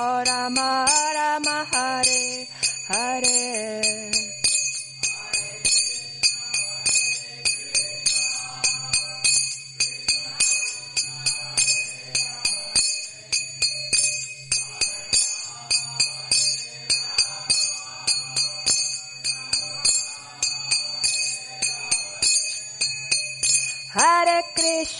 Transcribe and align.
Rama 0.00 0.86
Rama 1.14 1.66
Hare 1.72 2.46
Hare 2.88 3.89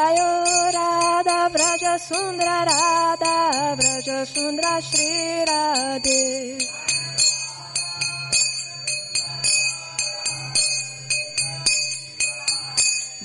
Jayurada 0.00 1.38
Vraja 1.52 1.94
Sundrarada 2.08 3.36
Vraja 3.78 4.18
Sundra 4.32 4.74
Shri 4.80 5.44
Radhe. 5.48 6.56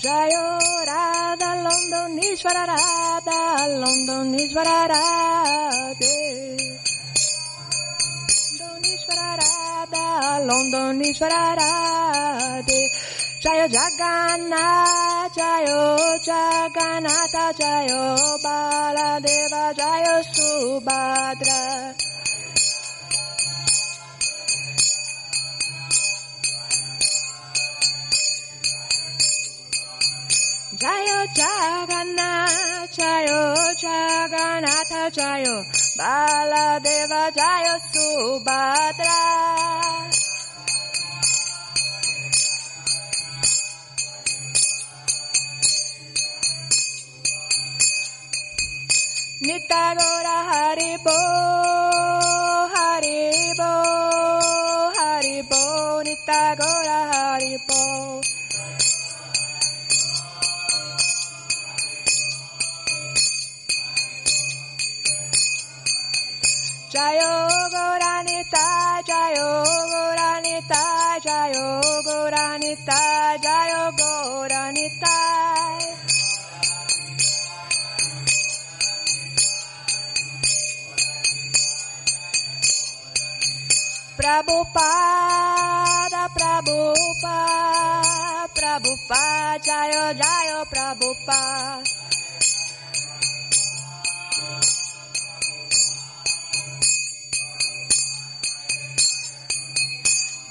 Jayurada 0.04 1.50
Londonishvara 1.66 2.64
Radha 2.72 3.40
Londonishvara 3.82 4.80
Radhe. 4.92 6.18
Radha 9.16 10.08
Radhe. 11.60 12.82
Jayo 13.46 13.68
Jagannath, 13.70 15.38
Jayo 15.38 16.18
Jagannatha, 16.26 17.54
Jayo 17.54 18.02
Baladeva, 18.42 19.70
Jayo 19.78 20.16
Subhadra. 20.34 21.94
Jayo 30.82 31.20
Jagannath, 31.38 32.98
Jayo 32.98 33.42
Jagannatha, 33.78 35.04
Jayo 35.14 35.56
Baladeva, 36.02 37.30
Jayo 37.30 37.76
Subhadra. 37.94 39.65
Nitagora 49.46 50.38
Haribo, 50.50 51.18
Haribo, 52.74 53.72
Haribo, 54.98 56.02
Nitagora 56.04 56.98
Haribo. 57.12 58.22
Jayo 66.90 67.34
Goranita, 67.70 68.66
Jayo 69.06 69.50
Goranita, 69.92 70.84
Jayo 71.22 71.82
Goranita, 72.02 73.00
Jayo 73.46 73.92
Goranita. 74.00 75.75
Prabhupada, 84.26 86.24
Prabhupada, 86.34 88.02
Prabhupada, 88.58 89.62
Jaya 89.62 90.18
Jaya 90.18 90.66
Prabhupada. 90.66 91.86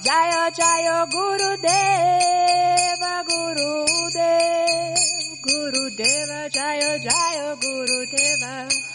Jaya 0.07 0.51
Jaya 0.55 1.05
Guru 1.11 1.51
Deva, 1.59 3.13
Guru 3.27 3.85
Deva, 4.15 4.95
Guru 5.43 5.89
Deva, 5.99 6.47
Jaya 6.47 6.95
Jaya 7.03 7.55
Guru 7.59 8.05
Deva. 8.07 8.94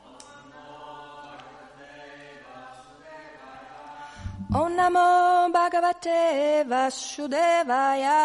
Om 4.53 4.73
Namo 4.75 5.49
Bhagavate 5.49 6.63
Vasudevaya. 6.67 8.19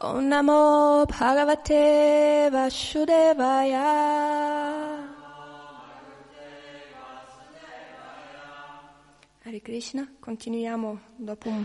Om 0.00 0.26
Namo 0.26 1.04
Bhagavate 1.06 2.48
Vasudevaya. 2.50 3.86
Hare 9.44 9.60
Krishna, 9.62 10.06
continuiamo 10.20 10.98
dopo 11.16 11.48
un- 11.48 11.64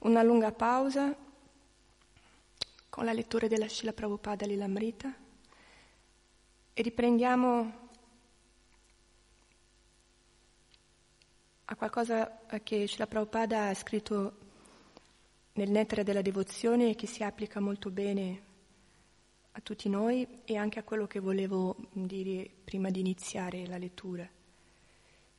una 0.00 0.22
lunga 0.22 0.50
pausa 0.52 1.14
con 2.88 3.04
la 3.04 3.12
lettura 3.12 3.46
della 3.46 3.68
Srila 3.68 3.92
Prabhupada 3.92 4.44
Lilamrita 4.46 5.12
e 6.74 6.82
riprendiamo 6.82 7.80
a 11.64 11.76
qualcosa 11.76 12.40
che 12.62 12.86
Srila 12.86 13.06
Prabhupada 13.06 13.68
ha 13.68 13.74
scritto 13.74 14.36
nel 15.52 15.70
nettare 15.70 16.02
della 16.02 16.22
devozione 16.22 16.94
che 16.94 17.06
si 17.06 17.22
applica 17.22 17.60
molto 17.60 17.90
bene 17.90 18.42
a 19.52 19.60
tutti 19.60 19.88
noi 19.88 20.26
e 20.44 20.56
anche 20.56 20.78
a 20.78 20.82
quello 20.82 21.06
che 21.06 21.20
volevo 21.20 21.76
dire 21.92 22.50
prima 22.64 22.90
di 22.90 23.00
iniziare 23.00 23.66
la 23.66 23.78
lettura. 23.78 24.28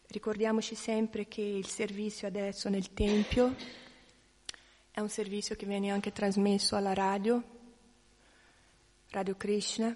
Ricordiamoci 0.07 0.75
sempre 0.75 1.27
che 1.27 1.41
il 1.41 1.65
servizio 1.65 2.27
adesso 2.27 2.69
nel 2.69 2.93
Tempio 2.93 3.55
è 4.91 4.99
un 4.99 5.09
servizio 5.09 5.55
che 5.55 5.65
viene 5.65 5.89
anche 5.89 6.11
trasmesso 6.11 6.75
alla 6.75 6.93
radio, 6.93 7.41
Radio 9.09 9.35
Krishna, 9.35 9.95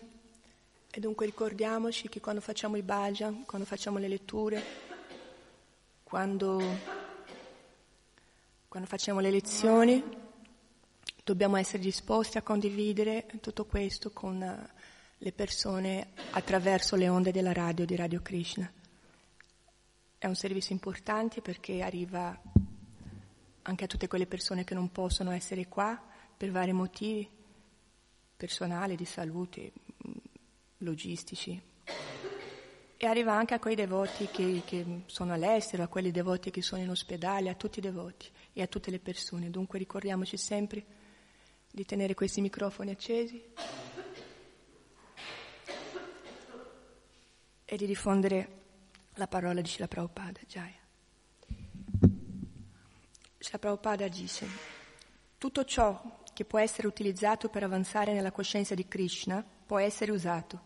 e 0.90 1.00
dunque 1.00 1.28
ricordiamoci 1.28 2.10
che 2.10 2.20
quando 2.20 2.42
facciamo 2.42 2.78
i 2.78 2.82
bhajan, 2.82 3.46
quando 3.46 3.68
facciamo 3.68 4.00
le 4.00 4.08
letture, 4.08 4.87
quando, 6.07 6.57
quando 8.69 8.88
facciamo 8.88 9.19
le 9.19 9.30
lezioni, 9.30 10.01
dobbiamo 11.21 11.57
essere 11.57 11.80
disposti 11.80 12.38
a 12.38 12.42
condividere 12.42 13.25
tutto 13.42 13.65
questo 13.65 14.12
con 14.12 14.42
eh, 14.42 14.69
le 15.18 15.31
persone 15.33 16.12
attraverso 16.31 16.95
le 16.95 17.09
onde 17.09 17.31
della 17.31 17.51
radio 17.51 17.86
di 17.86 17.98
Radio 17.98 18.21
Krishna. 18.21 18.71
È 20.18 20.25
un 20.25 20.36
servizio 20.36 20.74
importante 20.74 21.42
perché 21.42 21.81
arriva 21.81 22.42
anche 23.63 23.83
a 23.83 23.88
tutte 23.88 24.07
quelle 24.07 24.27
persone 24.27 24.63
che 24.63 24.75
non 24.75 24.89
possono 24.89 25.31
essere 25.31 25.68
qua 25.68 26.01
per 26.38 26.51
vari 26.51 26.71
motivi 26.71 27.30
personali, 28.38 28.95
di 28.95 29.04
salute, 29.04 29.74
logistici. 30.77 31.62
E 33.00 33.06
arriva 33.06 33.34
anche 33.34 33.54
a 33.54 33.60
quei 33.60 33.76
devoti 33.76 34.28
che, 34.32 34.64
che, 34.66 35.04
sono 35.06 35.34
all'estero, 35.34 35.84
a 35.84 35.88
quelli 35.88 36.10
devoti 36.10 36.50
che 36.50 36.64
sono 36.64 36.82
in 36.82 36.90
ospedale, 36.90 37.50
a 37.50 37.54
tutti 37.54 37.78
i 37.78 37.82
devoti 37.82 38.28
e 38.54 38.64
a 38.64 38.68
tutte 38.68 38.90
le 38.90 39.00
persone. 39.00 39.52
Dunque 39.52 39.78
ricordiamoci 39.78 40.36
sempre 40.36 40.84
di 41.72 41.86
tenere 41.86 42.16
questi 42.16 42.42
microfoni 42.42 42.90
accesi 42.90 43.44
e 47.66 47.78
di 47.78 47.86
diffondere 47.86 48.62
la 49.14 49.28
parola 49.28 49.62
di 49.62 49.68
Shila 49.68 49.88
Prabhupada. 49.88 50.40
Jaya. 50.48 50.80
Shila 53.38 53.60
Prabhupada 53.60 54.08
dice, 54.08 54.48
tutto 55.38 55.66
ciò 55.66 56.24
che 56.34 56.46
può 56.46 56.60
essere 56.60 56.88
utilizzato 56.88 57.50
per 57.50 57.64
avanzare 57.64 58.14
nella 58.14 58.32
coscienza 58.32 58.74
di 58.74 58.88
Krishna 58.88 59.44
può 59.66 59.78
essere 59.78 60.12
usato. 60.12 60.62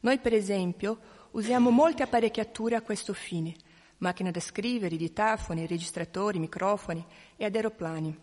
Noi, 0.00 0.18
per 0.18 0.34
esempio, 0.34 0.98
usiamo 1.36 1.68
molte 1.68 2.02
apparecchiature 2.02 2.76
a 2.76 2.80
questo 2.80 3.12
fine, 3.12 3.54
macchine 3.98 4.30
da 4.30 4.40
scrivere, 4.40 4.96
ditafoni, 4.96 5.66
registratori, 5.66 6.38
microfoni 6.38 7.04
e 7.36 7.44
ad 7.44 7.54
aeroplani. 7.54 8.18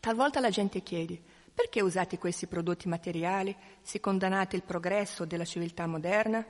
Talvolta 0.00 0.40
la 0.40 0.50
gente 0.50 0.82
chiede, 0.82 1.20
perché 1.54 1.82
usate 1.82 2.18
questi 2.18 2.48
prodotti 2.48 2.88
materiali 2.88 3.54
se 3.80 4.00
condannate 4.00 4.56
il 4.56 4.64
progresso 4.64 5.24
della 5.24 5.44
civiltà 5.44 5.86
moderna? 5.86 6.44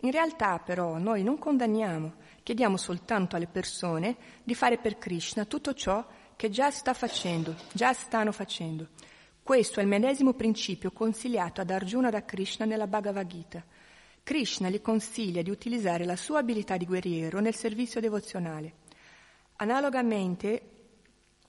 In 0.00 0.10
realtà 0.10 0.58
però 0.58 0.98
noi 0.98 1.22
non 1.22 1.38
condanniamo, 1.38 2.14
chiediamo 2.42 2.76
soltanto 2.76 3.36
alle 3.36 3.46
persone 3.46 4.16
di 4.44 4.54
fare 4.54 4.76
per 4.76 4.98
Krishna 4.98 5.46
tutto 5.46 5.72
ciò 5.72 6.06
che 6.36 6.50
già 6.50 6.70
sta 6.70 6.92
facendo, 6.92 7.54
già 7.72 7.94
stanno 7.94 8.32
facendo. 8.32 8.88
Questo 9.42 9.80
è 9.80 9.82
il 9.82 9.88
medesimo 9.88 10.34
principio 10.34 10.90
consigliato 10.90 11.62
ad 11.62 11.70
Arjuna 11.70 12.10
da 12.10 12.24
Krishna 12.26 12.66
nella 12.66 12.86
Bhagavad 12.86 13.26
Gita. 13.26 13.64
Krishna 14.30 14.68
gli 14.68 14.80
consiglia 14.80 15.42
di 15.42 15.50
utilizzare 15.50 16.04
la 16.04 16.14
sua 16.14 16.38
abilità 16.38 16.76
di 16.76 16.86
guerriero 16.86 17.40
nel 17.40 17.52
servizio 17.52 18.00
devozionale. 18.00 18.74
Analogamente, 19.56 20.62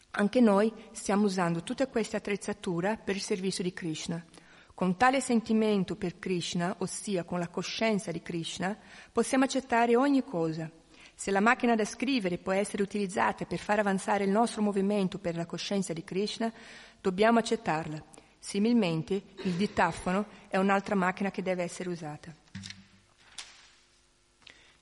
anche 0.10 0.42
noi 0.42 0.74
stiamo 0.92 1.26
usando 1.26 1.62
tutte 1.62 1.88
queste 1.90 2.18
attrezzature 2.18 3.00
per 3.04 3.16
il 3.16 3.22
servizio 3.22 3.64
di 3.64 3.72
Krishna. 3.72 4.26
Con 4.74 4.98
tale 4.98 5.22
sentimento 5.22 5.96
per 5.96 6.18
Krishna, 6.18 6.74
ossia 6.80 7.24
con 7.24 7.38
la 7.38 7.50
coscienza 7.50 8.12
di 8.12 8.24
Krishna, 8.24 8.76
possiamo 9.12 9.44
accettare 9.44 9.96
ogni 9.96 10.24
cosa. 10.24 10.68
Se 11.14 11.30
la 11.30 11.40
macchina 11.40 11.76
da 11.76 11.86
scrivere 11.86 12.40
può 12.40 12.52
essere 12.52 12.82
utilizzata 12.82 13.46
per 13.46 13.60
far 13.60 13.78
avanzare 13.78 14.24
il 14.24 14.32
nostro 14.32 14.64
movimento 14.64 15.20
per 15.20 15.36
la 15.36 15.46
coscienza 15.46 15.94
di 15.94 16.04
Krishna, 16.04 16.52
dobbiamo 17.00 17.38
accettarla. 17.38 18.04
Similmente, 18.44 19.22
il 19.44 19.54
ditafono 19.54 20.26
è 20.48 20.58
un'altra 20.58 20.96
macchina 20.96 21.30
che 21.30 21.44
deve 21.44 21.62
essere 21.62 21.90
usata. 21.90 22.34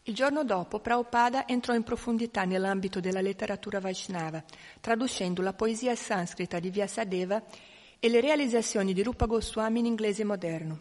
Il 0.04 0.16
giorno 0.16 0.46
dopo 0.46 0.80
Prabhupada 0.80 1.46
entrò 1.46 1.74
in 1.76 1.84
profondità 1.84 2.46
nell'ambito 2.46 3.02
della 3.02 3.20
letteratura 3.20 3.82
Vaishnava, 3.82 4.42
traducendo 4.80 5.42
la 5.42 5.52
poesia 5.52 5.94
sanscrita 5.94 6.58
di 6.58 6.70
Vyasadeva 6.70 7.44
e 8.00 8.08
le 8.08 8.22
realizzazioni 8.22 8.94
di 8.94 9.04
Rupa 9.04 9.26
Goswami 9.26 9.80
in 9.80 9.88
inglese 9.88 10.24
moderno. 10.24 10.80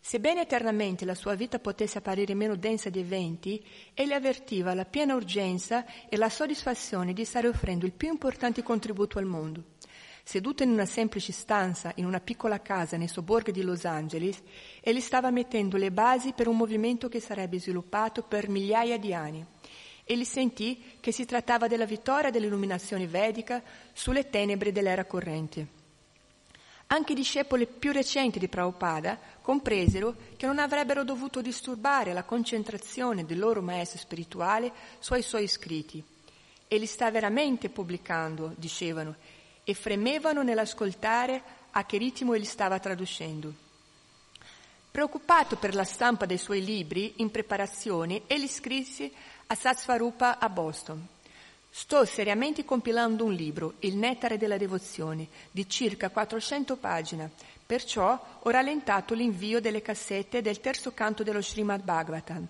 Sebbene 0.00 0.42
eternamente 0.42 1.04
la 1.04 1.14
sua 1.14 1.36
vita 1.36 1.60
potesse 1.60 1.98
apparire 1.98 2.34
meno 2.34 2.56
densa 2.56 2.90
di 2.90 2.98
eventi, 2.98 3.64
egli 3.94 4.12
avvertiva 4.12 4.74
la 4.74 4.84
piena 4.84 5.14
urgenza 5.14 5.86
e 6.08 6.16
la 6.16 6.28
soddisfazione 6.28 7.12
di 7.12 7.24
stare 7.24 7.46
offrendo 7.46 7.86
il 7.86 7.92
più 7.92 8.08
importante 8.08 8.64
contributo 8.64 9.18
al 9.18 9.26
mondo. 9.26 9.78
Seduto 10.22 10.62
in 10.62 10.70
una 10.70 10.86
semplice 10.86 11.32
stanza 11.32 11.92
in 11.96 12.04
una 12.04 12.20
piccola 12.20 12.60
casa 12.60 12.96
nei 12.96 13.08
sobborghi 13.08 13.52
di 13.52 13.62
Los 13.62 13.84
Angeles, 13.84 14.40
egli 14.80 15.00
stava 15.00 15.30
mettendo 15.30 15.76
le 15.76 15.90
basi 15.90 16.32
per 16.32 16.46
un 16.46 16.56
movimento 16.56 17.08
che 17.08 17.20
sarebbe 17.20 17.58
sviluppato 17.58 18.22
per 18.22 18.48
migliaia 18.48 18.98
di 18.98 19.14
anni. 19.14 19.44
Egli 20.04 20.24
sentì 20.24 20.98
che 21.00 21.12
si 21.12 21.24
trattava 21.24 21.68
della 21.68 21.84
vittoria 21.86 22.30
dell'illuminazione 22.30 23.06
vedica 23.06 23.62
sulle 23.92 24.28
tenebre 24.28 24.72
dell'era 24.72 25.04
corrente. 25.04 25.78
Anche 26.88 27.12
i 27.12 27.14
discepoli 27.14 27.66
più 27.68 27.92
recenti 27.92 28.40
di 28.40 28.48
Prabhupada 28.48 29.16
compresero 29.40 30.16
che 30.36 30.46
non 30.46 30.58
avrebbero 30.58 31.04
dovuto 31.04 31.40
disturbare 31.40 32.12
la 32.12 32.24
concentrazione 32.24 33.24
del 33.24 33.38
loro 33.38 33.62
maestro 33.62 34.00
spirituale 34.00 34.72
sui 34.98 35.22
suoi 35.22 35.46
scritti. 35.46 36.02
Egli 36.66 36.86
sta 36.86 37.08
veramente 37.12 37.68
pubblicando, 37.68 38.52
dicevano, 38.56 39.14
e 39.70 39.74
fremevano 39.74 40.42
nell'ascoltare 40.42 41.40
a 41.70 41.84
che 41.84 41.96
ritmo 41.96 42.34
egli 42.34 42.44
stava 42.44 42.80
traducendo. 42.80 43.52
Preoccupato 44.90 45.54
per 45.54 45.76
la 45.76 45.84
stampa 45.84 46.26
dei 46.26 46.38
suoi 46.38 46.64
libri 46.64 47.14
in 47.18 47.30
preparazione, 47.30 48.22
egli 48.26 48.48
scrisse 48.48 49.12
a 49.46 49.54
Satsvarupa 49.54 50.40
a 50.40 50.48
Boston. 50.48 51.06
Sto 51.70 52.04
seriamente 52.04 52.64
compilando 52.64 53.24
un 53.24 53.32
libro, 53.32 53.74
Il 53.78 53.94
nettare 53.94 54.36
della 54.38 54.56
devozione, 54.56 55.28
di 55.52 55.68
circa 55.68 56.10
400 56.10 56.74
pagine, 56.74 57.30
perciò 57.64 58.40
ho 58.40 58.50
rallentato 58.50 59.14
l'invio 59.14 59.60
delle 59.60 59.82
cassette 59.82 60.42
del 60.42 60.58
terzo 60.58 60.92
canto 60.92 61.22
dello 61.22 61.40
Srimad 61.40 61.84
Bhagavatam. 61.84 62.48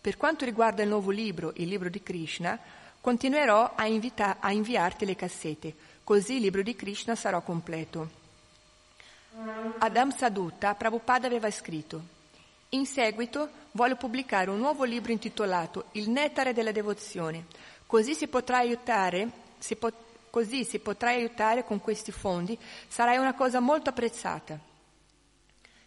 Per 0.00 0.16
quanto 0.16 0.46
riguarda 0.46 0.82
il 0.82 0.88
nuovo 0.88 1.10
libro, 1.10 1.52
il 1.56 1.68
libro 1.68 1.90
di 1.90 2.02
Krishna, 2.02 2.58
continuerò 2.98 3.72
a, 3.74 3.86
invita- 3.86 4.38
a 4.40 4.50
inviarti 4.52 5.04
le 5.04 5.16
cassette, 5.16 5.74
così 6.04 6.34
il 6.34 6.42
libro 6.42 6.62
di 6.62 6.74
Krishna 6.74 7.14
sarà 7.14 7.40
completo. 7.40 8.20
Adam 9.78 10.10
Sadutta, 10.10 10.74
Prabhupada 10.74 11.26
aveva 11.26 11.50
scritto 11.50 12.20
in 12.74 12.86
seguito 12.86 13.50
voglio 13.72 13.96
pubblicare 13.96 14.48
un 14.48 14.58
nuovo 14.58 14.84
libro 14.84 15.12
intitolato 15.12 15.88
Il 15.92 16.08
nettare 16.08 16.54
della 16.54 16.72
devozione, 16.72 17.44
Così 17.92 18.14
si 18.14 18.26
potrà 18.26 18.56
aiutare, 18.56 19.30
si 19.58 19.76
pot- 19.76 20.30
così 20.30 20.64
si 20.64 20.78
potrà 20.78 21.10
aiutare 21.10 21.62
con 21.62 21.78
questi 21.78 22.10
fondi, 22.10 22.58
sarai 22.88 23.18
una 23.18 23.34
cosa 23.34 23.60
molto 23.60 23.90
apprezzata. 23.90 24.58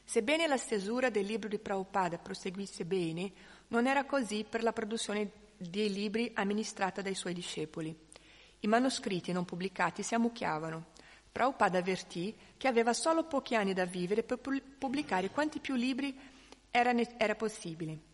Sebbene 0.03 0.45
la 0.45 0.57
stesura 0.57 1.09
del 1.09 1.25
libro 1.25 1.49
di 1.49 1.57
Prabhupada 1.57 2.19
proseguisse 2.19 2.85
bene, 2.85 3.31
non 3.69 3.87
era 3.87 4.03
così 4.03 4.45
per 4.47 4.61
la 4.61 4.71
produzione 4.71 5.31
dei 5.57 5.91
libri 5.91 6.29
amministrata 6.35 7.01
dai 7.01 7.15
suoi 7.15 7.33
discepoli. 7.33 8.04
I 8.59 8.67
manoscritti 8.67 9.31
non 9.31 9.45
pubblicati 9.45 10.03
si 10.03 10.15
ammucchiavano. 10.15 10.93
Prabhupada 11.31 11.79
avvertì 11.79 12.35
che 12.57 12.67
aveva 12.67 12.93
solo 12.93 13.25
pochi 13.25 13.55
anni 13.55 13.73
da 13.73 13.85
vivere 13.85 14.23
per 14.23 14.39
pubblicare 14.39 15.29
quanti 15.29 15.59
più 15.59 15.75
libri 15.75 16.17
era, 16.71 16.93
era 17.17 17.35
possibile. 17.35 18.13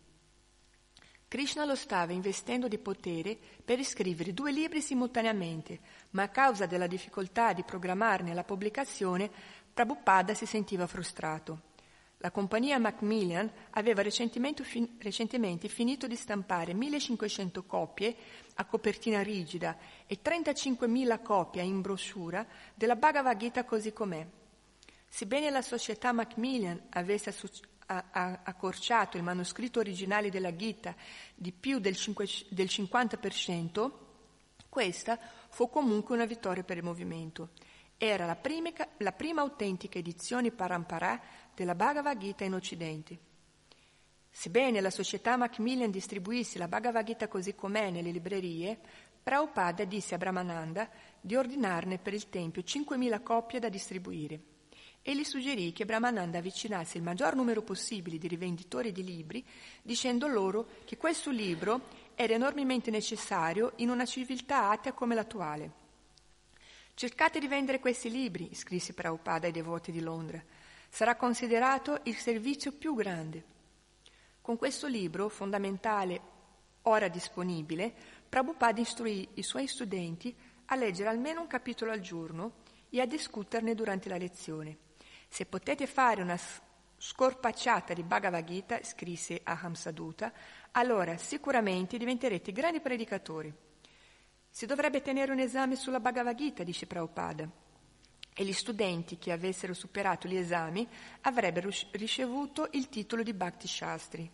Krishna 1.32 1.64
lo 1.64 1.74
stava 1.74 2.12
investendo 2.12 2.68
di 2.68 2.76
potere 2.76 3.38
per 3.64 3.82
scrivere 3.84 4.34
due 4.34 4.52
libri 4.52 4.82
simultaneamente, 4.82 5.80
ma 6.10 6.24
a 6.24 6.28
causa 6.28 6.66
della 6.66 6.86
difficoltà 6.86 7.54
di 7.54 7.62
programmarne 7.62 8.34
la 8.34 8.44
pubblicazione, 8.44 9.30
Prabhupada 9.72 10.34
si 10.34 10.44
sentiva 10.44 10.86
frustrato. 10.86 11.70
La 12.18 12.30
compagnia 12.30 12.78
Macmillan 12.78 13.50
aveva 13.70 14.02
recentemente, 14.02 14.62
fin- 14.62 14.96
recentemente 14.98 15.68
finito 15.68 16.06
di 16.06 16.16
stampare 16.16 16.74
1500 16.74 17.64
copie 17.64 18.14
a 18.54 18.64
copertina 18.64 19.22
rigida 19.22 19.76
e 20.06 20.18
35.000 20.22 21.22
copie 21.22 21.62
in 21.62 21.80
brochure 21.80 22.46
della 22.74 22.96
Bhagavad 22.96 23.36
Gita 23.36 23.64
così 23.64 23.92
com'è. 23.92 24.26
Sebbene 25.08 25.50
la 25.50 25.62
società 25.62 26.12
Macmillan 26.12 26.80
avesse 26.90 27.34
accorciato 27.86 29.16
il 29.16 29.22
manoscritto 29.22 29.80
originale 29.80 30.30
della 30.30 30.56
Gita 30.56 30.94
di 31.34 31.52
più 31.52 31.78
del, 31.78 31.96
5, 31.96 32.26
del 32.48 32.66
50%, 32.66 33.90
questa 34.68 35.18
fu 35.50 35.68
comunque 35.68 36.14
una 36.14 36.24
vittoria 36.24 36.62
per 36.62 36.78
il 36.78 36.84
movimento. 36.84 37.50
era 37.98 38.26
la 38.26 38.36
prima, 38.36 38.70
la 38.98 39.12
prima 39.12 39.42
autentica 39.42 39.98
edizione 39.98 40.50
parampara 40.50 41.20
della 41.54 41.74
Bhagavad 41.74 42.18
Gita 42.18 42.44
in 42.44 42.54
Occidente. 42.54 43.31
Sebbene 44.34 44.80
la 44.80 44.90
società 44.90 45.36
Macmillan 45.36 45.90
distribuisse 45.90 46.58
la 46.58 46.66
Bhagavad 46.66 47.04
Gita 47.04 47.28
così 47.28 47.54
com'è 47.54 47.90
nelle 47.90 48.10
librerie, 48.10 48.78
Prabhupada 49.22 49.84
disse 49.84 50.14
a 50.16 50.18
Brahmananda 50.18 50.88
di 51.20 51.36
ordinarne 51.36 51.98
per 51.98 52.14
il 52.14 52.28
Tempio 52.28 52.62
5.000 52.62 53.22
copie 53.22 53.60
da 53.60 53.68
distribuire 53.68 54.40
e 55.02 55.16
gli 55.16 55.24
suggerì 55.24 55.72
che 55.72 55.84
Brahmananda 55.84 56.38
avvicinasse 56.38 56.96
il 56.96 57.02
maggior 57.02 57.34
numero 57.34 57.62
possibile 57.62 58.18
di 58.18 58.28
rivenditori 58.28 58.92
di 58.92 59.04
libri, 59.04 59.44
dicendo 59.82 60.28
loro 60.28 60.68
che 60.84 60.96
questo 60.96 61.30
libro 61.30 61.88
era 62.14 62.34
enormemente 62.34 62.90
necessario 62.90 63.72
in 63.76 63.90
una 63.90 64.04
civiltà 64.04 64.70
atea 64.70 64.92
come 64.92 65.16
l'attuale. 65.16 65.80
Cercate 66.94 67.40
di 67.40 67.48
vendere 67.48 67.80
questi 67.80 68.10
libri, 68.10 68.54
scrisse 68.54 68.92
Prabhupada 68.92 69.46
ai 69.46 69.52
devoti 69.52 69.90
di 69.90 70.00
Londra. 70.00 70.42
Sarà 70.88 71.16
considerato 71.16 72.00
il 72.04 72.16
servizio 72.16 72.70
più 72.70 72.94
grande. 72.94 73.44
Con 74.42 74.56
questo 74.56 74.88
libro, 74.88 75.28
fondamentale, 75.28 76.20
ora 76.82 77.06
disponibile, 77.06 77.94
Prabhupada 78.28 78.80
istruì 78.80 79.28
i 79.34 79.42
suoi 79.44 79.68
studenti 79.68 80.36
a 80.66 80.74
leggere 80.74 81.08
almeno 81.08 81.42
un 81.42 81.46
capitolo 81.46 81.92
al 81.92 82.00
giorno 82.00 82.54
e 82.90 83.00
a 83.00 83.06
discuterne 83.06 83.76
durante 83.76 84.08
la 84.08 84.16
lezione. 84.16 84.78
Se 85.28 85.46
potete 85.46 85.86
fare 85.86 86.22
una 86.22 86.36
scorpacciata 86.96 87.94
di 87.94 88.02
Bhagavad 88.02 88.44
Gita, 88.44 88.82
scrisse 88.82 89.42
Aham 89.44 89.74
Saduta, 89.74 90.32
allora 90.72 91.16
sicuramente 91.18 91.96
diventerete 91.96 92.50
grandi 92.50 92.80
predicatori. 92.80 93.54
Si 94.50 94.66
dovrebbe 94.66 95.02
tenere 95.02 95.30
un 95.30 95.38
esame 95.38 95.76
sulla 95.76 96.00
Bhagavad 96.00 96.34
Gita, 96.34 96.64
dice 96.64 96.88
Prabhupada, 96.88 97.48
e 98.34 98.44
gli 98.44 98.52
studenti 98.52 99.18
che 99.18 99.32
avessero 99.32 99.74
superato 99.74 100.26
gli 100.26 100.36
esami 100.36 100.86
avrebbero 101.22 101.70
ricevuto 101.92 102.68
il 102.72 102.88
titolo 102.88 103.22
di 103.22 103.32
Bhakti 103.32 103.68
Shastri. 103.68 104.30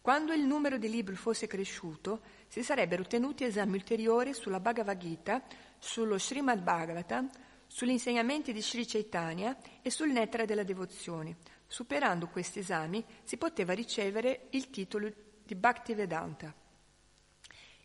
Quando 0.00 0.32
il 0.32 0.42
numero 0.42 0.78
di 0.78 0.88
libri 0.88 1.14
fosse 1.14 1.46
cresciuto, 1.46 2.20
si 2.48 2.62
sarebbero 2.62 3.04
tenuti 3.04 3.44
esami 3.44 3.74
ulteriori 3.74 4.32
sulla 4.32 4.60
Bhagavad 4.60 4.98
Gita, 4.98 5.42
sullo 5.78 6.18
Srimad 6.18 6.62
Bhagavatam, 6.62 7.28
sugli 7.66 7.90
insegnamenti 7.90 8.52
di 8.52 8.62
Sri 8.62 8.86
Chaitanya 8.86 9.56
e 9.82 9.90
sul 9.90 10.10
nettare 10.10 10.46
della 10.46 10.64
devozione. 10.64 11.36
Superando 11.66 12.28
questi 12.28 12.58
esami 12.58 13.04
si 13.22 13.36
poteva 13.36 13.74
ricevere 13.74 14.46
il 14.50 14.70
titolo 14.70 15.12
di 15.44 15.54
Bhaktivedanta. 15.54 16.52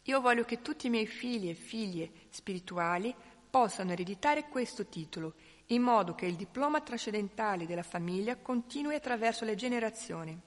Io 0.04 0.22
voglio 0.22 0.44
che 0.44 0.62
tutti 0.62 0.88
i 0.88 0.90
miei 0.90 1.08
figli 1.08 1.50
e 1.50 1.54
figlie 1.54 2.12
spirituali 2.30 3.14
possano 3.56 3.94
ereditare 3.94 4.50
questo 4.50 4.88
titolo, 4.88 5.36
in 5.68 5.82
modo 5.82 6.14
che 6.14 6.26
il 6.26 6.36
diploma 6.36 6.82
trascendentale 6.82 7.66
della 7.66 7.84
famiglia 7.84 8.36
continui 8.36 8.96
attraverso 8.96 9.46
le 9.46 9.56
generazioni. 9.56 10.38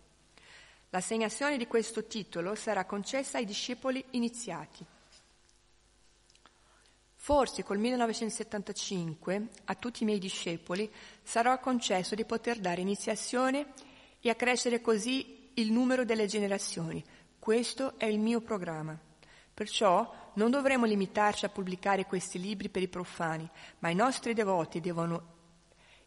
L'assegnazione 0.90 1.56
di 1.56 1.66
questo 1.66 2.04
titolo 2.04 2.54
sarà 2.54 2.84
concessa 2.84 3.38
ai 3.38 3.46
discepoli 3.46 4.04
iniziati. 4.10 4.84
Forse 7.14 7.62
col 7.62 7.78
1975 7.78 9.48
a 9.64 9.74
tutti 9.74 10.02
i 10.02 10.06
miei 10.06 10.18
discepoli 10.18 10.92
sarà 11.22 11.56
concesso 11.56 12.14
di 12.14 12.26
poter 12.26 12.58
dare 12.58 12.82
iniziazione 12.82 13.72
e 14.20 14.28
accrescere 14.28 14.82
così 14.82 15.52
il 15.54 15.72
numero 15.72 16.04
delle 16.04 16.26
generazioni. 16.26 17.02
Questo 17.38 17.98
è 17.98 18.04
il 18.04 18.18
mio 18.18 18.42
programma. 18.42 18.98
Perciò 19.54 20.27
non 20.38 20.50
dovremo 20.50 20.86
limitarci 20.86 21.44
a 21.44 21.48
pubblicare 21.48 22.06
questi 22.06 22.38
libri 22.38 22.68
per 22.68 22.80
i 22.80 22.88
profani, 22.88 23.46
ma 23.80 23.90
i 23.90 23.94
nostri 23.94 24.34
devoti 24.34 24.80
devono 24.80 25.36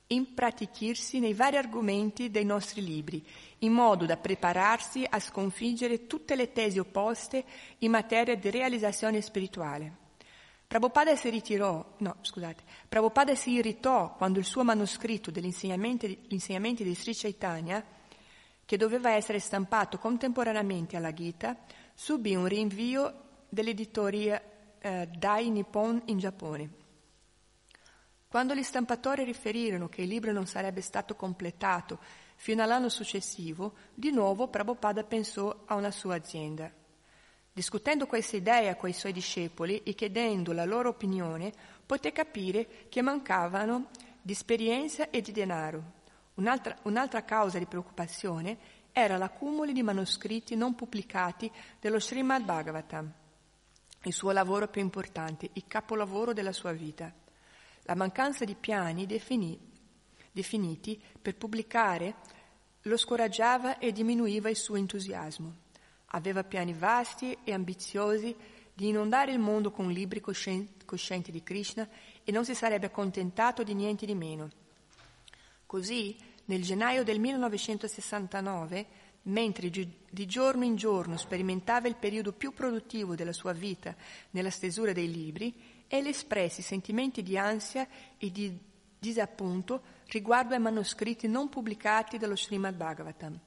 impratichirsi 0.08 1.20
nei 1.20 1.34
vari 1.34 1.58
argomenti 1.58 2.32
dei 2.32 2.46
nostri 2.46 2.84
libri, 2.84 3.26
in 3.60 3.74
modo 3.74 4.06
da 4.06 4.18
prepararsi 4.18 5.06
a 5.08 5.20
sconfiggere 5.20 6.08
tutte 6.08 6.36
le 6.36 6.52
tesi 6.54 6.80
opposte 6.80 7.44
in 7.80 7.92
materia 7.92 8.36
di 8.36 8.50
realizzazione 8.50 9.22
spirituale. 9.22 10.00
Prabhupada 10.66 11.16
si 11.18 11.30
ritirò, 11.30 11.86
no, 11.98 12.16
scusate, 12.22 12.64
Prabhupada 12.88 13.36
si 13.36 13.52
irritò 13.52 14.16
quando 14.16 14.40
il 14.40 14.46
suo 14.46 14.64
manoscritto 14.64 15.30
degli 15.30 15.46
insegnamenti, 15.46 16.26
insegnamenti 16.30 16.86
di 16.86 16.96
Sri 16.96 17.14
Chaitanya, 17.14 17.84
che 18.64 18.78
doveva 18.78 19.12
essere 19.12 19.40
stampato 19.40 19.98
contemporaneamente 19.98 20.96
alla 20.96 21.14
Gita, 21.14 21.58
subì 21.94 22.36
un 22.36 22.48
rinvio 22.48 23.31
dell'editoria 23.52 24.42
eh, 24.80 25.10
Dai 25.16 25.50
Nippon 25.50 26.02
in 26.06 26.18
Giappone. 26.18 26.70
Quando 28.28 28.56
gli 28.56 28.64
stampatori 28.64 29.26
riferirono 29.26 29.90
che 29.90 30.04
il 30.04 30.08
libro 30.08 30.32
non 30.32 30.48
sarebbe 30.48 30.80
stato 30.80 31.16
completato 31.16 32.00
fino 32.38 32.64
all'anno 32.64 32.88
successivo, 32.88 33.74
di 33.94 34.12
nuovo 34.12 34.48
Prabhupada 34.48 35.04
pensò 35.04 35.64
a 35.66 35.76
una 35.76 35.92
sua 35.92 36.16
azienda. 36.16 36.72
Discutendo 37.52 38.08
questa 38.08 38.38
idea 38.38 38.76
con 38.78 38.88
i 38.88 38.94
suoi 38.94 39.12
discepoli 39.12 39.84
e 39.84 39.94
chiedendo 39.94 40.54
la 40.54 40.64
loro 40.64 40.88
opinione, 40.88 41.52
poté 41.86 42.14
capire 42.14 42.88
che 42.88 43.02
mancavano 43.02 43.90
di 44.22 44.32
esperienza 44.32 45.10
e 45.10 45.20
di 45.20 45.34
denaro. 45.34 46.00
Un'altra, 46.36 46.78
un'altra 46.84 47.26
causa 47.26 47.60
di 47.60 47.66
preoccupazione 47.66 48.58
era 48.94 49.18
l'accumulo 49.18 49.74
di 49.74 49.84
manoscritti 49.84 50.56
non 50.56 50.74
pubblicati 50.74 51.52
dello 51.82 52.00
Srimad 52.00 52.44
Bhagavatam, 52.44 53.14
il 54.04 54.14
suo 54.14 54.32
lavoro 54.32 54.68
più 54.68 54.82
importante, 54.82 55.50
il 55.54 55.66
capolavoro 55.68 56.34
della 56.34 56.52
sua 56.52 56.72
vita. 56.72 57.14
La 57.84 57.96
mancanza 57.96 58.46
di 58.46 58.56
piani 58.56 59.06
definì, 59.06 59.60
definiti 60.32 61.02
per 61.22 61.36
pubblicare 61.36 62.16
lo 62.84 62.98
scoraggiava 62.98 63.78
e 63.78 63.92
diminuiva 63.92 64.50
il 64.50 64.56
suo 64.56 64.76
entusiasmo. 64.76 65.56
Aveva 66.14 66.44
piani 66.44 66.74
vasti 66.74 67.38
e 67.44 67.54
ambiziosi 67.54 68.36
di 68.74 68.88
inondare 68.88 69.32
il 69.32 69.40
mondo 69.40 69.72
con 69.72 69.90
libri 69.90 70.20
coscienti 70.20 71.32
di 71.32 71.44
Krishna 71.44 71.88
e 72.24 72.32
non 72.32 72.44
si 72.44 72.56
sarebbe 72.56 72.88
accontentato 72.88 73.64
di 73.64 73.74
niente 73.76 74.06
di 74.06 74.16
meno. 74.16 74.50
Così, 75.66 76.18
nel 76.46 76.64
gennaio 76.64 77.04
del 77.04 77.20
1969, 77.20 78.88
mentre 79.24 79.70
di 79.70 80.26
giorno 80.26 80.64
in 80.64 80.76
giorno 80.76 81.18
sperimentava 81.18 81.88
il 81.88 81.96
periodo 81.96 82.34
più 82.34 82.54
produttivo 82.54 83.16
della 83.16 83.34
sua 83.34 83.54
vita 83.54 83.96
nella 84.32 84.50
stesura 84.50 84.94
dei 84.94 85.12
libri, 85.12 85.54
egli 85.88 86.08
espresse 86.08 86.62
sentimenti 86.62 87.22
di 87.22 87.38
ansia 87.38 87.88
e 88.18 88.32
di 88.32 88.58
disappunto 88.98 89.82
riguardo 90.08 90.54
ai 90.54 90.60
manoscritti 90.60 91.28
non 91.28 91.50
pubblicati 91.50 92.18
dello 92.18 92.36
Srimad 92.36 92.76
Bhagavatam. 92.76 93.40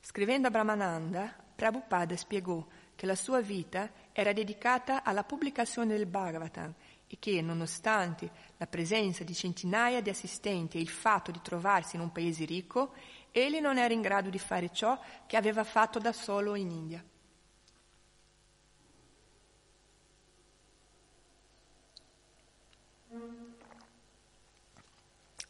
Scrivendo 0.00 0.48
a 0.48 0.50
Brahmananda, 0.50 1.34
Prabhupada 1.54 2.16
spiegò 2.16 2.66
che 2.94 3.06
la 3.06 3.14
sua 3.14 3.40
vita 3.40 3.90
era 4.12 4.32
dedicata 4.32 5.02
alla 5.04 5.24
pubblicazione 5.24 5.96
del 5.96 6.06
Bhagavatam 6.06 6.74
e 7.06 7.16
che, 7.18 7.40
nonostante 7.42 8.30
la 8.56 8.66
presenza 8.66 9.24
di 9.24 9.34
centinaia 9.34 10.00
di 10.00 10.10
assistenti 10.10 10.78
e 10.78 10.80
il 10.80 10.88
fatto 10.88 11.30
di 11.30 11.40
trovarsi 11.42 11.96
in 11.96 12.02
un 12.02 12.12
paese 12.12 12.44
ricco, 12.44 12.92
egli 13.32 13.60
non 13.60 13.78
era 13.78 13.92
in 13.92 14.00
grado 14.00 14.30
di 14.30 14.38
fare 14.38 14.72
ciò 14.72 14.98
che 15.26 15.36
aveva 15.36 15.64
fatto 15.64 15.98
da 15.98 16.12
solo 16.12 16.54
in 16.54 16.70
India. 16.70 17.04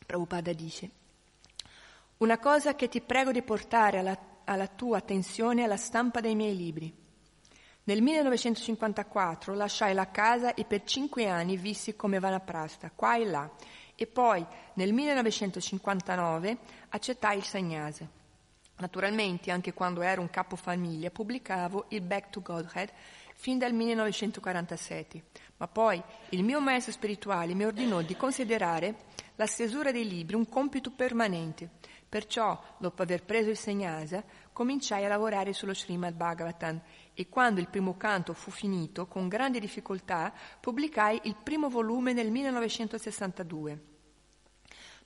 Prabhupada 0.07 0.53
dice, 0.53 0.91
una 2.19 2.39
cosa 2.39 2.75
che 2.75 2.89
ti 2.89 3.01
prego 3.01 3.31
di 3.31 3.43
portare 3.43 3.99
alla 3.99 4.19
alla 4.51 4.67
tua 4.67 4.99
attenzione 4.99 5.63
alla 5.63 5.77
stampa 5.77 6.21
dei 6.21 6.35
miei 6.35 6.57
libri. 6.57 6.93
Nel 7.85 8.03
1954 8.03 9.55
lasciai 9.55 9.95
la 9.95 10.11
casa 10.11 10.55
e 10.55 10.65
per 10.65 10.83
cinque 10.83 11.29
anni 11.29 11.57
vissi 11.57 11.97
come 11.97 12.19
vanaprasta, 12.19 12.91
qua 12.95 13.17
e 13.17 13.25
là, 13.25 13.49
e 14.01 14.07
poi 14.07 14.43
nel 14.77 14.95
1959 14.95 16.57
accettai 16.89 17.37
il 17.37 17.45
sannyasa. 17.45 18.09
Naturalmente, 18.79 19.51
anche 19.51 19.75
quando 19.75 20.01
ero 20.01 20.23
un 20.23 20.31
capofamiglia, 20.31 21.11
pubblicavo 21.11 21.85
il 21.89 22.01
Back 22.01 22.31
to 22.31 22.41
Godhead 22.41 22.91
fin 23.35 23.59
dal 23.59 23.75
1947, 23.75 25.23
ma 25.59 25.69
poi 25.69 26.03
il 26.31 26.43
mio 26.43 26.63
maestro 26.63 26.93
spirituale 26.93 27.53
mi 27.53 27.67
ordinò 27.67 28.01
di 28.01 28.17
considerare 28.17 28.95
la 29.37 29.45
stesura 29.45 29.93
dei 29.93 30.09
libri 30.09 30.35
un 30.35 30.49
compito 30.49 30.91
permanente 30.93 31.69
Perciò, 32.11 32.61
dopo 32.77 33.03
aver 33.03 33.23
preso 33.23 33.51
il 33.51 33.57
segnasa, 33.57 34.25
cominciai 34.53 35.05
a 35.05 35.09
lavorare 35.09 35.53
sullo 35.53 35.73
Srimad 35.73 36.15
Bhagavatam 36.15 36.81
e 37.15 37.29
quando 37.29 37.61
il 37.61 37.69
primo 37.69 37.97
canto 37.97 38.35
fu 38.35 38.51
finito, 38.51 39.07
con 39.07 39.29
grande 39.29 39.61
difficoltà, 39.61 40.33
pubblicai 40.59 41.21
il 41.25 41.37
primo 41.41 41.69
volume 41.69 42.13
nel 42.13 42.33
1962. 42.33 43.90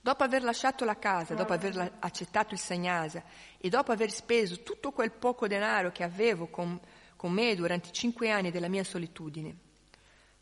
Dopo 0.05 0.21
aver 0.21 0.43
lasciato 0.43 0.85
la 0.85 0.99
casa, 0.99 1.33
dopo 1.33 1.53
aver 1.53 1.93
accettato 1.97 2.53
il 2.53 2.59
segnasa 2.59 3.23
e 3.57 3.69
dopo 3.69 3.91
aver 3.91 4.11
speso 4.11 4.61
tutto 4.61 4.91
quel 4.91 5.09
poco 5.09 5.47
denaro 5.47 5.91
che 5.91 6.03
avevo 6.03 6.45
con, 6.45 6.79
con 7.15 7.31
me 7.31 7.55
durante 7.55 7.89
i 7.89 7.91
cinque 7.91 8.29
anni 8.29 8.51
della 8.51 8.67
mia 8.67 8.83
solitudine, 8.83 9.55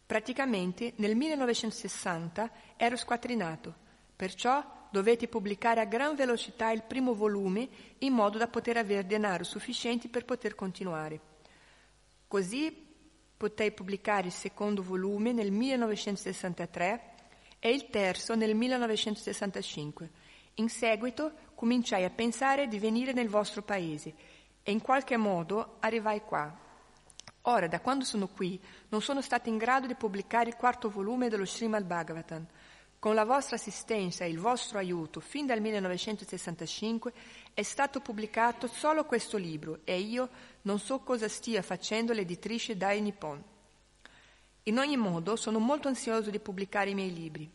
Praticamente 0.06 0.92
nel 0.98 1.16
1960 1.16 2.52
ero 2.76 2.98
squattrinato, 2.98 3.74
perciò 4.14 4.62
dovete 4.92 5.30
pubblicare 5.30 5.80
a 5.80 5.86
gran 5.86 6.14
velocità 6.14 6.70
il 6.72 6.84
primo 6.84 7.14
volume 7.14 7.70
in 8.00 8.12
modo 8.12 8.38
da 8.38 8.50
poter 8.50 8.76
avere 8.76 9.08
denaro 9.08 9.46
sufficiente 9.46 10.10
per 10.10 10.26
poter 10.26 10.56
continuare. 10.56 11.22
Così 12.28 12.86
potei 13.38 13.72
pubblicare 13.72 14.28
il 14.28 14.34
secondo 14.34 14.84
volume 14.84 15.32
nel 15.32 15.52
1963 15.52 17.13
e 17.66 17.72
il 17.72 17.90
terzo 17.90 18.36
nel 18.36 18.56
1965. 18.56 20.10
In 20.56 20.68
seguito 20.68 21.32
cominciai 21.56 22.04
a 22.04 22.10
pensare 22.10 22.68
di 22.68 22.78
venire 22.78 23.14
nel 23.14 23.30
vostro 23.30 23.62
paese 23.62 24.14
e 24.62 24.74
in 24.74 24.82
qualche 24.82 25.16
modo 25.16 25.78
arrivai 25.80 26.22
qua. 26.26 26.54
Ora, 27.44 27.70
da 27.70 27.80
quando 27.80 28.04
sono 28.04 28.28
qui, 28.28 28.60
non 28.90 29.02
sono 29.02 29.22
stata 29.22 29.48
in 29.48 29.56
grado 29.56 29.88
di 29.88 29.96
pubblicare 29.96 30.50
il 30.50 30.58
quarto 30.58 30.90
volume 30.90 31.30
dello 31.30 31.46
Srimad 31.46 31.86
Bhagavatam. 31.86 32.46
Con 33.00 33.16
la 33.16 33.24
vostra 33.24 33.56
assistenza 33.56 34.26
e 34.26 34.30
il 34.30 34.40
vostro 34.40 34.78
aiuto, 34.78 35.22
fin 35.22 35.46
dal 35.46 35.62
1965 35.62 37.14
è 37.54 37.64
stato 37.64 38.02
pubblicato 38.02 38.68
solo 38.68 39.06
questo 39.06 39.38
libro 39.38 39.80
e 39.86 40.02
io 40.02 40.30
non 40.64 40.80
so 40.80 41.00
cosa 41.00 41.30
stia 41.30 41.62
facendo 41.62 42.12
l'editrice 42.12 42.76
Dai 42.76 43.00
Nippon. 43.00 43.53
In 44.64 44.78
ogni 44.78 44.96
modo, 44.96 45.36
sono 45.36 45.60
molto 45.60 45.88
ansioso 45.90 46.30
di 46.30 46.40
pubblicare 46.40 46.92
i 46.92 46.96
miei 46.96 47.14
libri. 47.14 47.52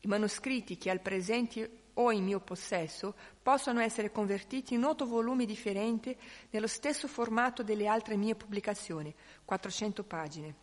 I 0.00 0.06
manoscritti 0.06 0.78
che 0.78 0.90
al 0.90 1.00
presente 1.00 1.82
ho 1.94 2.12
in 2.12 2.24
mio 2.24 2.40
possesso 2.40 3.14
possono 3.42 3.80
essere 3.80 4.12
convertiti 4.12 4.74
in 4.74 4.84
otto 4.84 5.04
volumi 5.04 5.44
differenti 5.44 6.16
nello 6.50 6.68
stesso 6.68 7.08
formato 7.08 7.62
delle 7.62 7.86
altre 7.86 8.16
mie 8.16 8.34
pubblicazioni, 8.34 9.14
400 9.44 10.04
pagine. 10.04 10.54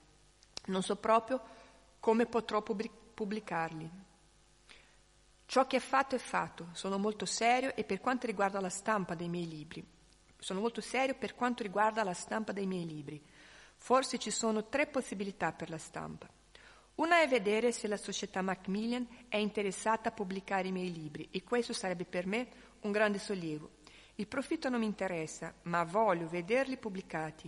Non 0.67 0.81
so 0.81 0.95
proprio 0.95 1.41
come 1.99 2.25
potrò 2.25 2.63
pubblicarli. 2.63 3.91
Ciò 5.45 5.67
che 5.67 5.77
è 5.77 5.81
fatto 5.81 6.15
è 6.15 6.19
fatto, 6.19 6.69
sono 6.71 6.97
molto 6.97 7.25
serio 7.25 7.75
e 7.75 7.83
per 7.83 7.99
quanto 7.99 8.25
riguarda 8.25 8.59
la 8.59 8.69
stampa 8.69 9.13
dei 9.13 9.29
miei 9.29 9.47
libri. 9.47 9.85
Sono 10.39 10.61
molto 10.61 10.81
serio 10.81 11.15
per 11.15 11.35
quanto 11.35 11.61
riguarda 11.61 12.03
la 12.03 12.13
stampa 12.13 12.51
dei 12.51 12.65
miei 12.65 12.85
libri. 12.85 13.21
Forse 13.85 14.17
ci 14.17 14.31
sono 14.31 14.65
tre 14.65 14.87
possibilità 14.87 15.51
per 15.51 15.69
la 15.69 15.77
stampa. 15.77 16.27
Una 16.95 17.21
è 17.21 17.27
vedere 17.27 17.71
se 17.71 17.87
la 17.87 17.97
società 17.97 18.41
Macmillan 18.41 19.07
è 19.29 19.37
interessata 19.37 20.09
a 20.09 20.11
pubblicare 20.11 20.69
i 20.69 20.71
miei 20.71 20.91
libri 20.91 21.27
e 21.29 21.43
questo 21.43 21.71
sarebbe 21.71 22.05
per 22.05 22.25
me 22.25 22.47
un 22.79 22.91
grande 22.91 23.19
sollievo. 23.19 23.69
Il 24.15 24.25
profitto 24.25 24.69
non 24.69 24.79
mi 24.79 24.87
interessa, 24.87 25.53
ma 25.65 25.83
voglio 25.83 26.27
vederli 26.27 26.77
pubblicati. 26.77 27.47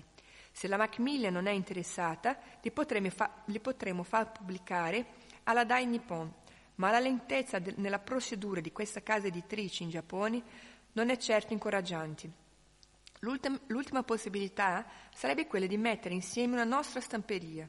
Se 0.51 0.67
la 0.67 0.77
Macmillan 0.77 1.33
non 1.33 1.47
è 1.47 1.51
interessata, 1.53 2.37
li 2.61 2.69
potremo, 2.69 3.09
fa- 3.09 3.41
li 3.45 3.59
potremo 3.59 4.03
far 4.03 4.31
pubblicare 4.31 5.07
alla 5.45 5.63
Dai 5.63 5.87
Nippon, 5.87 6.31
ma 6.75 6.91
la 6.91 6.99
lentezza 6.99 7.57
de- 7.57 7.73
nella 7.77 7.97
procedura 7.97 8.61
di 8.61 8.71
questa 8.71 9.01
casa 9.01 9.25
editrice 9.25 9.81
in 9.81 9.89
Giappone 9.89 10.43
non 10.91 11.09
è 11.09 11.17
certo 11.17 11.53
incoraggiante. 11.53 12.45
L'ultima, 13.19 13.59
l'ultima 13.67 14.03
possibilità 14.03 14.85
sarebbe 15.13 15.47
quella 15.47 15.65
di 15.65 15.77
mettere 15.77 16.13
insieme 16.13 16.53
una 16.53 16.63
nostra 16.63 17.01
stamperia. 17.01 17.67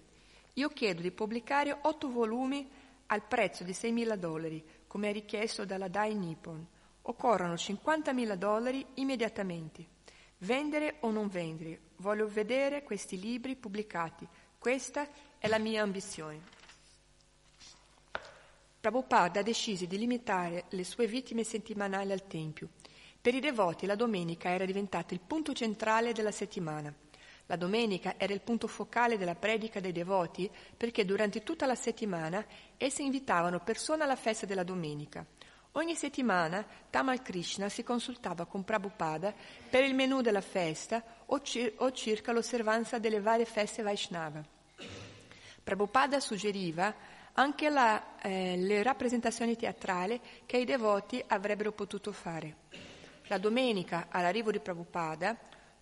Io 0.54 0.68
chiedo 0.68 1.00
di 1.00 1.10
pubblicare 1.10 1.76
otto 1.82 2.10
volumi 2.10 2.68
al 3.06 3.22
prezzo 3.22 3.64
di 3.64 3.72
6.000 3.72 4.16
dollari, 4.16 4.62
come 4.86 5.12
richiesto 5.12 5.64
dalla 5.64 5.88
Dai 5.88 6.14
Nippon. 6.14 6.66
Occorrono 7.02 7.54
50.000 7.54 8.34
dollari 8.34 8.84
immediatamente. 8.94 9.96
Vendere 10.38 10.96
o 11.00 11.10
non 11.10 11.28
vendere, 11.28 11.80
voglio 11.96 12.28
vedere 12.28 12.82
questi 12.82 13.18
libri 13.18 13.56
pubblicati. 13.56 14.26
Questa 14.58 15.08
è 15.38 15.48
la 15.48 15.58
mia 15.58 15.82
ambizione. 15.82 16.56
Prabhupada 18.80 19.42
decise 19.42 19.86
di 19.86 19.98
limitare 19.98 20.66
le 20.70 20.84
sue 20.84 21.06
vittime 21.06 21.42
settimanali 21.42 22.12
al 22.12 22.26
Tempio 22.26 22.68
per 23.20 23.34
i 23.34 23.40
devoti 23.40 23.86
la 23.86 23.96
domenica 23.96 24.50
era 24.50 24.64
diventata 24.64 25.12
il 25.12 25.20
punto 25.20 25.52
centrale 25.52 26.12
della 26.12 26.30
settimana. 26.30 26.94
La 27.46 27.56
domenica 27.56 28.14
era 28.18 28.32
il 28.32 28.42
punto 28.42 28.66
focale 28.66 29.16
della 29.16 29.34
predica 29.34 29.80
dei 29.80 29.92
devoti 29.92 30.50
perché 30.76 31.04
durante 31.04 31.42
tutta 31.42 31.66
la 31.66 31.74
settimana 31.74 32.44
essi 32.76 33.04
invitavano 33.04 33.60
persone 33.60 34.04
alla 34.04 34.16
festa 34.16 34.44
della 34.44 34.64
domenica. 34.64 35.24
Ogni 35.72 35.94
settimana 35.94 36.64
Tamal 36.90 37.22
Krishna 37.22 37.68
si 37.68 37.82
consultava 37.82 38.44
con 38.46 38.64
Prabhupada 38.64 39.32
per 39.70 39.84
il 39.84 39.94
menù 39.94 40.20
della 40.20 40.40
festa 40.40 41.02
o, 41.26 41.40
cir- 41.40 41.74
o 41.78 41.90
circa 41.92 42.32
l'osservanza 42.32 42.98
delle 42.98 43.20
varie 43.20 43.44
feste 43.44 43.82
Vaishnava. 43.82 44.42
Prabhupada 45.62 46.20
suggeriva 46.20 46.94
anche 47.32 47.68
la, 47.70 48.18
eh, 48.18 48.56
le 48.56 48.82
rappresentazioni 48.82 49.56
teatrali 49.56 50.20
che 50.44 50.56
i 50.58 50.64
devoti 50.64 51.22
avrebbero 51.26 51.72
potuto 51.72 52.12
fare. 52.12 52.56
La 53.28 53.38
domenica, 53.38 54.08
all'arrivo 54.10 54.50
di 54.50 54.58
Prabhupada, 54.58 55.36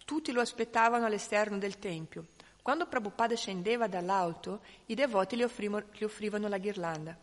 tutti 0.05 0.33
lo 0.33 0.41
aspettavano 0.41 1.07
all'esterno 1.07 1.59
del 1.59 1.79
tempio. 1.79 2.27
Quando 2.61 2.87
Prabhupada 2.87 3.37
scendeva 3.37 3.87
dall'auto, 3.87 4.63
i 4.87 4.95
devoti 4.95 5.37
gli, 5.37 5.45
gli 5.45 6.05
offrivano 6.05 6.49
la 6.49 6.59
ghirlanda. 6.59 7.17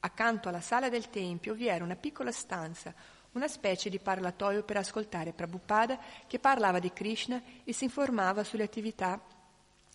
Accanto 0.00 0.50
alla 0.50 0.60
sala 0.60 0.90
del 0.90 1.08
tempio 1.08 1.54
vi 1.54 1.66
era 1.66 1.82
una 1.82 1.96
piccola 1.96 2.30
stanza, 2.30 2.92
una 3.32 3.48
specie 3.48 3.88
di 3.88 3.98
parlatoio 3.98 4.62
per 4.64 4.76
ascoltare 4.76 5.32
Prabhupada 5.32 5.98
che 6.26 6.38
parlava 6.38 6.78
di 6.78 6.92
Krishna 6.92 7.42
e 7.64 7.72
si 7.72 7.84
informava 7.84 8.44
sulle 8.44 8.64
attività 8.64 9.18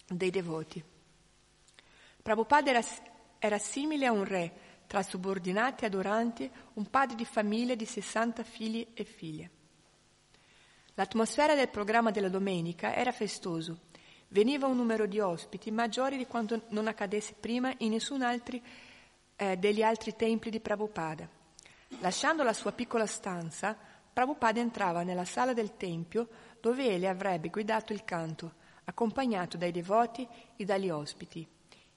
dei 0.08 0.32
devoti. 0.32 0.84
Prabhupada 2.24 2.72
era, 2.72 2.82
era 3.38 3.60
simile 3.60 4.08
a 4.08 4.12
un 4.12 4.24
re, 4.24 4.52
tra 4.88 5.04
subordinati 5.04 5.84
e 5.84 5.88
adoranti, 5.88 6.52
un 6.74 6.90
padre 6.90 7.16
di 7.16 7.26
famiglia 7.26 7.76
di 7.76 7.86
60 7.86 8.44
figli 8.44 8.88
e 8.96 9.04
figlie. 9.04 9.58
L'atmosfera 11.00 11.56
del 11.56 11.70
programma 11.70 12.12
della 12.12 12.28
domenica 12.28 12.94
era 12.94 13.14
festoso. 13.14 13.84
Veniva 14.28 14.68
un 14.68 14.76
numero 14.76 15.06
di 15.06 15.22
ospiti 15.22 15.72
maggiore 15.72 16.18
di 16.18 16.28
quanto 16.28 16.64
non 16.72 16.88
accadesse 16.88 17.36
prima 17.40 17.74
in 17.78 17.92
nessun 17.92 18.22
altro 18.22 18.60
eh, 19.38 19.56
degli 19.56 19.82
altri 19.82 20.14
templi 20.18 20.52
di 20.52 20.60
Prabhupada. 20.60 21.26
Lasciando 22.02 22.44
la 22.44 22.52
sua 22.52 22.74
piccola 22.74 23.06
stanza, 23.06 23.78
Prabhupada 24.12 24.60
entrava 24.60 25.04
nella 25.04 25.24
sala 25.24 25.54
del 25.54 25.78
tempio 25.78 26.28
dove 26.60 26.90
egli 26.90 27.06
avrebbe 27.06 27.48
guidato 27.48 27.94
il 27.94 28.04
canto, 28.04 28.56
accompagnato 28.84 29.56
dai 29.56 29.72
devoti 29.72 30.28
e 30.58 30.66
dagli 30.66 30.90
ospiti. 30.90 31.48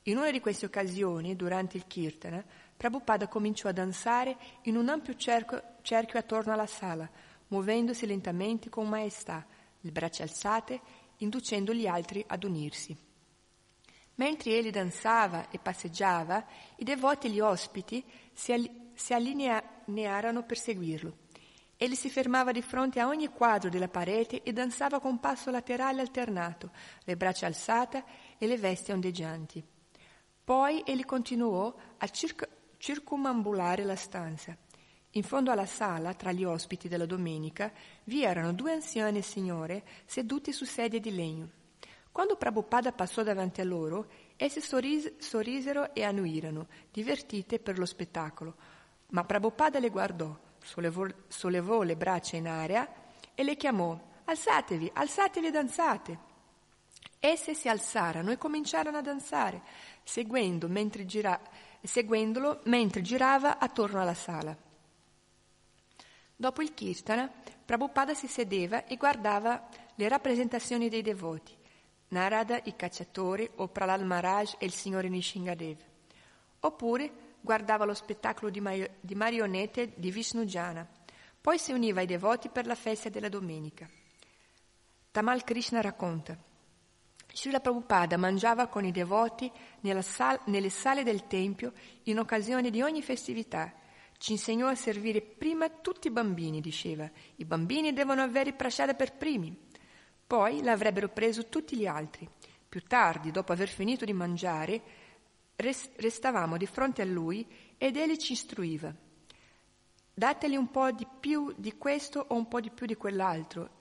In 0.05 0.17
una 0.17 0.31
di 0.31 0.39
queste 0.39 0.67
occasioni, 0.67 1.35
durante 1.35 1.77
il 1.77 1.89
kirtana, 1.89 2.45
Prabhupada 2.77 3.27
cominciò 3.27 3.69
a 3.69 3.73
danzare 3.73 4.37
in 4.63 4.77
un 4.77 4.89
ampio 4.89 5.17
cerchio, 5.17 5.61
cerchio 5.83 6.21
attorno 6.21 6.53
alla 6.53 6.67
sala, 6.67 7.11
muovendosi 7.53 8.07
lentamente 8.07 8.71
con 8.71 8.89
maestà, 8.89 9.47
le 9.81 9.91
braccia 9.91 10.23
alzate, 10.23 10.81
inducendo 11.19 11.75
gli 11.75 11.87
altri 11.87 12.25
ad 12.27 12.45
unirsi. 12.45 12.97
Mentre 14.15 14.57
egli 14.57 14.71
danzava 14.71 15.51
e 15.51 15.59
passeggiava, 15.59 16.45
i 16.77 16.85
devoti 16.85 17.27
e 17.27 17.31
gli 17.31 17.41
ospiti 17.41 18.03
si, 18.33 18.53
all- 18.53 18.71
si 18.95 19.13
allinearono 19.13 20.45
per 20.45 20.59
seguirlo. 20.59 21.17
Egli 21.77 21.95
si 21.95 22.09
fermava 22.09 22.53
di 22.53 22.63
fronte 22.63 23.01
a 23.01 23.09
ogni 23.09 23.29
quadro 23.29 23.69
della 23.69 23.89
parete 23.89 24.43
e 24.43 24.53
danzava 24.53 24.99
con 24.99 25.21
passo 25.21 25.51
laterale 25.51 26.01
alternato, 26.01 26.71
le 27.05 27.17
braccia 27.17 27.47
alzate 27.47 28.05
e 28.39 28.47
le 28.47 28.57
vesti 28.57 28.93
ondeggianti. 28.93 29.63
Poi 30.45 30.83
egli 30.87 31.05
continuò 31.05 31.75
a 31.99 32.09
circ- 32.09 32.49
circumambulare 32.79 33.85
la 33.85 33.97
stanza. 33.97 34.57
In 35.15 35.25
fondo 35.25 35.51
alla 35.51 35.67
sala, 35.67 36.15
tra 36.15 36.33
gli 36.33 36.43
ospiti 36.43 36.89
della 36.89 37.05
domenica, 37.05 37.71
vi 38.05 38.25
erano 38.25 38.55
due 38.55 38.73
anziane 38.73 39.21
signore 39.21 39.85
sedute 40.07 40.53
su 40.53 40.65
sedie 40.65 41.01
di 41.01 41.15
legno. 41.15 41.51
Quando 42.11 42.37
Prabhupada 42.37 42.93
passò 42.93 43.23
davanti 43.23 43.61
a 43.61 43.65
loro, 43.65 44.07
esse 44.37 44.63
sorris- 44.63 45.19
sorrisero 45.19 45.95
e 45.95 46.03
annuirono, 46.05 46.67
divertite 46.91 47.59
per 47.59 47.79
lo 47.79 47.85
spettacolo. 47.85 48.55
Ma 49.09 49.25
Prabhupada 49.25 49.79
le 49.79 49.91
guardò, 49.91 50.35
sollevò, 50.63 51.07
sollevò 51.29 51.83
le 51.83 51.97
braccia 51.97 52.37
in 52.37 52.49
aria 52.49 52.91
e 53.35 53.43
le 53.43 53.57
chiamò: 53.57 53.99
Alzatevi, 54.25 54.91
alzatevi 54.95 55.47
e 55.47 55.51
danzate. 55.51 56.19
Esse 57.19 57.55
si 57.55 57.69
alzarono 57.69 58.31
e 58.31 58.39
cominciarono 58.39 58.97
a 58.97 59.03
danzare, 59.03 59.61
seguendo 60.03 60.69
mentre 60.69 61.05
gira- 61.05 61.41
seguendolo 61.83 62.61
mentre 62.65 63.03
girava 63.03 63.59
attorno 63.59 64.01
alla 64.01 64.15
sala. 64.15 64.71
Dopo 66.43 66.61
il 66.61 66.75
Kirtana, 66.75 67.31
Prabhupada 67.65 68.15
si 68.15 68.27
sedeva 68.27 68.85
e 68.87 68.97
guardava 68.97 69.69
le 69.95 70.09
rappresentazioni 70.09 70.89
dei 70.89 71.01
devoti, 71.01 71.57
Narada 72.09 72.61
i 72.65 72.75
cacciatori 72.75 73.49
o 73.59 73.69
Pralal 73.69 74.05
Maharaj 74.05 74.55
e 74.59 74.65
il 74.65 74.73
signore 74.73 75.09
Nishingadev. 75.09 75.79
Oppure 76.59 77.13
guardava 77.41 77.85
lo 77.85 77.95
spettacolo 77.95 78.51
di, 78.51 78.59
ma- 78.59 78.75
di 79.01 79.15
marionette 79.15 79.93
di 79.95 80.11
Vishnujana. 80.11 80.85
Poi 81.41 81.61
si 81.61 81.71
univa 81.71 82.01
ai 82.01 82.07
devoti 82.07 82.49
per 82.49 82.67
la 82.67 82.75
festa 82.75 83.09
della 83.09 83.29
domenica. 83.29 83.89
Tamal 85.13 85.45
Krishna 85.45 85.81
racconta. 85.81 86.37
Srila 87.33 87.61
Prabhupada 87.61 88.17
mangiava 88.17 88.67
con 88.67 88.85
i 88.85 88.91
devoti 88.91 89.49
sal- 90.01 90.41
nelle 90.47 90.71
sale 90.71 91.05
del 91.05 91.29
Tempio 91.29 91.73
in 92.03 92.19
occasione 92.19 92.71
di 92.71 92.83
ogni 92.83 93.01
festività. 93.01 93.75
Ci 94.23 94.31
insegnò 94.31 94.69
a 94.69 94.77
servire 94.77 95.21
prima 95.21 95.69
tutti 95.69 96.07
i 96.07 96.13
bambini, 96.13 96.61
diceva. 96.61 97.11
I 97.35 97.45
bambini 97.45 97.93
devono 97.93 98.23
avere 98.23 98.53
prasada 98.53 98.95
per 98.95 99.17
primi. 99.17 99.53
Poi 100.25 100.63
l'avrebbero 100.63 101.09
preso 101.09 101.49
tutti 101.49 101.77
gli 101.77 101.87
altri. 101.87 102.29
Più 102.69 102.85
tardi, 102.85 103.33
dopo 103.33 103.51
aver 103.51 103.67
finito 103.67 104.05
di 104.05 104.13
mangiare, 104.13 104.81
restavamo 105.57 106.57
di 106.57 106.67
fronte 106.67 107.03
a 107.03 107.05
lui 107.05 107.45
ed 107.77 107.97
egli 107.97 108.17
ci 108.17 108.35
istruiva. 108.35 108.95
Dateli 110.15 110.55
un 110.55 110.71
po' 110.71 110.93
di 110.93 111.05
più 111.19 111.53
di 111.57 111.77
questo 111.77 112.25
o 112.29 112.37
un 112.37 112.47
po' 112.47 112.61
di 112.61 112.71
più 112.71 112.87
di 112.87 112.95
quell'altro 112.95 113.81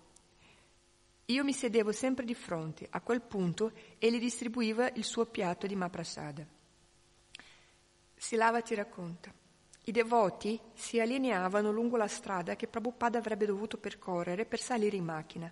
io 1.26 1.46
mi 1.46 1.54
sedevo 1.54 1.94
sempre 1.94 2.26
di 2.26 2.34
fronte, 2.34 2.88
a 2.90 3.00
quel 3.00 3.22
punto 3.22 3.72
egli 4.00 4.20
distribuiva 4.20 4.92
il 4.96 5.06
suo 5.06 5.26
piatto 5.28 5.66
di 5.66 5.76
Maprasada. 5.78 6.46
Silava 8.18 8.62
ti 8.62 8.76
racconta. 8.76 9.41
I 9.84 9.92
devoti 9.92 10.60
si 10.74 11.00
allineavano 11.00 11.72
lungo 11.72 11.98
la 11.98 12.08
strada 12.08 12.56
che 12.56 12.68
Prabhupada 12.68 13.18
avrebbe 13.18 13.48
dovuto 13.48 13.78
percorrere 13.78 14.46
per 14.46 14.60
salire 14.60 14.96
in 14.96 15.04
macchina. 15.04 15.52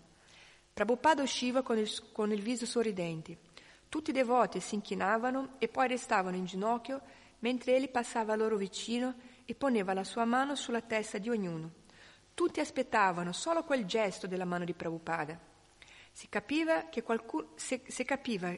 Prabhupada 0.72 1.24
usciva 1.24 1.64
con 1.64 1.80
il, 1.80 1.90
con 2.12 2.32
il 2.32 2.42
viso 2.42 2.68
sorridente. 2.68 3.38
Tutti 3.90 4.12
i 4.12 4.14
devoti 4.14 4.60
si 4.60 4.76
inchinavano 4.76 5.56
e 5.58 5.68
poi 5.68 5.88
restavano 5.88 6.36
in 6.36 6.46
ginocchio 6.46 7.02
mentre 7.40 7.76
egli 7.76 7.90
passava 7.90 8.36
loro 8.36 8.56
vicino 8.56 9.16
e 9.46 9.56
poneva 9.56 9.94
la 9.94 10.04
sua 10.04 10.26
mano 10.26 10.56
sulla 10.56 10.82
testa 10.82 11.18
di 11.18 11.30
ognuno. 11.30 11.72
Tutti 12.36 12.60
aspettavano 12.60 13.32
solo 13.32 13.64
quel 13.64 13.86
gesto 13.86 14.28
della 14.28 14.46
mano 14.46 14.64
di 14.64 14.74
Prabhupada. 14.74 15.38
Si 16.12 16.30
capiva 16.30 16.84
che 16.90 17.02
qualcuno, 17.02 17.54
se, 17.56 17.82
se 17.88 18.04
capiva, 18.06 18.56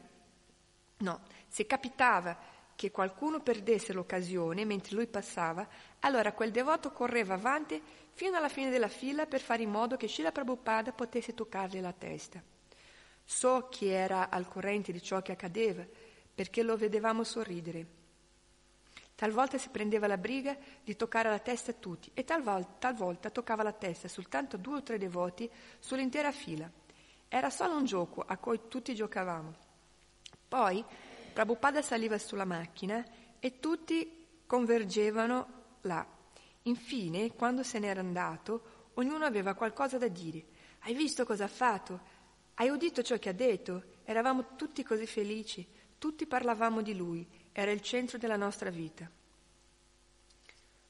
no, 0.98 1.22
se 1.48 1.66
capitava 1.66 2.38
che 2.82 2.90
qualcuno 2.90 3.42
perdesse 3.42 3.94
l'occasione 3.94 4.66
mentre 4.66 4.96
lui 4.96 5.06
passava, 5.06 5.68
allora 6.00 6.34
quel 6.34 6.50
devoto 6.50 6.92
correva 6.92 7.36
avanti 7.36 7.80
fino 8.12 8.36
alla 8.36 8.50
fine 8.50 8.72
della 8.72 8.88
fila 8.88 9.28
per 9.28 9.40
fare 9.40 9.62
in 9.62 9.70
modo 9.70 9.98
che 9.98 10.08
Srila 10.08 10.32
Prabhupada 10.32 10.92
potesse 10.92 11.36
toccargli 11.36 11.80
la 11.80 11.94
testa. 11.94 12.42
So 13.24 13.68
chi 13.70 13.86
era 13.86 14.32
al 14.32 14.48
corrente 14.48 14.92
di 14.92 15.00
ciò 15.00 15.22
che 15.22 15.34
accadeva, 15.34 15.86
perché 16.34 16.64
lo 16.64 16.76
vedevamo 16.76 17.24
sorridere. 17.24 17.86
Talvolta 19.14 19.60
si 19.60 19.70
prendeva 19.70 20.08
la 20.08 20.18
briga 20.18 20.58
di 20.84 20.96
toccare 20.96 21.30
la 21.30 21.38
testa 21.38 21.70
a 21.70 21.76
tutti 21.76 22.10
e 22.16 22.24
talvolta, 22.24 22.78
talvolta 22.80 23.30
toccava 23.30 23.62
la 23.62 23.74
testa 23.74 24.08
soltanto 24.08 24.56
a 24.56 24.60
due 24.60 24.78
o 24.78 24.82
tre 24.82 24.98
devoti 24.98 25.48
sull'intera 25.78 26.32
fila. 26.32 26.68
Era 27.28 27.52
solo 27.52 27.76
un 27.76 27.86
gioco 27.86 28.24
a 28.26 28.38
cui 28.38 28.60
tutti 28.68 28.96
giocavamo. 28.96 29.54
Poi 30.48 30.84
Prabhupada 31.32 31.82
saliva 31.82 32.18
sulla 32.18 32.46
macchina 32.46 33.06
e 33.40 33.60
tutti 33.60 34.28
convergevano 34.46 35.78
là. 35.82 36.06
Infine, 36.64 37.34
quando 37.34 37.64
se 37.64 37.80
n'era 37.80 38.02
andato, 38.02 38.90
ognuno 38.96 39.26
aveva 39.26 39.54
qualcosa 39.54 39.98
da 39.98 40.08
dire. 40.08 40.46
Hai 40.80 40.94
visto 40.94 41.26
cosa 41.26 41.46
ha 41.46 41.48
fatto? 41.48 42.00
Hai 42.56 42.70
udito 42.70 43.02
ciò 43.02 43.18
che 43.18 43.30
ha 43.30 43.34
detto? 43.34 43.84
Eravamo 44.04 44.56
tutti 44.56 44.84
così 44.84 45.08
felici, 45.08 45.66
tutti 45.98 46.26
parlavamo 46.26 46.82
di 46.82 46.96
lui, 46.96 47.28
era 47.52 47.72
il 47.72 47.82
centro 47.82 48.18
della 48.18 48.36
nostra 48.36 48.70
vita. 48.70 49.10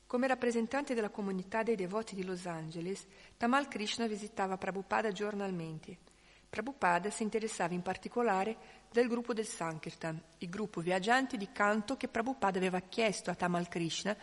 Come 0.08 0.28
rappresentante 0.28 0.94
della 0.94 1.10
comunità 1.10 1.64
dei 1.64 1.76
devoti 1.76 2.16
di 2.16 2.26
Los 2.26 2.46
Angeles, 2.46 3.06
Tamal 3.38 3.68
Krishna 3.70 4.08
visitava 4.08 4.58
Prabhupada 4.58 5.12
giornalmente. 5.12 6.10
Prabhupada 6.52 7.10
si 7.10 7.24
interessava 7.24 7.74
in 7.74 7.82
particolare 7.82 8.58
del 8.92 9.08
gruppo 9.08 9.34
del 9.34 9.46
Sankirtan, 9.46 10.22
il 10.40 10.50
gruppo 10.50 10.82
viaggianti 10.82 11.38
di 11.38 11.48
canto 11.54 11.96
che 11.96 12.10
Prabhupada 12.10 12.58
aveva 12.58 12.82
chiesto 12.82 13.32
a 13.32 13.36
Tamal 13.36 13.70
Krishna 13.70 14.14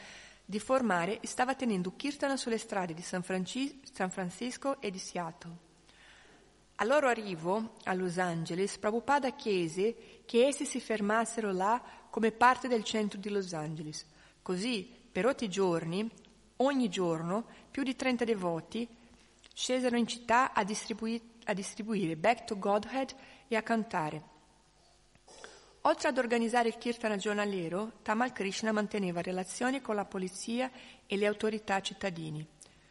di 0.45 0.59
formare 0.59 1.21
e 1.21 1.27
stava 1.27 1.55
tenendo 1.55 1.97
kirtana 1.97 2.37
sulle 2.37 2.59
strade 2.59 2.93
di 2.93 3.01
San, 3.01 3.23
Franci- 3.23 3.81
San 3.91 4.11
Francisco 4.11 4.79
e 4.83 4.91
di 4.91 4.99
Seattle. 4.99 5.57
Al 6.75 6.87
loro 6.87 7.09
arrivo 7.09 7.77
a 7.85 7.95
Los 7.95 8.19
Angeles, 8.19 8.77
Prabhupada 8.77 9.31
chiese 9.31 10.21
che 10.27 10.49
essi 10.49 10.67
si 10.67 10.81
fermassero 10.81 11.51
là 11.51 11.83
come 12.11 12.31
parte 12.31 12.69
del 12.69 12.85
centro 12.85 13.19
di 13.19 13.31
Los 13.31 13.55
Angeles. 13.55 14.05
Così, 14.43 14.87
per 15.11 15.25
otto 15.25 15.49
giorni, 15.49 16.07
ogni 16.57 16.91
giorno, 16.91 17.47
più 17.71 17.83
di 17.83 17.97
30 17.97 18.25
devoti 18.25 18.87
scesero 19.55 19.97
in 19.97 20.07
città 20.07 20.53
a 20.53 20.63
distribuire 20.63 21.37
a 21.49 21.55
distribuire 21.55 22.17
Back 22.17 22.45
to 22.45 22.59
Godhead 22.59 23.15
e 23.49 23.57
a 23.57 23.63
cantare. 23.63 24.37
Oltre 25.83 26.09
ad 26.09 26.19
organizzare 26.19 26.69
il 26.69 26.77
kirtana 26.77 27.17
giornaliero, 27.17 27.93
Tamal 28.03 28.33
Krishna 28.33 28.73
manteneva 28.73 29.23
relazioni 29.23 29.81
con 29.81 29.95
la 29.95 30.05
polizia 30.05 30.71
e 31.07 31.17
le 31.17 31.27
autorità 31.27 31.81
cittadine. 31.81 32.47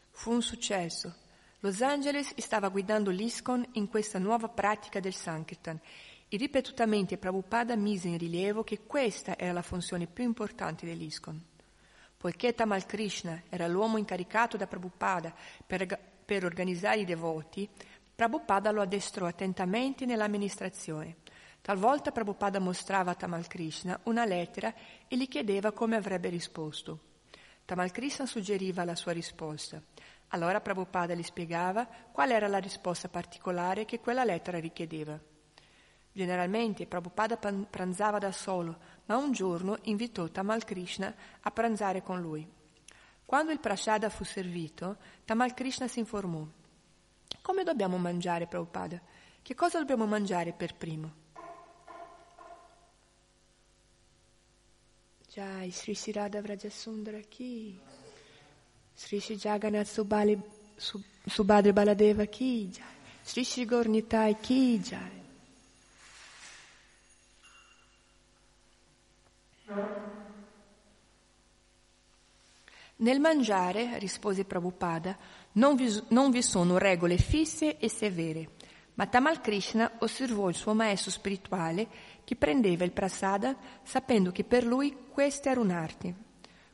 Fu 0.10 0.32
un 0.32 0.42
successo. 0.42 1.14
Los 1.60 1.82
Angeles 1.82 2.34
stava 2.38 2.70
guidando 2.70 3.12
l'ISKCON 3.12 3.66
in 3.74 3.88
questa 3.88 4.18
nuova 4.18 4.48
pratica 4.48 5.00
del 5.00 5.14
Sankirtan 5.14 5.80
e 6.28 6.38
ripetutamente 6.38 7.18
Prabhupada 7.18 7.76
mise 7.76 8.08
in 8.08 8.18
rilievo 8.18 8.64
che 8.64 8.82
questa 8.88 9.38
era 9.38 9.54
la 9.54 9.62
funzione 9.62 10.08
più 10.08 10.24
importante 10.24 10.88
dell'ISKCON. 10.88 11.40
Poiché 12.18 12.56
Tamal 12.56 12.88
Krishna 12.88 13.44
era 13.50 13.68
l'uomo 13.68 13.98
incaricato 13.98 14.58
da 14.58 14.66
Prabhupada 14.66 15.32
per, 15.66 16.00
per 16.26 16.46
organizzare 16.46 17.02
i 17.02 17.06
devoti, 17.06 17.70
Prabhupada 18.18 18.72
lo 18.72 18.82
addestrò 18.82 19.28
attentamente 19.28 20.08
nell'amministrazione. 20.08 21.18
Talvolta 21.62 22.12
Prabhupada 22.12 22.60
mostrava 22.60 23.12
a 23.12 23.14
Tamal 23.14 23.46
Krishna 23.46 24.00
una 24.06 24.26
lettera 24.26 24.74
e 25.08 25.16
gli 25.16 25.28
chiedeva 25.28 25.72
come 25.72 25.98
avrebbe 25.98 26.28
risposto. 26.30 27.00
Tamal 27.64 27.92
Krishna 27.92 28.26
suggeriva 28.26 28.84
la 28.86 28.96
sua 28.96 29.12
risposta. 29.12 29.80
Allora 30.30 30.62
Prabhupada 30.62 31.14
gli 31.14 31.22
spiegava 31.22 31.88
qual 32.12 32.32
era 32.32 32.48
la 32.48 32.58
risposta 32.58 33.08
particolare 33.08 33.86
che 33.86 34.00
quella 34.00 34.24
lettera 34.24 34.58
richiedeva. 34.58 35.20
Generalmente 36.12 36.88
Prabhupada 36.88 37.38
pranzava 37.38 38.18
da 38.18 38.32
solo, 38.32 38.80
ma 39.06 39.16
un 39.18 39.32
giorno 39.32 39.78
invitò 39.84 40.28
Tamal 40.28 40.64
Krishna 40.64 41.14
a 41.42 41.52
pranzare 41.52 42.02
con 42.02 42.20
lui. 42.20 42.50
Quando 43.24 43.52
il 43.52 43.60
prashada 43.60 44.10
fu 44.10 44.24
servito, 44.24 44.98
Tamal 45.24 45.54
Krishna 45.54 45.88
si 45.88 46.00
informò. 46.00 46.57
Come 47.48 47.64
dobbiamo 47.64 47.96
mangiare, 47.98 48.46
Prabhupada? 48.46 49.00
Che 49.42 49.56
cosa 49.56 49.80
dobbiamo 49.80 50.06
mangiare 50.06 50.52
per 50.52 50.76
primo? 50.76 51.14
Jai, 55.30 55.72
Sri 55.72 55.96
Sirada 55.96 56.42
Vrajasundara 56.42 57.20
Ki, 57.20 57.80
Sri 58.94 59.22
Sri 59.22 59.36
Jagannath 59.38 59.88
Subali, 59.88 60.38
Subhadra 60.76 61.72
Baladeva 61.72 62.26
Ki, 62.26 62.70
Jai, 62.70 62.84
Sri 63.22 63.46
Sri 63.46 63.64
Gornitai 63.64 64.36
Ki, 64.42 64.82
Jai. 64.82 65.26
Nel 73.00 73.20
mangiare, 73.20 74.00
rispose 74.00 74.44
Prabhupada, 74.44 75.16
non 75.54 75.76
vi, 75.76 75.88
non 76.10 76.32
vi 76.32 76.42
sono 76.42 76.80
regole 76.80 77.18
fisse 77.18 77.78
e 77.78 77.90
severe, 77.90 78.50
ma 78.96 79.06
Tamal 79.06 79.40
Krishna 79.40 79.92
osservò 80.00 80.50
il 80.50 80.56
suo 80.56 80.74
maestro 80.74 81.12
spirituale 81.12 81.88
che 82.24 82.36
prendeva 82.36 82.86
il 82.86 82.92
prasada 82.92 83.56
sapendo 83.84 84.32
che 84.32 84.44
per 84.44 84.66
lui 84.66 85.10
questa 85.12 85.52
era 85.52 85.60
un'arte. 85.60 86.16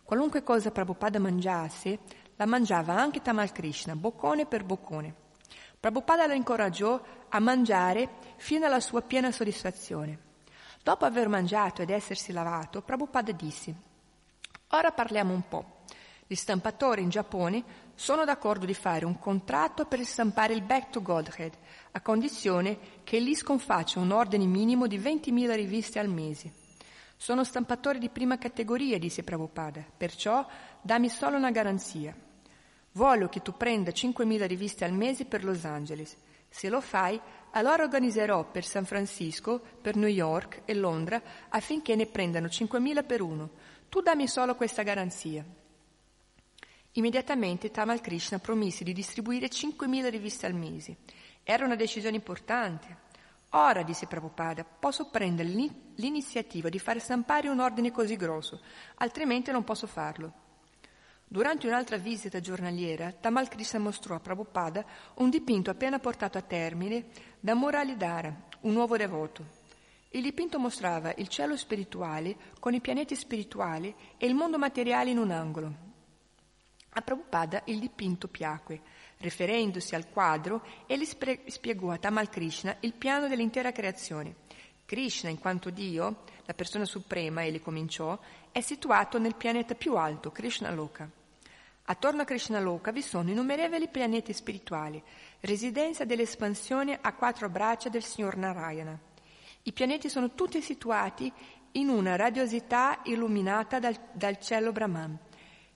Qualunque 0.03 0.43
cosa 0.43 0.71
Prabhupada 0.71 1.19
mangiasse, 1.19 1.99
la 2.37 2.45
mangiava 2.45 2.95
anche 2.95 3.21
Tamal 3.21 3.51
Krishna, 3.51 3.95
boccone 3.97 4.45
per 4.45 4.63
boccone. 4.63 5.13
Prabhupada 5.77 6.25
lo 6.25 6.33
incoraggiò 6.33 7.01
a 7.27 7.39
mangiare 7.39 8.07
fino 8.37 8.65
alla 8.65 8.79
sua 8.79 9.01
piena 9.01 9.29
soddisfazione. 9.29 10.17
Dopo 10.81 11.03
aver 11.03 11.27
mangiato 11.27 11.81
ed 11.81 11.89
essersi 11.89 12.31
lavato, 12.31 12.81
Prabhupada 12.81 13.33
disse, 13.33 13.75
ora 14.69 14.91
parliamo 14.91 15.33
un 15.33 15.47
po'. 15.49 15.81
Gli 16.33 16.37
stampatori 16.37 17.03
in 17.03 17.09
Giappone 17.09 17.63
sono 17.93 18.25
d'accordo 18.25 18.65
di 18.65 18.73
fare 18.73 19.05
un 19.05 19.19
contratto 19.19 19.85
per 19.85 20.03
stampare 20.03 20.55
il 20.55 20.63
Back 20.63 20.89
to 20.89 20.99
Godhead, 20.99 21.53
a 21.91 22.01
condizione 22.01 22.79
che 23.03 23.19
l'ISCON 23.19 23.59
faccia 23.59 23.99
un 23.99 24.09
ordine 24.09 24.47
minimo 24.47 24.87
di 24.87 24.97
20.000 24.97 25.53
riviste 25.53 25.99
al 25.99 26.09
mese. 26.09 26.51
Sono 27.17 27.43
stampatori 27.43 27.99
di 27.99 28.09
prima 28.09 28.39
categoria, 28.39 28.97
disse 28.97 29.21
Prabhupada, 29.21 29.85
perciò 29.95 30.43
dammi 30.81 31.07
solo 31.07 31.37
una 31.37 31.51
garanzia. 31.51 32.15
Voglio 32.93 33.29
che 33.29 33.43
tu 33.43 33.55
prenda 33.55 33.91
5.000 33.91 34.47
riviste 34.47 34.85
al 34.85 34.93
mese 34.93 35.25
per 35.25 35.43
Los 35.43 35.65
Angeles. 35.65 36.17
Se 36.49 36.67
lo 36.67 36.81
fai, 36.81 37.21
allora 37.51 37.83
organizzerò 37.83 38.49
per 38.49 38.65
San 38.65 38.85
Francisco, 38.85 39.61
per 39.79 39.95
New 39.97 40.09
York 40.09 40.63
e 40.65 40.73
Londra 40.73 41.21
affinché 41.49 41.95
ne 41.95 42.07
prendano 42.07 42.47
5.000 42.47 43.05
per 43.05 43.21
uno. 43.21 43.51
Tu 43.87 44.01
dammi 44.01 44.27
solo 44.27 44.55
questa 44.55 44.81
garanzia. 44.81 45.45
Immediatamente 46.95 47.71
Tamal 47.71 48.01
Krishna 48.01 48.37
promise 48.37 48.83
di 48.83 48.93
distribuire 48.93 49.47
5.000 49.47 50.09
riviste 50.09 50.45
al 50.45 50.53
mese. 50.53 50.97
Era 51.41 51.65
una 51.65 51.75
decisione 51.75 52.15
importante. 52.15 52.97
Ora, 53.55 53.81
disse 53.81 54.05
Prabhupada, 54.05 54.63
posso 54.63 55.09
prendere 55.09 55.49
l'iniziativa 55.95 56.69
di 56.69 56.77
fare 56.77 56.99
stampare 56.99 57.49
un 57.49 57.59
ordine 57.59 57.91
così 57.91 58.15
grosso, 58.15 58.61
altrimenti 58.95 59.51
non 59.51 59.63
posso 59.63 59.87
farlo. 59.87 60.33
Durante 61.27 61.65
un'altra 61.65 61.97
visita 61.97 62.39
giornaliera, 62.39 63.11
Tamal 63.11 63.47
Krishna 63.47 63.79
mostrò 63.79 64.13
a 64.13 64.19
Prabhupada 64.19 64.85
un 65.15 65.31
dipinto 65.31 65.71
appena 65.71 65.97
portato 65.97 66.37
a 66.37 66.43
termine 66.43 67.05
da 67.39 67.55
Muralidhara, 67.55 68.49
un 68.61 68.73
nuovo 68.73 68.97
devoto. 68.97 69.61
Il 70.09 70.21
dipinto 70.21 70.59
mostrava 70.59 71.11
il 71.17 71.27
cielo 71.27 71.57
spirituale 71.57 72.35
con 72.59 72.75
i 72.75 72.81
pianeti 72.81 73.15
spirituali 73.15 73.95
e 74.15 74.27
il 74.27 74.35
mondo 74.35 74.59
materiale 74.59 75.09
in 75.09 75.17
un 75.17 75.31
angolo. 75.31 75.82
A 76.93 77.01
Prabhupada 77.01 77.63
il 77.65 77.79
dipinto 77.79 78.27
piacque, 78.27 78.81
Riferendosi 79.23 79.95
al 79.95 80.09
quadro, 80.09 80.65
egli 80.85 81.05
spiegò 81.05 81.91
a 81.91 81.97
Tamal 81.97 82.27
Krishna 82.27 82.75
il 82.81 82.91
piano 82.91 83.29
dell'intera 83.29 83.71
creazione. 83.71 84.35
Krishna, 84.83 85.29
in 85.29 85.39
quanto 85.39 85.69
Dio, 85.69 86.23
la 86.43 86.53
persona 86.53 86.83
suprema, 86.83 87.41
egli 87.41 87.61
cominciò, 87.61 88.19
è 88.51 88.59
situato 88.59 89.19
nel 89.19 89.35
pianeta 89.35 89.75
più 89.75 89.95
alto, 89.95 90.29
Krishna 90.31 90.71
Loka. 90.71 91.09
Attorno 91.85 92.23
a 92.23 92.25
Krishna 92.25 92.59
Loka 92.59 92.91
vi 92.91 93.01
sono 93.01 93.29
innumerevoli 93.29 93.87
pianeti 93.87 94.33
spirituali, 94.33 95.01
residenza 95.39 96.03
dell'espansione 96.03 96.99
a 96.99 97.13
quattro 97.13 97.47
braccia 97.47 97.87
del 97.87 98.03
signor 98.03 98.35
Narayana. 98.35 98.99
I 99.63 99.71
pianeti 99.71 100.09
sono 100.09 100.33
tutti 100.33 100.61
situati 100.61 101.31
in 101.71 101.87
una 101.87 102.17
radiosità 102.17 102.99
illuminata 103.05 103.79
dal, 103.79 103.97
dal 104.11 104.37
cielo 104.37 104.73
Brahman 104.73 105.17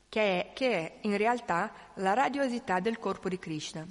che 0.09 0.21
è, 0.21 0.53
che 0.53 0.71
è 0.71 0.97
in 1.01 1.17
realtà 1.17 1.71
la 1.95 2.13
radiosità 2.13 2.79
del 2.79 2.99
corpo 2.99 3.29
di 3.29 3.39
Krishna. 3.39 3.85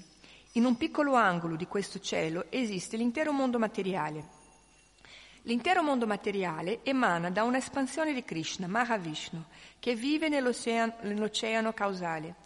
In 0.52 0.64
un 0.64 0.76
piccolo 0.76 1.14
angolo 1.14 1.57
di 1.57 1.66
questo 1.66 1.98
cielo 1.98 2.46
esiste 2.50 2.96
l'intero 2.96 3.33
mondo 3.33 3.59
materiale. 3.59 4.35
L'intero 5.42 5.83
mondo 5.83 6.07
materiale 6.07 6.81
emana 6.83 7.31
da 7.31 7.44
un'espansione 7.44 8.12
di 8.12 8.24
Krishna, 8.24 8.66
Mahavishnu, 8.66 9.44
che 9.79 9.94
vive 9.94 10.29
nell'oceano, 10.29 10.94
nell'oceano 11.02 11.72
causale. 11.72 12.37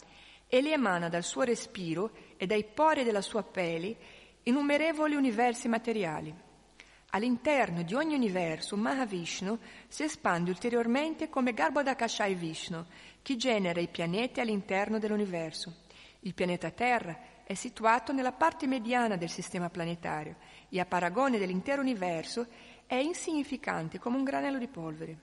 Egli 0.49 0.71
emana 0.71 1.09
dal 1.09 1.23
suo 1.23 1.43
respiro 1.43 2.11
e 2.37 2.47
dai 2.47 2.65
pori 2.65 3.05
della 3.05 3.23
sua 3.23 3.43
pelle 3.43 3.97
innumerevoli 4.43 5.15
universi 5.15 5.69
materiali. 5.69 6.35
All'interno 7.13 7.83
di 7.83 7.95
ogni 7.95 8.15
universo 8.15 8.77
Mahavishnu 8.77 9.59
si 9.89 10.05
espande 10.05 10.51
ulteriormente 10.51 11.29
come 11.29 11.53
Garbhodakashai 11.53 12.35
Vishnu, 12.35 12.85
che 13.23 13.37
genera 13.37 13.81
i 13.81 13.89
pianeti 13.89 14.41
all'interno 14.41 14.99
dell'universo. 14.99 15.75
Il 16.21 16.35
pianeta 16.35 16.71
Terra 16.71 17.19
è 17.45 17.55
situato 17.55 18.13
nella 18.13 18.33
parte 18.33 18.67
mediana 18.67 19.17
del 19.17 19.31
sistema 19.31 19.71
planetario 19.71 20.37
e 20.69 20.79
a 20.81 20.87
paragone 20.87 21.39
dell'intero 21.39 21.81
universo 21.81 22.47
è 22.87 22.95
insignificante 22.97 23.99
come 23.99 24.17
un 24.17 24.25
granello 24.25 24.59
di 24.59 24.69
polvere. 24.69 25.19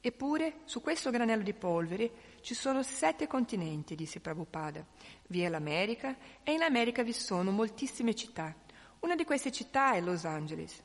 Eppure 0.00 0.60
su 0.64 0.82
questo 0.82 1.10
granello 1.10 1.42
di 1.42 1.54
polvere 1.54 2.10
ci 2.42 2.54
sono 2.54 2.82
sette 2.82 3.26
continenti, 3.26 3.94
disse 3.94 4.20
Prabhupada. 4.20 4.84
Vi 5.28 5.40
è 5.40 5.48
l'America 5.48 6.16
e 6.42 6.52
in 6.52 6.62
America 6.62 7.02
vi 7.02 7.14
sono 7.14 7.50
moltissime 7.50 8.14
città. 8.14 8.54
Una 9.00 9.14
di 9.14 9.24
queste 9.24 9.50
città 9.50 9.94
è 9.94 10.00
Los 10.00 10.24
Angeles. 10.24 10.82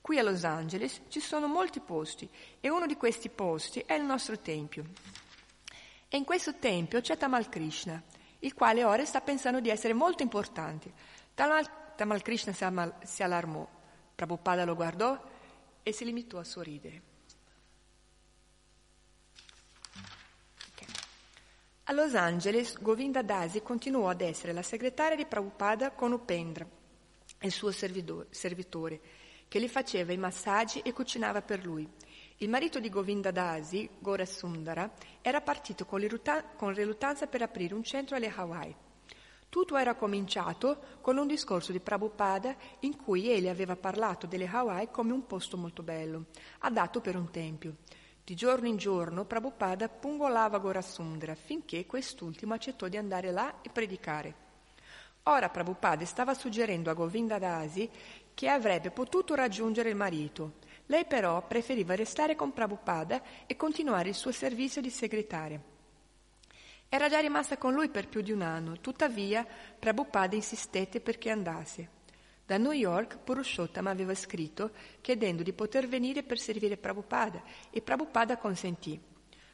Qui 0.00 0.18
a 0.18 0.22
Los 0.22 0.44
Angeles 0.44 1.02
ci 1.08 1.20
sono 1.20 1.46
molti 1.46 1.80
posti 1.80 2.28
e 2.60 2.68
uno 2.70 2.86
di 2.86 2.96
questi 2.96 3.28
posti 3.28 3.80
è 3.86 3.92
il 3.92 4.04
nostro 4.04 4.38
tempio. 4.38 4.84
E 6.14 6.18
in 6.18 6.24
questo 6.24 6.56
tempio 6.58 7.00
c'è 7.00 7.16
Tamal 7.16 7.48
Krishna, 7.48 8.02
il 8.40 8.52
quale 8.52 8.84
ora 8.84 9.02
sta 9.06 9.22
pensando 9.22 9.60
di 9.60 9.70
essere 9.70 9.94
molto 9.94 10.22
importante. 10.22 10.92
Tamal, 11.32 11.94
Tamal 11.96 12.20
Krishna 12.20 12.52
si, 12.52 13.22
allarmò, 13.22 13.66
Prabhupada 14.14 14.66
lo 14.66 14.74
guardò 14.74 15.18
e 15.82 15.90
si 15.90 16.04
limitò 16.04 16.38
a 16.38 16.44
sorridere. 16.44 17.02
A 21.84 21.92
Los 21.94 22.14
Angeles, 22.14 22.78
Govinda 22.78 23.22
Dasi 23.22 23.62
continuò 23.62 24.10
ad 24.10 24.20
essere 24.20 24.52
la 24.52 24.62
segretaria 24.62 25.16
di 25.16 25.24
Prabhupada 25.24 25.92
con 25.92 26.12
Upendra, 26.12 26.68
il 27.40 27.52
suo 27.52 27.70
servitore 27.70 29.00
che 29.48 29.58
gli 29.58 29.68
faceva 29.68 30.12
i 30.12 30.18
massaggi 30.18 30.80
e 30.80 30.92
cucinava 30.92 31.40
per 31.40 31.64
lui. 31.64 31.88
Il 32.42 32.48
marito 32.48 32.80
di 32.80 32.88
Govinda 32.88 33.30
Dasi, 33.30 33.88
Gora 34.00 34.26
Sundara, 34.26 34.90
era 35.20 35.40
partito 35.40 35.84
con, 35.86 36.00
riluttanza 36.00 37.28
per 37.28 37.40
aprire 37.40 37.72
un 37.72 37.84
centro 37.84 38.16
alle 38.16 38.32
Hawaii. 38.34 38.74
Tutto 39.48 39.76
era 39.76 39.94
cominciato 39.94 40.98
con 41.00 41.18
un 41.18 41.28
discorso 41.28 41.70
di 41.70 41.78
Prabhupada 41.78 42.56
in 42.80 42.96
cui 42.96 43.30
egli 43.30 43.46
aveva 43.46 43.76
parlato 43.76 44.26
delle 44.26 44.48
Hawaii 44.48 44.90
come 44.90 45.12
un 45.12 45.24
posto 45.24 45.56
molto 45.56 45.84
bello, 45.84 46.24
adatto 46.62 47.00
per 47.00 47.14
un 47.14 47.30
tempio. 47.30 47.76
Di 48.24 48.34
giorno 48.34 48.66
in 48.66 48.76
giorno 48.76 49.24
Prabhupada 49.24 49.88
pungolava 49.88 50.58
Gorasundra 50.58 51.36
finché 51.36 51.86
quest'ultimo 51.86 52.54
accettò 52.54 52.88
di 52.88 52.96
andare 52.96 53.30
là 53.30 53.60
e 53.62 53.68
predicare. 53.68 54.34
Ora 55.26 55.48
Prabhupada 55.48 56.04
stava 56.04 56.34
suggerendo 56.34 56.90
a 56.90 56.94
Govinda 56.94 57.38
Dasi 57.38 57.88
che 58.34 58.48
avrebbe 58.48 58.90
potuto 58.90 59.36
raggiungere 59.36 59.90
il 59.90 59.94
marito. 59.94 60.54
Lei 60.86 61.04
però 61.04 61.46
preferiva 61.46 61.94
restare 61.94 62.34
con 62.34 62.52
Prabhupada 62.52 63.22
e 63.46 63.56
continuare 63.56 64.10
il 64.10 64.14
suo 64.14 64.32
servizio 64.32 64.80
di 64.80 64.90
segretaria. 64.90 65.60
Era 66.88 67.08
già 67.08 67.20
rimasta 67.20 67.56
con 67.56 67.72
lui 67.72 67.88
per 67.88 68.08
più 68.08 68.20
di 68.20 68.32
un 68.32 68.42
anno, 68.42 68.80
tuttavia 68.80 69.46
Prabhupada 69.78 70.34
insistette 70.34 71.00
perché 71.00 71.30
andasse. 71.30 71.88
Da 72.44 72.58
New 72.58 72.72
York 72.72 73.18
Purushottama 73.18 73.88
aveva 73.88 74.14
scritto 74.14 74.72
chiedendo 75.00 75.42
di 75.42 75.54
poter 75.54 75.88
venire 75.88 76.22
per 76.22 76.38
servire 76.38 76.76
Prabhupada 76.76 77.42
e 77.70 77.80
Prabhupada 77.80 78.36
consentì. 78.36 79.00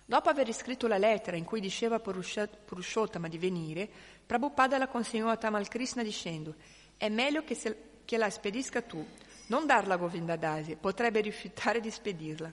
Dopo 0.05 0.31
aver 0.31 0.53
scritto 0.53 0.88
la 0.88 0.99
lettera 0.99 1.37
in 1.37 1.45
cui 1.45 1.61
diceva 1.61 1.97
a 1.97 2.01
Purushottama 2.01 3.29
di 3.29 3.38
venire, 3.38 3.88
Prabhupada 4.27 4.79
la 4.79 4.88
consegnò 4.88 5.29
a 5.29 5.37
Tamal 5.37 5.69
Krishna 5.69 6.03
dicendo 6.03 6.55
è 6.97 7.09
meglio 7.09 7.45
che, 7.45 7.55
se, 7.55 7.77
che 8.05 8.17
la 8.17 8.29
spedisca 8.29 8.83
tu, 8.83 9.07
non 9.49 9.67
darla 9.67 9.95
a 9.95 9.99
Govinda 9.99 10.37
Dasi, 10.37 10.77
potrebbe 10.77 11.21
rifiutare 11.21 11.81
di 11.81 11.91
spedirla. 11.91 12.53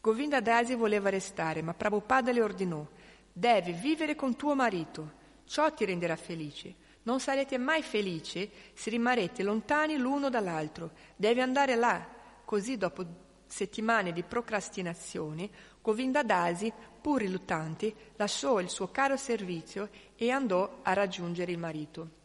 Govinda 0.00 0.40
Dasi 0.40 0.74
voleva 0.74 1.10
restare, 1.10 1.62
ma 1.62 1.74
Prabhupada 1.74 2.32
le 2.32 2.42
ordinò, 2.42 2.84
devi 3.32 3.72
vivere 3.72 4.14
con 4.14 4.34
tuo 4.34 4.54
marito, 4.54 5.12
ciò 5.44 5.72
ti 5.72 5.84
renderà 5.84 6.16
felice. 6.16 6.88
Non 7.02 7.20
sarete 7.20 7.58
mai 7.58 7.82
felici 7.82 8.50
se 8.72 8.90
rimarrete 8.90 9.42
lontani 9.42 9.96
l'uno 9.96 10.28
dall'altro, 10.28 10.92
devi 11.16 11.40
andare 11.40 11.74
là, 11.74 12.06
così 12.44 12.76
dopo 12.76 13.04
settimane 13.46 14.12
di 14.12 14.22
procrastinazione, 14.22 15.50
Govinda 15.82 16.22
Dasi, 16.22 16.72
pur 17.00 17.20
riluttante, 17.20 18.12
lasciò 18.16 18.60
il 18.60 18.68
suo 18.68 18.90
caro 18.90 19.16
servizio 19.16 19.88
e 20.14 20.30
andò 20.30 20.80
a 20.82 20.92
raggiungere 20.92 21.50
il 21.50 21.58
marito. 21.58 22.19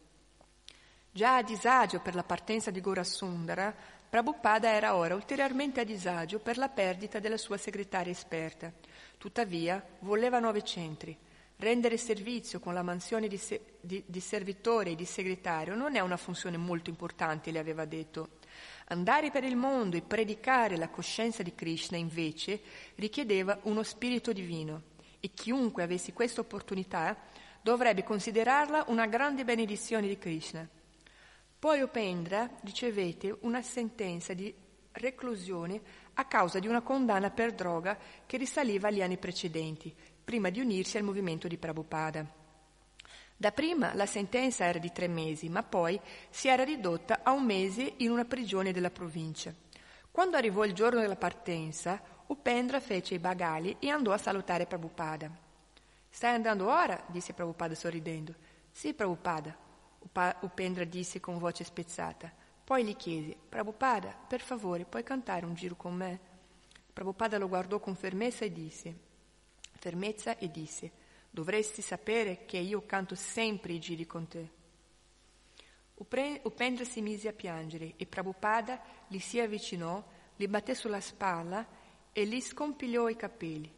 Già 1.16 1.36
a 1.36 1.42
disagio 1.42 2.00
per 2.00 2.14
la 2.14 2.24
partenza 2.24 2.70
di 2.70 2.82
Gorasundara, 2.82 3.74
Prabhupada 4.06 4.68
era 4.68 4.96
ora 4.96 5.14
ulteriormente 5.14 5.80
a 5.80 5.84
disagio 5.84 6.40
per 6.40 6.58
la 6.58 6.68
perdita 6.68 7.20
della 7.20 7.38
sua 7.38 7.56
segretaria 7.56 8.12
esperta. 8.12 8.70
Tuttavia, 9.16 9.82
voleva 10.00 10.40
nuovi 10.40 10.62
centri. 10.62 11.16
Rendere 11.56 11.96
servizio 11.96 12.60
con 12.60 12.74
la 12.74 12.82
mansione 12.82 13.28
di, 13.28 13.38
se- 13.38 13.78
di, 13.80 14.04
di 14.04 14.20
servitore 14.20 14.90
e 14.90 14.94
di 14.94 15.06
segretario 15.06 15.74
non 15.74 15.96
è 15.96 16.00
una 16.00 16.18
funzione 16.18 16.58
molto 16.58 16.90
importante, 16.90 17.50
le 17.50 17.60
aveva 17.60 17.86
detto. 17.86 18.32
Andare 18.88 19.30
per 19.30 19.42
il 19.42 19.56
mondo 19.56 19.96
e 19.96 20.02
predicare 20.02 20.76
la 20.76 20.90
coscienza 20.90 21.42
di 21.42 21.54
Krishna, 21.54 21.96
invece, 21.96 22.60
richiedeva 22.96 23.58
uno 23.62 23.82
spirito 23.84 24.34
divino 24.34 24.82
e 25.18 25.30
chiunque 25.32 25.82
avesse 25.82 26.12
questa 26.12 26.42
opportunità 26.42 27.16
dovrebbe 27.62 28.04
considerarla 28.04 28.84
una 28.88 29.06
grande 29.06 29.46
benedizione 29.46 30.08
di 30.08 30.18
Krishna. 30.18 30.68
Poi 31.66 31.80
Upendra 31.80 32.48
ricevette 32.62 33.36
una 33.40 33.60
sentenza 33.60 34.32
di 34.34 34.54
reclusione 34.92 35.80
a 36.14 36.24
causa 36.26 36.60
di 36.60 36.68
una 36.68 36.80
condanna 36.80 37.30
per 37.30 37.54
droga 37.54 37.98
che 38.24 38.36
risaliva 38.36 38.86
agli 38.86 39.02
anni 39.02 39.18
precedenti, 39.18 39.92
prima 40.22 40.48
di 40.50 40.60
unirsi 40.60 40.96
al 40.96 41.02
movimento 41.02 41.48
di 41.48 41.58
Prabhupada. 41.58 42.24
Dapprima 43.36 43.94
la 43.94 44.06
sentenza 44.06 44.64
era 44.64 44.78
di 44.78 44.92
tre 44.92 45.08
mesi, 45.08 45.48
ma 45.48 45.64
poi 45.64 46.00
si 46.30 46.46
era 46.46 46.62
ridotta 46.62 47.22
a 47.24 47.32
un 47.32 47.44
mese 47.44 47.94
in 47.96 48.12
una 48.12 48.24
prigione 48.24 48.70
della 48.70 48.92
provincia. 48.92 49.52
Quando 50.12 50.36
arrivò 50.36 50.64
il 50.64 50.72
giorno 50.72 51.00
della 51.00 51.16
partenza, 51.16 52.00
Upendra 52.26 52.78
fece 52.78 53.14
i 53.14 53.18
bagali 53.18 53.74
e 53.80 53.88
andò 53.90 54.12
a 54.12 54.18
salutare 54.18 54.66
Prabhupada. 54.66 55.28
Stai 56.08 56.32
andando 56.32 56.70
ora? 56.70 57.02
disse 57.08 57.32
Prabhupada 57.32 57.74
sorridendo. 57.74 58.32
Sì, 58.70 58.94
Prabhupada. 58.94 59.65
Upendra 60.40 60.84
disse 60.84 61.20
con 61.20 61.38
voce 61.38 61.64
spezzata. 61.64 62.32
Poi 62.64 62.84
gli 62.84 62.96
chiese, 62.96 63.36
Prabhupada, 63.48 64.08
per 64.08 64.40
favore, 64.40 64.84
puoi 64.84 65.02
cantare 65.02 65.46
un 65.46 65.54
giro 65.54 65.76
con 65.76 65.94
me? 65.94 66.18
Prabhupada 66.92 67.38
lo 67.38 67.48
guardò 67.48 67.78
con 67.78 67.94
fermezza 67.94 68.44
e 68.44 68.52
disse, 68.52 68.98
fermezza 69.72 70.38
e 70.38 70.50
disse, 70.50 70.90
dovresti 71.30 71.82
sapere 71.82 72.44
che 72.44 72.56
io 72.56 72.84
canto 72.86 73.14
sempre 73.14 73.74
i 73.74 73.78
giri 73.78 74.06
con 74.06 74.26
te. 74.26 74.50
Upendra 75.94 76.84
si 76.84 77.00
mise 77.02 77.28
a 77.28 77.32
piangere 77.32 77.94
e 77.96 78.06
Prabhupada 78.06 78.82
gli 79.06 79.18
si 79.18 79.38
avvicinò, 79.38 80.02
gli 80.34 80.46
batté 80.46 80.74
sulla 80.74 81.00
spalla 81.00 81.66
e 82.12 82.26
gli 82.26 82.40
scompigliò 82.40 83.08
i 83.08 83.16
capelli. 83.16 83.72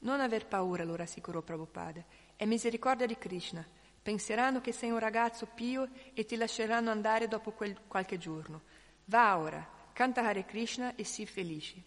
Non 0.00 0.20
aver 0.20 0.46
paura, 0.46 0.84
lo 0.84 0.94
rassicurò 0.94 1.40
Prabhupada. 1.40 2.04
È 2.36 2.44
misericordia 2.44 3.06
di 3.06 3.18
Krishna. 3.18 3.66
Penseranno 4.08 4.62
che 4.62 4.72
sei 4.72 4.88
un 4.88 4.98
ragazzo 4.98 5.44
pio 5.44 5.86
e 6.14 6.24
ti 6.24 6.36
lasceranno 6.36 6.90
andare 6.90 7.28
dopo 7.28 7.50
quel, 7.50 7.78
qualche 7.86 8.16
giorno. 8.16 8.62
Va 9.04 9.36
ora, 9.36 9.68
canta 9.92 10.26
Hare 10.26 10.46
Krishna 10.46 10.94
e 10.94 11.04
sii 11.04 11.26
felice. 11.26 11.82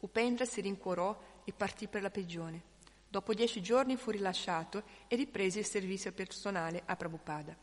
Upendra 0.00 0.44
si 0.44 0.60
rincuorò 0.60 1.18
e 1.44 1.52
partì 1.54 1.86
per 1.86 2.02
la 2.02 2.10
prigione. 2.10 2.60
Dopo 3.08 3.32
dieci 3.32 3.62
giorni 3.62 3.96
fu 3.96 4.10
rilasciato 4.10 4.82
e 5.08 5.16
riprese 5.16 5.60
il 5.60 5.64
servizio 5.64 6.12
personale 6.12 6.82
a 6.84 6.94
Prabhupada. 6.94 7.56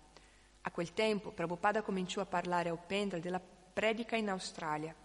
A 0.61 0.71
quel 0.71 0.93
tempo 0.93 1.29
Prabhupada 1.29 1.83
cominciò 1.83 2.21
a 2.21 2.25
parlare 2.25 2.69
a 2.69 2.73
Upendra 2.73 3.19
della 3.19 3.39
predica 3.39 4.15
in 4.15 4.29
Australia. 4.31 4.95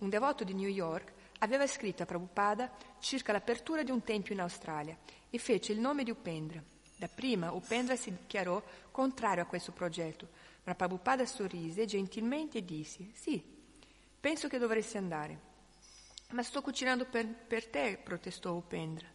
Un 0.00 0.10
devoto 0.10 0.44
di 0.44 0.52
New 0.52 0.68
York 0.68 1.10
aveva 1.38 1.66
scritto 1.66 2.02
a 2.02 2.06
Prabhupada 2.06 2.70
circa 2.98 3.32
l'apertura 3.32 3.82
di 3.82 3.90
un 3.90 4.04
tempio 4.04 4.34
in 4.34 4.42
Australia 4.42 4.94
e 5.30 5.38
fece 5.38 5.72
il 5.72 5.80
nome 5.80 6.04
di 6.04 6.10
Upendra. 6.10 6.71
Dapprima 7.02 7.50
Upendra 7.50 7.96
si 7.96 8.12
dichiarò 8.12 8.62
contrario 8.92 9.42
a 9.42 9.46
questo 9.46 9.72
progetto, 9.72 10.28
ma 10.62 10.76
Prabhupada 10.76 11.26
sorrise 11.26 11.84
gentilmente 11.84 12.58
e 12.58 12.64
disse: 12.64 13.08
Sì, 13.12 13.42
penso 14.20 14.46
che 14.46 14.56
dovresti 14.56 14.98
andare. 14.98 15.50
Ma 16.30 16.44
sto 16.44 16.62
cucinando 16.62 17.06
per, 17.06 17.26
per 17.26 17.66
te, 17.66 17.98
protestò 18.00 18.52
Upendra. 18.52 19.08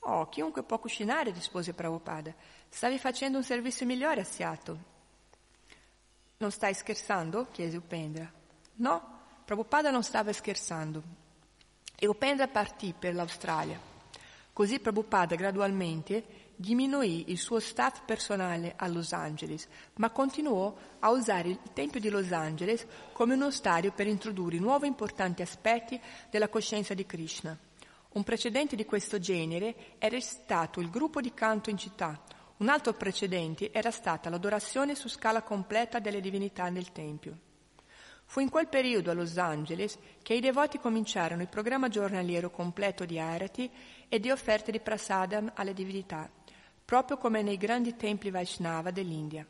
Oh, 0.00 0.28
chiunque 0.28 0.64
può 0.64 0.78
cucinare, 0.78 1.30
rispose 1.30 1.72
Prabhupada. 1.72 2.34
Stavi 2.68 2.98
facendo 2.98 3.38
un 3.38 3.44
servizio 3.44 3.86
migliore 3.86 4.20
a 4.20 4.24
Seattle. 4.24 4.78
Non 6.36 6.50
stai 6.50 6.74
scherzando? 6.74 7.46
chiese 7.52 7.78
Upendra. 7.78 8.30
No, 8.74 9.20
Prabhupada 9.46 9.90
non 9.90 10.02
stava 10.02 10.30
scherzando. 10.30 11.02
E 11.96 12.06
Upendra 12.06 12.48
partì 12.48 12.92
per 12.92 13.14
l'Australia. 13.14 13.80
Così 14.52 14.78
Prabhupada 14.78 15.36
gradualmente 15.36 16.43
diminuì 16.56 17.30
il 17.30 17.38
suo 17.38 17.60
staff 17.60 18.02
personale 18.04 18.74
a 18.76 18.86
Los 18.88 19.12
Angeles, 19.12 19.66
ma 19.94 20.10
continuò 20.10 20.74
a 21.00 21.10
usare 21.10 21.48
il 21.48 21.58
Tempio 21.72 22.00
di 22.00 22.08
Los 22.08 22.32
Angeles 22.32 22.86
come 23.12 23.34
uno 23.34 23.50
stadio 23.50 23.92
per 23.92 24.06
introdurre 24.06 24.58
nuovi 24.58 24.86
importanti 24.86 25.42
aspetti 25.42 26.00
della 26.30 26.48
coscienza 26.48 26.94
di 26.94 27.06
Krishna. 27.06 27.56
Un 28.12 28.22
precedente 28.22 28.76
di 28.76 28.84
questo 28.84 29.18
genere 29.18 29.96
era 29.98 30.18
stato 30.20 30.80
il 30.80 30.90
gruppo 30.90 31.20
di 31.20 31.34
canto 31.34 31.70
in 31.70 31.78
città, 31.78 32.22
un 32.56 32.68
altro 32.68 32.92
precedente 32.92 33.72
era 33.72 33.90
stata 33.90 34.30
l'adorazione 34.30 34.94
su 34.94 35.08
scala 35.08 35.42
completa 35.42 35.98
delle 35.98 36.20
divinità 36.20 36.68
nel 36.68 36.92
Tempio. 36.92 37.36
Fu 38.26 38.40
in 38.40 38.48
quel 38.48 38.68
periodo 38.68 39.10
a 39.10 39.14
Los 39.14 39.36
Angeles 39.36 39.98
che 40.22 40.34
i 40.34 40.40
devoti 40.40 40.78
cominciarono 40.78 41.42
il 41.42 41.48
programma 41.48 41.88
giornaliero 41.88 42.50
completo 42.50 43.04
di 43.04 43.18
arati 43.18 43.68
e 44.08 44.20
di 44.20 44.30
offerte 44.30 44.70
di 44.70 44.80
prasadam 44.80 45.50
alle 45.54 45.74
divinità, 45.74 46.30
proprio 46.84 47.16
come 47.16 47.42
nei 47.42 47.56
grandi 47.56 47.96
templi 47.96 48.30
Vaishnava 48.30 48.90
dell'India. 48.90 49.46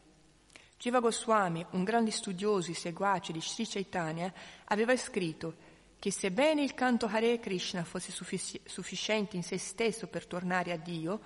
Jiva 0.78 1.00
Goswami, 1.00 1.64
un 1.70 1.84
grande 1.84 2.10
studioso 2.10 2.70
e 2.70 2.74
seguace 2.74 3.32
di 3.32 3.40
Sri 3.40 3.66
Chaitanya, 3.66 4.32
aveva 4.64 4.96
scritto 4.96 5.72
che 5.98 6.10
sebbene 6.10 6.62
il 6.62 6.74
canto 6.74 7.06
Hare 7.06 7.38
Krishna 7.38 7.84
fosse 7.84 8.12
suffici- 8.12 8.60
sufficiente 8.64 9.36
in 9.36 9.42
se 9.42 9.56
stesso 9.58 10.06
per 10.06 10.26
tornare 10.26 10.72
a 10.72 10.76
Dio, 10.76 11.20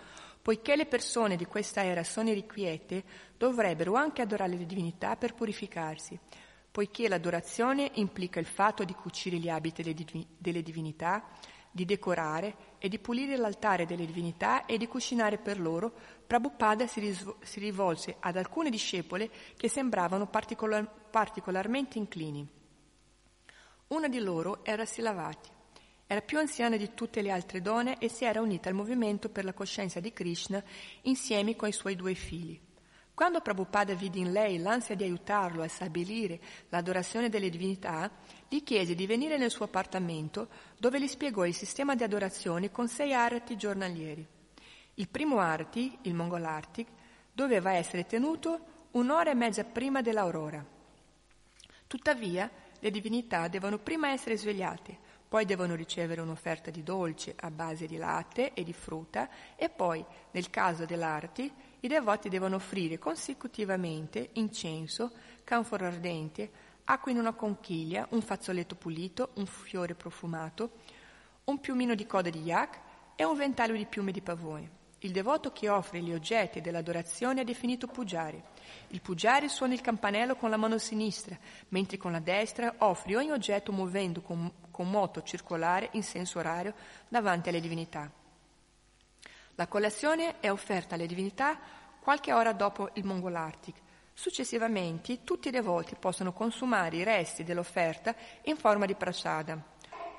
Poiché 0.48 0.76
le 0.76 0.86
persone 0.86 1.36
di 1.36 1.44
questa 1.44 1.84
era 1.84 2.02
sono 2.04 2.30
irrequiete, 2.30 3.04
dovrebbero 3.36 3.92
anche 3.96 4.22
adorare 4.22 4.56
le 4.56 4.64
divinità 4.64 5.14
per 5.14 5.34
purificarsi, 5.34 6.18
poiché 6.70 7.06
l'adorazione 7.06 7.90
implica 7.96 8.40
il 8.40 8.46
fatto 8.46 8.82
di 8.84 8.94
cucire 8.94 9.36
gli 9.36 9.50
abiti 9.50 9.82
delle 10.38 10.62
divinità, 10.62 11.22
di 11.78 11.84
decorare 11.84 12.74
e 12.78 12.88
di 12.88 12.98
pulire 12.98 13.36
l'altare 13.36 13.86
delle 13.86 14.04
divinità 14.04 14.66
e 14.66 14.78
di 14.78 14.88
cucinare 14.88 15.38
per 15.38 15.60
loro, 15.60 15.92
Prabhupada 16.26 16.88
si, 16.88 16.98
risvo- 16.98 17.36
si 17.42 17.60
rivolse 17.60 18.16
ad 18.18 18.36
alcune 18.36 18.68
discepole 18.68 19.30
che 19.56 19.68
sembravano 19.68 20.26
particolar- 20.26 20.90
particolarmente 21.10 21.96
inclini. 21.96 22.46
Una 23.88 24.08
di 24.08 24.18
loro 24.18 24.64
era 24.64 24.84
Silavati. 24.84 25.50
Era 26.08 26.20
più 26.20 26.38
anziana 26.38 26.76
di 26.76 26.94
tutte 26.94 27.22
le 27.22 27.30
altre 27.30 27.62
donne 27.62 27.98
e 27.98 28.08
si 28.08 28.24
era 28.24 28.40
unita 28.40 28.68
al 28.68 28.74
movimento 28.74 29.28
per 29.28 29.44
la 29.44 29.52
coscienza 29.52 30.00
di 30.00 30.12
Krishna 30.12 30.60
insieme 31.02 31.54
con 31.54 31.68
i 31.68 31.72
suoi 31.72 31.94
due 31.94 32.14
figli. 32.14 32.58
Quando 33.18 33.40
Prabhupada 33.40 33.94
vide 33.94 34.20
in 34.20 34.30
lei 34.30 34.58
l'ansia 34.58 34.94
di 34.94 35.02
aiutarlo 35.02 35.64
a 35.64 35.66
stabilire 35.66 36.38
l'adorazione 36.68 37.28
delle 37.28 37.50
divinità, 37.50 38.08
gli 38.46 38.62
chiese 38.62 38.94
di 38.94 39.08
venire 39.08 39.36
nel 39.36 39.50
suo 39.50 39.64
appartamento 39.64 40.46
dove 40.78 41.00
gli 41.00 41.08
spiegò 41.08 41.44
il 41.44 41.52
sistema 41.52 41.96
di 41.96 42.04
adorazione 42.04 42.70
con 42.70 42.86
sei 42.86 43.12
arati 43.12 43.56
giornalieri. 43.56 44.24
Il 44.94 45.08
primo 45.08 45.40
arti, 45.40 45.98
il 46.02 46.14
Mongolarti, 46.14 46.86
doveva 47.32 47.72
essere 47.72 48.06
tenuto 48.06 48.60
un'ora 48.92 49.32
e 49.32 49.34
mezza 49.34 49.64
prima 49.64 50.00
dell'aurora. 50.00 50.64
Tuttavia, 51.88 52.48
le 52.78 52.90
divinità 52.92 53.48
devono 53.48 53.78
prima 53.78 54.10
essere 54.12 54.36
svegliate, 54.36 54.96
poi 55.26 55.44
devono 55.44 55.74
ricevere 55.74 56.20
un'offerta 56.20 56.70
di 56.70 56.84
dolce 56.84 57.34
a 57.36 57.50
base 57.50 57.86
di 57.86 57.96
latte 57.96 58.54
e 58.54 58.62
di 58.62 58.72
frutta 58.72 59.28
e 59.56 59.68
poi, 59.70 60.04
nel 60.30 60.50
caso 60.50 60.84
dell'arti, 60.84 61.52
i 61.80 61.88
devoti 61.88 62.28
devono 62.28 62.56
offrire 62.56 62.98
consecutivamente 62.98 64.30
incenso, 64.34 65.12
canforo 65.44 65.86
ardente, 65.86 66.50
acqua 66.84 67.12
in 67.12 67.18
una 67.18 67.32
conchiglia, 67.32 68.06
un 68.10 68.22
fazzoletto 68.22 68.74
pulito, 68.74 69.30
un 69.34 69.46
fiore 69.46 69.94
profumato, 69.94 70.70
un 71.44 71.60
piumino 71.60 71.94
di 71.94 72.06
coda 72.06 72.30
di 72.30 72.42
yak 72.42 72.80
e 73.14 73.24
un 73.24 73.36
ventaglio 73.36 73.76
di 73.76 73.86
piume 73.86 74.10
di 74.10 74.20
pavone. 74.20 74.76
Il 75.02 75.12
devoto 75.12 75.52
che 75.52 75.68
offre 75.68 76.02
gli 76.02 76.12
oggetti 76.12 76.60
dell'adorazione 76.60 77.42
è 77.42 77.44
definito 77.44 77.86
pujari. 77.86 78.42
Il 78.88 79.00
pujari 79.00 79.48
suona 79.48 79.74
il 79.74 79.80
campanello 79.80 80.34
con 80.34 80.50
la 80.50 80.56
mano 80.56 80.78
sinistra, 80.78 81.38
mentre 81.68 81.96
con 81.96 82.10
la 82.10 82.18
destra 82.18 82.74
offre 82.78 83.16
ogni 83.16 83.30
oggetto 83.30 83.70
muovendo 83.70 84.20
con, 84.20 84.50
con 84.72 84.90
moto 84.90 85.22
circolare 85.22 85.90
in 85.92 86.02
senso 86.02 86.40
orario 86.40 86.74
davanti 87.08 87.48
alle 87.48 87.60
divinità. 87.60 88.10
La 89.58 89.66
colazione 89.66 90.38
è 90.38 90.52
offerta 90.52 90.94
alle 90.94 91.08
divinità 91.08 91.58
qualche 91.98 92.32
ora 92.32 92.52
dopo 92.52 92.90
il 92.92 93.04
Mongolartic. 93.04 93.74
Successivamente 94.12 95.24
tutti 95.24 95.48
i 95.48 95.50
devoti 95.50 95.96
possono 95.98 96.32
consumare 96.32 96.94
i 96.94 97.02
resti 97.02 97.42
dell'offerta 97.42 98.14
in 98.44 98.56
forma 98.56 98.86
di 98.86 98.94
prasada. 98.94 99.60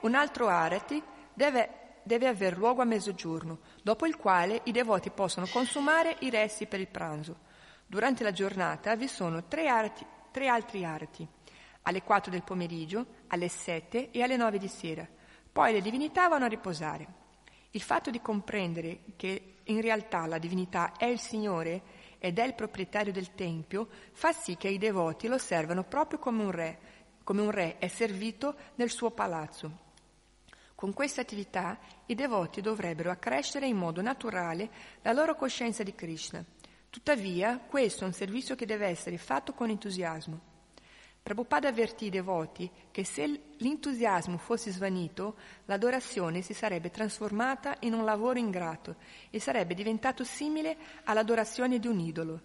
Un 0.02 0.14
altro 0.14 0.50
arati 0.50 1.02
deve 1.34 2.02
deve 2.04 2.28
aver 2.28 2.58
luogo 2.58 2.82
a 2.82 2.86
mezzogiorno, 2.86 3.60
dopo 3.82 4.06
il 4.06 4.18
quale 4.18 4.60
i 4.66 4.74
devoti 4.74 5.10
possono 5.10 5.48
consumare 5.48 6.18
i 6.20 6.30
resti 6.30 6.66
per 6.66 6.82
il 6.82 6.88
pranzo. 6.88 7.38
Durante 7.86 8.24
la 8.24 8.32
giornata 8.32 8.94
vi 8.98 9.08
sono 9.08 9.46
tre, 9.46 9.70
arti, 9.70 10.06
tre 10.32 10.48
altri 10.48 10.84
arti, 10.84 11.26
alle 11.84 12.04
4 12.04 12.30
del 12.30 12.44
pomeriggio, 12.44 13.06
alle 13.28 13.48
7 13.48 14.12
e 14.12 14.22
alle 14.22 14.36
9 14.36 14.58
di 14.58 14.68
sera. 14.68 15.08
Poi 15.50 15.72
le 15.72 15.82
divinità 15.82 16.28
vanno 16.28 16.44
a 16.46 16.50
riposare. 16.50 17.28
Il 17.72 17.82
fatto 17.82 18.10
di 18.10 18.20
comprendere 18.20 19.02
che 19.16 19.58
in 19.64 19.82
realtà 19.82 20.26
la 20.26 20.40
divinità 20.40 20.94
è 20.98 21.06
il 21.06 21.20
Signore 21.20 21.82
ed 22.18 22.40
è 22.40 22.44
il 22.44 22.56
proprietario 22.56 23.14
del 23.14 23.36
Tempio 23.36 23.88
fa 24.12 24.32
sì 24.34 24.58
che 24.58 24.68
i 24.68 24.80
devoti 24.80 25.28
lo 25.28 25.38
servano 25.38 25.84
proprio 25.84 26.18
come 26.18 26.44
un 26.44 26.52
re, 26.52 26.80
come 27.24 27.42
un 27.42 27.52
re 27.52 27.78
è 27.78 27.88
servito 27.88 28.56
nel 28.76 28.90
suo 28.90 29.12
palazzo. 29.12 29.88
Con 30.74 30.94
questa 30.94 31.22
attività 31.22 31.78
i 32.08 32.16
devoti 32.16 32.62
dovrebbero 32.62 33.12
accrescere 33.12 33.68
in 33.68 33.78
modo 33.78 34.02
naturale 34.02 34.70
la 35.04 35.12
loro 35.12 35.36
coscienza 35.36 35.84
di 35.84 35.94
Krishna. 35.94 36.44
Tuttavia, 36.90 37.60
questo 37.60 38.04
è 38.04 38.08
un 38.08 38.14
servizio 38.14 38.56
che 38.56 38.66
deve 38.66 38.88
essere 38.88 39.18
fatto 39.18 39.54
con 39.54 39.70
entusiasmo. 39.70 40.49
Prabhupada 41.22 41.68
avvertì 41.68 42.06
i 42.06 42.10
devoti 42.10 42.70
che 42.90 43.04
se 43.04 43.42
l'entusiasmo 43.58 44.38
fosse 44.38 44.72
svanito, 44.72 45.36
l'adorazione 45.66 46.42
si 46.42 46.54
sarebbe 46.54 46.90
trasformata 46.90 47.76
in 47.82 47.94
un 47.94 48.04
lavoro 48.04 48.40
ingrato 48.40 48.96
e 49.30 49.40
sarebbe 49.40 49.74
diventato 49.74 50.24
simile 50.24 50.78
all'adorazione 51.04 51.78
di 51.78 51.88
un 51.88 52.00
idolo. 52.00 52.42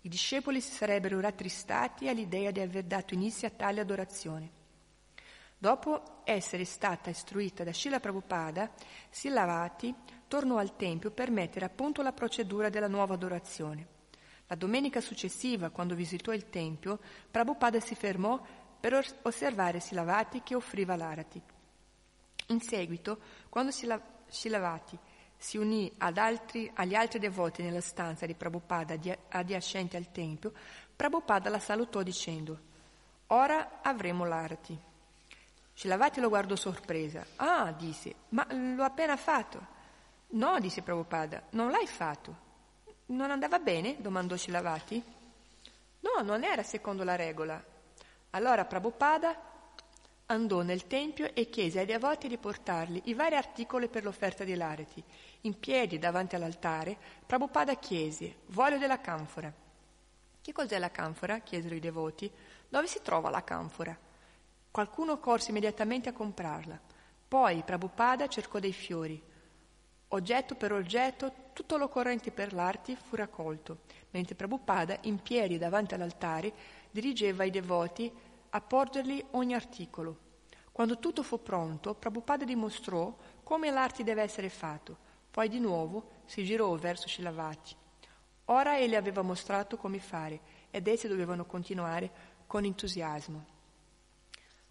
I 0.00 0.08
discepoli 0.08 0.60
si 0.60 0.72
sarebbero 0.72 1.20
rattristati 1.20 2.08
all'idea 2.08 2.50
di 2.50 2.60
aver 2.60 2.84
dato 2.84 3.14
inizio 3.14 3.46
a 3.48 3.52
tale 3.52 3.80
adorazione. 3.80 4.50
Dopo 5.56 6.20
essere 6.24 6.64
stata 6.64 7.08
istruita 7.08 7.64
da 7.64 7.72
Srila 7.72 8.00
Prabhupada, 8.00 8.70
Silavati 9.08 9.94
tornò 10.28 10.58
al 10.58 10.76
Tempio 10.76 11.10
per 11.10 11.30
mettere 11.30 11.64
a 11.64 11.70
punto 11.70 12.02
la 12.02 12.12
procedura 12.12 12.68
della 12.68 12.88
nuova 12.88 13.14
adorazione. 13.14 13.93
La 14.54 14.60
domenica 14.60 15.00
successiva, 15.00 15.70
quando 15.70 15.96
visitò 15.96 16.32
il 16.32 16.48
Tempio, 16.48 17.00
Prabhupada 17.28 17.80
si 17.80 17.96
fermò 17.96 18.40
per 18.78 19.04
osservare 19.22 19.80
Silavati 19.80 20.44
che 20.44 20.54
offriva 20.54 20.94
l'arati. 20.94 21.42
In 22.46 22.60
seguito, 22.60 23.18
quando 23.48 23.72
Silavati 23.72 24.96
si 25.36 25.56
unì 25.56 25.92
altri, 25.98 26.70
agli 26.72 26.94
altri 26.94 27.18
devoti 27.18 27.64
nella 27.64 27.80
stanza 27.80 28.26
di 28.26 28.34
Prabhupada 28.34 28.96
adiacente 29.30 29.96
al 29.96 30.12
Tempio, 30.12 30.52
Prabhupada 30.94 31.50
la 31.50 31.58
salutò 31.58 32.04
dicendo, 32.04 32.56
ora 33.26 33.80
avremo 33.82 34.24
l'arti. 34.24 34.78
Shilavati 35.72 36.20
lo 36.20 36.28
guardò 36.28 36.54
sorpresa. 36.54 37.26
Ah, 37.34 37.72
disse, 37.72 38.14
ma 38.28 38.46
l'ho 38.52 38.84
appena 38.84 39.16
fatto. 39.16 39.66
No, 40.28 40.60
disse 40.60 40.82
Prabhupada, 40.82 41.42
non 41.50 41.72
l'hai 41.72 41.88
fatto. 41.88 42.52
Non 43.06 43.30
andava 43.30 43.58
bene? 43.58 43.96
domandò 43.98 44.34
Shilavati. 44.34 45.02
No, 46.00 46.22
non 46.22 46.42
era 46.42 46.62
secondo 46.62 47.04
la 47.04 47.16
regola. 47.16 47.62
Allora 48.30 48.64
Prabhupada 48.64 49.52
andò 50.26 50.62
nel 50.62 50.86
tempio 50.86 51.34
e 51.34 51.50
chiese 51.50 51.80
ai 51.80 51.86
devoti 51.86 52.28
di 52.28 52.38
portargli 52.38 53.02
i 53.04 53.14
vari 53.14 53.36
articoli 53.36 53.88
per 53.88 54.04
l'offerta 54.04 54.42
di 54.42 54.54
Lareti. 54.54 55.04
In 55.42 55.58
piedi 55.58 55.98
davanti 55.98 56.34
all'altare, 56.34 56.96
Prabhupada 57.26 57.74
chiese, 57.74 58.36
voglio 58.46 58.78
della 58.78 59.00
canfora. 59.00 59.52
Che 60.40 60.52
cos'è 60.52 60.78
la 60.78 60.90
canfora? 60.90 61.38
chiesero 61.40 61.74
i 61.74 61.80
devoti. 61.80 62.30
Dove 62.68 62.86
si 62.86 63.00
trova 63.02 63.28
la 63.28 63.44
canfora? 63.44 63.96
Qualcuno 64.70 65.18
corse 65.18 65.50
immediatamente 65.50 66.08
a 66.08 66.12
comprarla. 66.12 66.80
Poi 67.28 67.62
Prabhupada 67.62 68.28
cercò 68.28 68.58
dei 68.58 68.72
fiori. 68.72 69.22
Oggetto 70.08 70.54
per 70.54 70.72
oggetto, 70.72 71.43
tutto 71.54 71.78
l'occorrente 71.78 72.30
per 72.30 72.52
l'arti 72.52 72.94
fu 72.96 73.16
raccolto, 73.16 73.78
mentre 74.10 74.34
Prabhupada, 74.34 74.98
in 75.02 75.22
piedi 75.22 75.56
davanti 75.56 75.94
all'altare, 75.94 76.52
dirigeva 76.90 77.44
i 77.44 77.50
devoti 77.50 78.12
a 78.50 78.60
porgergli 78.60 79.24
ogni 79.30 79.54
articolo. 79.54 80.18
Quando 80.70 80.98
tutto 80.98 81.22
fu 81.22 81.42
pronto, 81.42 81.94
Prabhupada 81.94 82.44
dimostrò 82.44 83.16
come 83.42 83.70
l'arti 83.70 84.02
deve 84.02 84.22
essere 84.22 84.48
fatto, 84.50 84.96
poi 85.30 85.48
di 85.48 85.60
nuovo 85.60 86.10
si 86.26 86.44
girò 86.44 86.74
verso 86.74 87.08
Shilavati. 87.08 87.74
Ora 88.46 88.76
egli 88.76 88.94
aveva 88.94 89.22
mostrato 89.22 89.76
come 89.76 90.00
fare 90.00 90.40
ed 90.70 90.86
essi 90.88 91.08
dovevano 91.08 91.46
continuare 91.46 92.10
con 92.46 92.64
entusiasmo. 92.64 93.53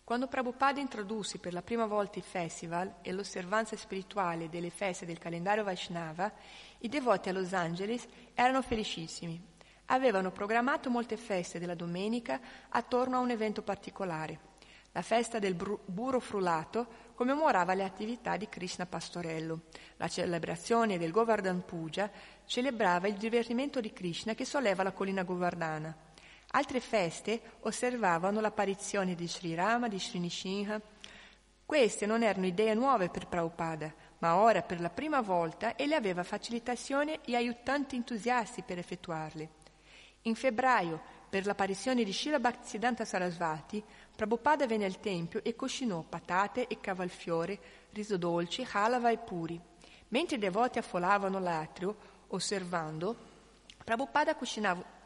Quando 0.06 0.28
Prabhupada 0.28 0.82
introdusse 0.82 1.40
per 1.40 1.54
la 1.54 1.62
prima 1.62 1.86
volta 1.86 2.20
i 2.20 2.22
festival 2.22 2.96
e 3.02 3.14
l'osservanza 3.14 3.78
spirituale 3.78 4.50
delle 4.50 4.70
feste 4.70 5.06
del 5.06 5.18
calendario 5.18 5.64
Vaishnava, 5.64 6.30
i 6.80 6.90
devoti 6.90 7.30
a 7.30 7.32
Los 7.32 7.54
Angeles 7.54 8.06
erano 8.34 8.62
felicissimi. 8.62 9.42
Avevano 9.86 10.30
programmato 10.32 10.90
molte 10.90 11.16
feste 11.16 11.58
della 11.58 11.74
domenica 11.74 12.38
attorno 12.68 13.16
a 13.16 13.22
un 13.22 13.30
evento 13.30 13.62
particolare. 13.62 14.52
La 14.92 15.02
festa 15.02 15.40
del 15.40 15.56
burro 15.56 16.20
frullato 16.20 16.86
commemorava 17.16 17.74
le 17.74 17.86
attività 17.86 18.36
di 18.36 18.50
Krishna 18.50 18.86
Pastorello. 18.86 19.62
La 19.96 20.10
celebrazione 20.10 20.98
del 20.98 21.12
Govardhan 21.12 21.64
Puja 21.64 22.12
celebrava 22.44 23.08
il 23.08 23.16
divertimento 23.16 23.80
di 23.80 23.94
Krishna 23.94 24.34
che 24.34 24.44
solleva 24.44 24.84
la 24.84 24.92
collina 24.92 25.24
Govardhana. 25.24 26.12
Altre 26.56 26.80
feste 26.80 27.42
osservavano 27.62 28.40
l'apparizione 28.40 29.16
di 29.16 29.28
Sri 29.28 29.56
Rama, 29.56 29.88
di 29.88 30.00
Sri 30.00 30.20
Nishinha. 30.20 30.80
Queste 31.66 32.06
non 32.06 32.22
erano 32.22 32.46
idee 32.46 32.76
nuove 32.76 33.10
per 33.10 33.26
Prabhupada, 33.26 33.92
ma 34.20 34.36
ora 34.36 34.62
per 34.62 34.80
la 34.80 34.92
prima 34.92 35.22
volta 35.22 35.76
egli 35.76 35.94
aveva 35.94 36.22
facilitazione 36.22 37.22
e 37.26 37.36
aiutanti 37.36 37.96
entusiasti 37.96 38.62
per 38.62 38.78
effettuarle. 38.78 39.50
In 40.24 40.36
febbraio, 40.36 41.02
per 41.28 41.48
l'apparizione 41.48 42.04
di 42.04 42.14
Srila 42.14 42.40
Bhaktisiddhanta 42.40 43.04
Sarasvati, 43.04 43.84
Prabhupada 44.16 44.68
venne 44.68 44.86
al 44.86 45.00
tempio 45.00 45.44
e 45.44 45.56
cucinò 45.56 46.04
patate 46.08 46.68
e 46.68 46.80
cavalfiore, 46.80 47.60
riso 47.94 48.16
dolce, 48.18 48.68
halava 48.72 49.10
e 49.10 49.18
puri. 49.18 49.60
Mentre 50.10 50.36
i 50.36 50.40
devoti 50.40 50.78
affollavano 50.78 51.40
l'atrio, 51.40 51.96
osservando, 52.28 53.16
Prabhupada 53.84 54.36
cucinava 54.36 55.02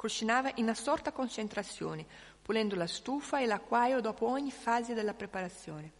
cucinava 0.00 0.50
in 0.54 0.70
assorta 0.70 1.12
concentrazione, 1.12 2.06
pulendo 2.40 2.74
la 2.74 2.86
stufa 2.86 3.38
e 3.38 3.44
l'acquaio 3.44 4.00
dopo 4.00 4.26
ogni 4.26 4.50
fase 4.50 4.94
della 4.94 5.12
preparazione. 5.12 5.92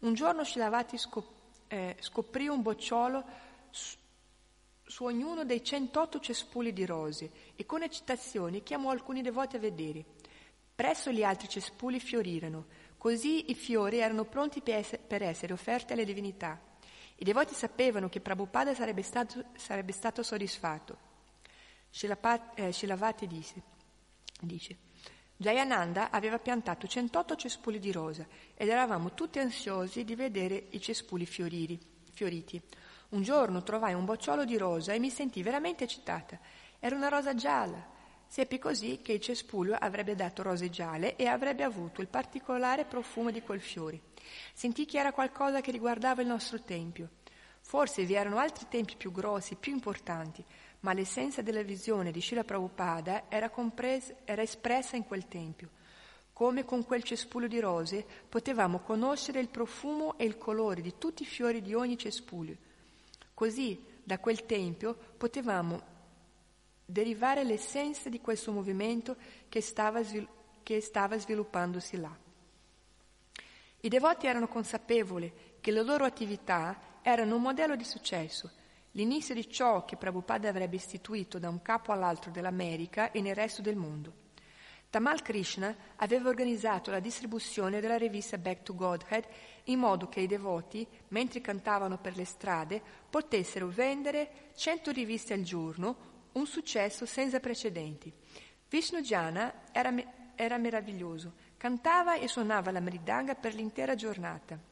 Un 0.00 0.12
giorno 0.12 0.44
Shilavati 0.44 0.98
scop- 0.98 1.32
eh, 1.68 1.96
scoprì 1.98 2.48
un 2.48 2.60
bocciolo 2.60 3.24
su, 3.70 3.96
su 4.84 5.04
ognuno 5.04 5.46
dei 5.46 5.64
108 5.64 6.20
cespugli 6.20 6.74
di 6.74 6.84
rose 6.84 7.30
e 7.56 7.64
con 7.64 7.82
eccitazione 7.82 8.62
chiamò 8.62 8.90
alcuni 8.90 9.22
devoti 9.22 9.56
a 9.56 9.60
vedere. 9.60 10.04
Presso 10.74 11.10
gli 11.10 11.22
altri 11.22 11.48
cespugli 11.48 12.00
fiorirono, 12.00 12.66
così 12.98 13.50
i 13.50 13.54
fiori 13.54 13.96
erano 13.96 14.24
pronti 14.24 14.60
per 14.60 15.22
essere, 15.22 15.54
offerti 15.54 15.94
alle 15.94 16.04
divinità. 16.04 16.60
I 17.16 17.24
devoti 17.24 17.54
sapevano 17.54 18.10
che 18.10 18.20
Prabhupada 18.20 18.74
sarebbe 18.74 19.00
stato, 19.00 19.42
sarebbe 19.56 19.92
stato 19.92 20.22
soddisfatto. 20.22 21.11
Shilavati 21.92 23.24
eh, 23.24 23.28
disse, 23.28 23.62
dice, 24.40 24.76
Jayananda 25.36 26.10
aveva 26.10 26.38
piantato 26.38 26.86
108 26.86 27.36
cespugli 27.36 27.78
di 27.78 27.92
rosa 27.92 28.26
ed 28.54 28.68
eravamo 28.68 29.12
tutti 29.12 29.38
ansiosi 29.38 30.02
di 30.02 30.14
vedere 30.14 30.68
i 30.70 30.80
cespugli 30.80 31.26
fioriri, 31.26 31.78
fioriti. 32.12 32.60
Un 33.10 33.22
giorno 33.22 33.62
trovai 33.62 33.92
un 33.92 34.06
bocciolo 34.06 34.46
di 34.46 34.56
rosa 34.56 34.94
e 34.94 34.98
mi 34.98 35.10
sentii 35.10 35.42
veramente 35.42 35.84
eccitata. 35.84 36.38
Era 36.78 36.96
una 36.96 37.08
rosa 37.08 37.34
gialla. 37.34 37.90
Seppi 38.26 38.58
così 38.58 39.00
che 39.02 39.12
il 39.12 39.20
cespuglio 39.20 39.74
avrebbe 39.74 40.14
dato 40.14 40.42
rose 40.42 40.70
gialle 40.70 41.16
e 41.16 41.26
avrebbe 41.26 41.62
avuto 41.62 42.00
il 42.00 42.08
particolare 42.08 42.86
profumo 42.86 43.30
di 43.30 43.42
quel 43.42 43.60
fiore. 43.60 44.00
Sentii 44.54 44.86
che 44.86 44.98
era 44.98 45.12
qualcosa 45.12 45.60
che 45.60 45.70
riguardava 45.70 46.22
il 46.22 46.28
nostro 46.28 46.58
tempio. 46.62 47.10
Forse 47.60 48.04
vi 48.04 48.14
erano 48.14 48.38
altri 48.38 48.66
tempi 48.68 48.96
più 48.96 49.12
grossi, 49.12 49.56
più 49.56 49.72
importanti, 49.72 50.42
ma 50.82 50.92
l'essenza 50.92 51.42
della 51.42 51.62
visione 51.62 52.10
di 52.10 52.20
Srila 52.20 52.44
Prabhupada 52.44 53.24
era, 53.28 53.50
compresa, 53.50 54.14
era 54.24 54.42
espressa 54.42 54.96
in 54.96 55.04
quel 55.04 55.28
tempio. 55.28 55.80
Come 56.32 56.64
con 56.64 56.84
quel 56.84 57.04
cespuglio 57.04 57.46
di 57.46 57.60
rose 57.60 58.04
potevamo 58.28 58.80
conoscere 58.80 59.38
il 59.38 59.48
profumo 59.48 60.18
e 60.18 60.24
il 60.24 60.38
colore 60.38 60.80
di 60.80 60.94
tutti 60.98 61.22
i 61.22 61.26
fiori 61.26 61.62
di 61.62 61.74
ogni 61.74 61.96
cespuglio. 61.96 62.56
Così 63.32 63.84
da 64.02 64.18
quel 64.18 64.44
tempio 64.44 64.96
potevamo 65.16 65.90
derivare 66.84 67.44
l'essenza 67.44 68.08
di 68.08 68.20
questo 68.20 68.50
movimento 68.50 69.16
che 69.48 69.60
stava, 69.60 70.00
che 70.64 70.80
stava 70.80 71.16
sviluppandosi 71.16 71.96
là. 71.96 72.16
I 73.84 73.88
devoti 73.88 74.26
erano 74.26 74.48
consapevoli 74.48 75.32
che 75.60 75.70
le 75.70 75.82
loro 75.84 76.04
attività 76.04 76.98
erano 77.02 77.36
un 77.36 77.42
modello 77.42 77.76
di 77.76 77.84
successo 77.84 78.50
l'inizio 78.92 79.34
di 79.34 79.48
ciò 79.48 79.84
che 79.84 79.96
Prabhupada 79.96 80.48
avrebbe 80.48 80.76
istituito 80.76 81.38
da 81.38 81.48
un 81.48 81.62
capo 81.62 81.92
all'altro 81.92 82.30
dell'America 82.30 83.10
e 83.10 83.20
nel 83.20 83.34
resto 83.34 83.62
del 83.62 83.76
mondo. 83.76 84.20
Tamal 84.90 85.22
Krishna 85.22 85.74
aveva 85.96 86.28
organizzato 86.28 86.90
la 86.90 87.00
distribuzione 87.00 87.80
della 87.80 87.96
rivista 87.96 88.36
Back 88.36 88.62
to 88.62 88.74
Godhead 88.74 89.24
in 89.64 89.78
modo 89.78 90.08
che 90.08 90.20
i 90.20 90.26
devoti, 90.26 90.86
mentre 91.08 91.40
cantavano 91.40 91.96
per 91.96 92.14
le 92.14 92.26
strade, 92.26 92.82
potessero 93.08 93.68
vendere 93.68 94.50
100 94.54 94.90
riviste 94.90 95.32
al 95.32 95.42
giorno, 95.42 96.10
un 96.32 96.46
successo 96.46 97.06
senza 97.06 97.40
precedenti. 97.40 98.12
Vishnu 98.68 99.00
Jana 99.00 99.64
era, 99.72 99.94
era 100.34 100.58
meraviglioso, 100.58 101.32
cantava 101.56 102.16
e 102.16 102.28
suonava 102.28 102.70
la 102.70 102.80
mridanga 102.80 103.34
per 103.34 103.54
l'intera 103.54 103.94
giornata. 103.94 104.71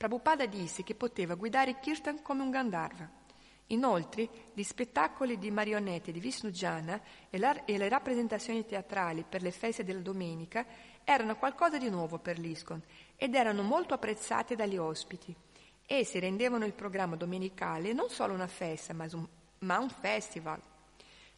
Prabhupada 0.00 0.46
disse 0.46 0.82
che 0.82 0.94
poteva 0.94 1.34
guidare 1.34 1.78
Kirtan 1.78 2.22
come 2.22 2.40
un 2.40 2.48
Gandharva. 2.48 3.06
Inoltre, 3.66 4.30
gli 4.54 4.62
spettacoli 4.62 5.36
di 5.36 5.50
marionette 5.50 6.10
di 6.10 6.20
Vishnu 6.20 6.48
Jana 6.48 6.98
e, 7.28 7.36
la, 7.36 7.66
e 7.66 7.76
le 7.76 7.86
rappresentazioni 7.86 8.64
teatrali 8.64 9.26
per 9.28 9.42
le 9.42 9.50
feste 9.50 9.84
della 9.84 10.00
domenica 10.00 10.64
erano 11.04 11.36
qualcosa 11.36 11.76
di 11.76 11.90
nuovo 11.90 12.16
per 12.16 12.38
l'ISKCON 12.38 12.82
ed 13.14 13.34
erano 13.34 13.60
molto 13.60 13.92
apprezzati 13.92 14.56
dagli 14.56 14.78
ospiti. 14.78 15.36
Essi 15.84 16.18
rendevano 16.18 16.64
il 16.64 16.72
programma 16.72 17.16
domenicale 17.16 17.92
non 17.92 18.08
solo 18.08 18.32
una 18.32 18.46
festa, 18.46 18.94
ma 18.94 19.06
un, 19.12 19.28
ma 19.58 19.80
un 19.80 19.90
festival. 19.90 20.62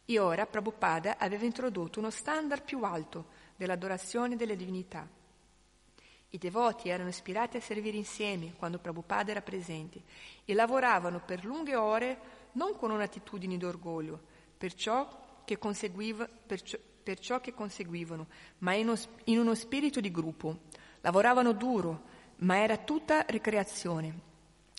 E 0.05 0.19
ora 0.19 0.45
Prabhupada 0.45 1.17
aveva 1.17 1.43
introdotto 1.43 1.99
uno 1.99 2.11
standard 2.11 2.63
più 2.63 2.81
alto 2.83 3.25
dell'adorazione 3.57 4.37
delle 4.37 4.55
divinità. 4.55 5.05
I 6.33 6.39
devoti 6.39 6.89
erano 6.89 7.09
ispirati 7.09 7.57
a 7.57 7.61
servire 7.61 7.95
insieme 7.95 8.55
quando 8.57 8.79
Prabhupada 8.79 9.29
era 9.29 9.43
presente 9.43 10.01
e 10.45 10.55
lavoravano 10.55 11.21
per 11.23 11.45
lunghe 11.45 11.75
ore 11.75 12.17
non 12.53 12.75
con 12.75 12.89
un'attitudine 12.89 13.55
d'orgoglio 13.55 14.19
per 14.57 14.73
ciò 14.73 15.41
che, 15.45 15.59
per 15.59 16.61
ciò, 16.63 16.77
per 17.03 17.19
che 17.39 17.53
conseguivano, 17.53 18.25
ma 18.59 18.73
in 18.73 18.91
in 19.25 19.37
uno 19.37 19.53
spirito 19.53 19.99
di 19.99 20.09
gruppo. 20.09 20.61
Lavoravano 21.01 21.51
duro, 21.51 22.01
ma 22.37 22.57
era 22.57 22.77
tutta 22.77 23.25
ricreazione. 23.27 24.31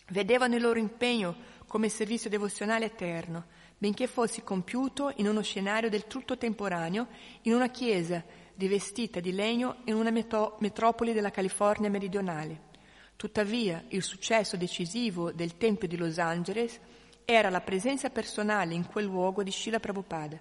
Vedevano 0.08 0.56
il 0.56 0.60
loro 0.62 0.80
impegno 0.80 1.36
come 1.68 1.88
servizio 1.88 2.28
devozionale 2.30 2.86
eterno, 2.86 3.44
benché 3.78 4.08
fosse 4.08 4.42
compiuto 4.42 5.12
in 5.16 5.28
uno 5.28 5.42
scenario 5.42 5.88
del 5.88 6.08
tutto 6.08 6.36
temporaneo, 6.36 7.06
in 7.42 7.54
una 7.54 7.68
chiesa 7.68 8.42
rivestita 8.56 9.20
di 9.20 9.32
legno 9.32 9.76
in 9.84 9.94
una 9.94 10.10
metro- 10.10 10.56
metropoli 10.60 11.12
della 11.12 11.30
California 11.30 11.90
meridionale. 11.90 12.72
Tuttavia, 13.16 13.84
il 13.88 14.02
successo 14.02 14.56
decisivo 14.56 15.32
del 15.32 15.56
Tempio 15.56 15.88
di 15.88 15.96
Los 15.96 16.18
Angeles 16.18 16.78
era 17.24 17.48
la 17.48 17.60
presenza 17.60 18.10
personale 18.10 18.74
in 18.74 18.86
quel 18.86 19.06
luogo 19.06 19.42
di 19.42 19.50
Srila 19.50 19.80
Prabhupada. 19.80 20.38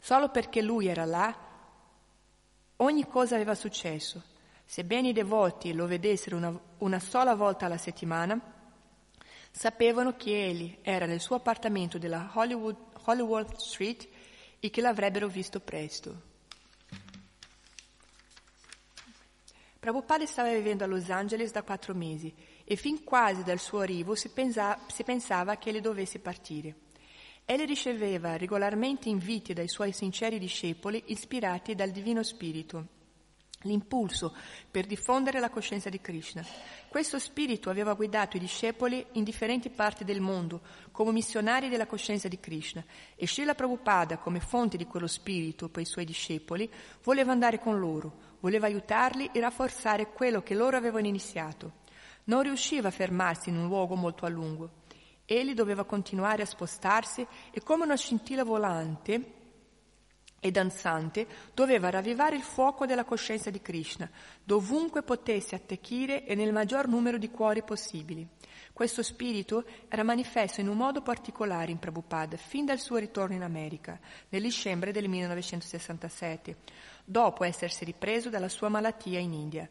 Solo 0.00 0.30
perché 0.30 0.62
lui 0.62 0.86
era 0.86 1.04
là, 1.04 1.36
ogni 2.76 3.06
cosa 3.06 3.34
aveva 3.34 3.54
successo. 3.54 4.22
Sebbene 4.64 5.08
i 5.08 5.12
devoti 5.12 5.72
lo 5.72 5.86
vedessero 5.86 6.36
una, 6.36 6.60
una 6.78 6.98
sola 6.98 7.34
volta 7.34 7.66
alla 7.66 7.78
settimana, 7.78 8.40
sapevano 9.50 10.16
che 10.16 10.46
egli 10.46 10.78
era 10.82 11.06
nel 11.06 11.20
suo 11.20 11.36
appartamento 11.36 11.98
della 11.98 12.30
Hollywood, 12.34 12.76
Hollywood 13.04 13.54
Street 13.56 14.08
e 14.58 14.70
che 14.70 14.80
l'avrebbero 14.80 15.28
visto 15.28 15.60
presto. 15.60 16.34
Prabhupada 19.78 20.26
stava 20.26 20.50
vivendo 20.50 20.84
a 20.84 20.86
Los 20.86 21.10
Angeles 21.10 21.52
da 21.52 21.62
quattro 21.62 21.94
mesi 21.94 22.34
e 22.64 22.76
fin 22.76 23.04
quasi 23.04 23.42
dal 23.42 23.58
suo 23.58 23.80
arrivo 23.80 24.14
si, 24.14 24.30
pensa, 24.30 24.78
si 24.88 25.04
pensava 25.04 25.56
che 25.56 25.70
egli 25.70 25.80
dovesse 25.80 26.18
partire. 26.18 26.74
Egli 27.44 27.64
riceveva 27.64 28.36
regolarmente 28.36 29.08
inviti 29.08 29.52
dai 29.52 29.68
suoi 29.68 29.92
sinceri 29.92 30.38
discepoli 30.38 31.02
ispirati 31.06 31.74
dal 31.74 31.90
Divino 31.90 32.22
Spirito 32.22 32.95
l'impulso 33.62 34.34
per 34.70 34.86
diffondere 34.86 35.40
la 35.40 35.50
coscienza 35.50 35.88
di 35.88 36.00
Krishna. 36.00 36.44
Questo 36.88 37.18
spirito 37.18 37.70
aveva 37.70 37.94
guidato 37.94 38.36
i 38.36 38.40
discepoli 38.40 39.04
in 39.12 39.24
differenti 39.24 39.70
parti 39.70 40.04
del 40.04 40.20
mondo 40.20 40.60
come 40.92 41.12
missionari 41.12 41.68
della 41.68 41.86
coscienza 41.86 42.28
di 42.28 42.40
Krishna 42.40 42.84
e 43.14 43.26
Srila 43.26 43.54
Prabhupada, 43.54 44.18
come 44.18 44.40
fonte 44.40 44.76
di 44.76 44.86
quello 44.86 45.06
spirito 45.06 45.68
per 45.68 45.82
i 45.82 45.86
suoi 45.86 46.04
discepoli, 46.04 46.70
voleva 47.02 47.32
andare 47.32 47.58
con 47.58 47.78
loro, 47.78 48.34
voleva 48.40 48.66
aiutarli 48.66 49.30
e 49.32 49.40
rafforzare 49.40 50.12
quello 50.12 50.42
che 50.42 50.54
loro 50.54 50.76
avevano 50.76 51.06
iniziato. 51.06 51.84
Non 52.24 52.42
riusciva 52.42 52.88
a 52.88 52.92
fermarsi 52.92 53.50
in 53.50 53.56
un 53.56 53.66
luogo 53.66 53.94
molto 53.94 54.26
a 54.26 54.28
lungo. 54.28 54.84
Egli 55.24 55.54
doveva 55.54 55.84
continuare 55.84 56.42
a 56.42 56.46
spostarsi 56.46 57.26
e 57.50 57.62
come 57.62 57.84
una 57.84 57.96
scintilla 57.96 58.44
volante 58.44 59.35
e 60.46 60.50
danzante 60.52 61.26
doveva 61.52 61.90
ravvivare 61.90 62.36
il 62.36 62.42
fuoco 62.42 62.86
della 62.86 63.04
coscienza 63.04 63.50
di 63.50 63.60
Krishna, 63.60 64.08
dovunque 64.44 65.02
potesse 65.02 65.56
attecchire 65.56 66.24
e 66.24 66.34
nel 66.34 66.52
maggior 66.52 66.86
numero 66.86 67.18
di 67.18 67.30
cuori 67.30 67.62
possibili. 67.62 68.26
Questo 68.72 69.02
spirito 69.02 69.64
era 69.88 70.04
manifesto 70.04 70.60
in 70.60 70.68
un 70.68 70.76
modo 70.76 71.02
particolare 71.02 71.72
in 71.72 71.78
Prabhupada 71.78 72.36
fin 72.36 72.64
dal 72.64 72.78
suo 72.78 72.96
ritorno 72.96 73.34
in 73.34 73.42
America, 73.42 73.98
nel 74.28 74.42
dicembre 74.42 74.92
del 74.92 75.08
1967, 75.08 76.56
dopo 77.04 77.42
essersi 77.42 77.84
ripreso 77.84 78.28
dalla 78.28 78.48
sua 78.48 78.68
malattia 78.68 79.18
in 79.18 79.32
India. 79.32 79.68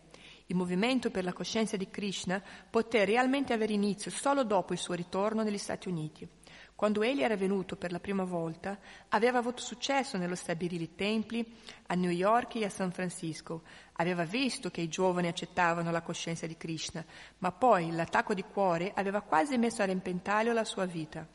Il 0.48 0.56
movimento 0.56 1.10
per 1.10 1.24
la 1.24 1.34
coscienza 1.34 1.78
di 1.78 1.90
Krishna 1.90 2.42
poté 2.70 3.06
realmente 3.06 3.54
avere 3.54 3.74
inizio 3.74 4.12
solo 4.12 4.44
dopo 4.44 4.74
il 4.74 4.80
suo 4.80 4.94
ritorno 4.94 5.42
negli 5.42 5.58
Stati 5.58 5.88
Uniti. 5.88 6.28
Quando 6.76 7.04
egli 7.04 7.22
era 7.22 7.38
venuto 7.38 7.78
per 7.78 7.94
la 7.94 8.02
prima 8.02 8.26
volta, 8.26 8.78
aveva 9.10 9.38
avuto 9.38 9.62
successo 9.62 10.18
nello 10.18 10.36
stabilire 10.36 10.94
templi 10.94 11.46
a 11.88 11.96
New 11.96 12.10
York 12.10 12.56
e 12.56 12.66
a 12.66 12.70
San 12.70 12.92
Francisco. 12.92 13.62
Aveva 13.94 14.26
visto 14.26 14.70
che 14.70 14.82
i 14.82 14.90
giovani 14.90 15.28
accettavano 15.28 15.90
la 15.90 16.02
coscienza 16.02 16.46
di 16.48 16.58
Krishna, 16.58 17.04
ma 17.38 17.54
poi 17.54 17.92
l'attacco 17.92 18.34
di 18.34 18.44
cuore 18.44 18.92
aveva 18.94 19.22
quasi 19.22 19.58
messo 19.58 19.84
a 19.84 19.86
repentaglio 19.86 20.52
la 20.52 20.66
sua 20.66 20.84
vita. 20.84 21.26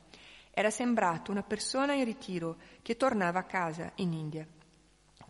Era 0.50 0.68
sembrato 0.68 1.30
una 1.30 1.42
persona 1.42 1.94
in 1.94 2.04
ritiro 2.04 2.56
che 2.82 2.98
tornava 2.98 3.38
a 3.38 3.44
casa 3.44 3.92
in 3.94 4.12
India. 4.12 4.46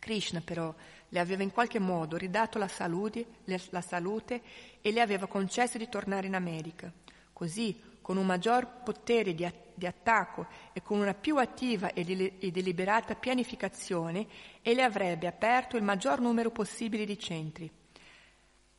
Krishna 0.00 0.40
però 0.40 0.74
le 1.08 1.20
aveva 1.20 1.44
in 1.44 1.52
qualche 1.52 1.78
modo 1.78 2.16
ridato 2.16 2.58
la 2.58 2.66
salute, 2.66 3.26
la 3.44 3.80
salute 3.80 4.42
e 4.80 4.90
le 4.90 5.00
aveva 5.00 5.28
concesso 5.28 5.78
di 5.78 5.88
tornare 5.88 6.26
in 6.26 6.34
America. 6.34 6.92
Così, 7.32 7.80
con 8.02 8.16
un 8.16 8.26
maggior 8.26 8.82
potere 8.82 9.34
di, 9.34 9.48
di 9.80 9.86
attacco 9.86 10.46
e 10.72 10.82
con 10.82 11.00
una 11.00 11.14
più 11.14 11.38
attiva 11.38 11.92
e, 11.92 12.04
di, 12.04 12.38
e 12.38 12.50
deliberata 12.50 13.16
pianificazione, 13.16 14.26
egli 14.62 14.80
avrebbe 14.80 15.26
aperto 15.26 15.76
il 15.76 15.82
maggior 15.82 16.20
numero 16.20 16.50
possibile 16.50 17.04
di 17.04 17.18
centri. 17.18 17.68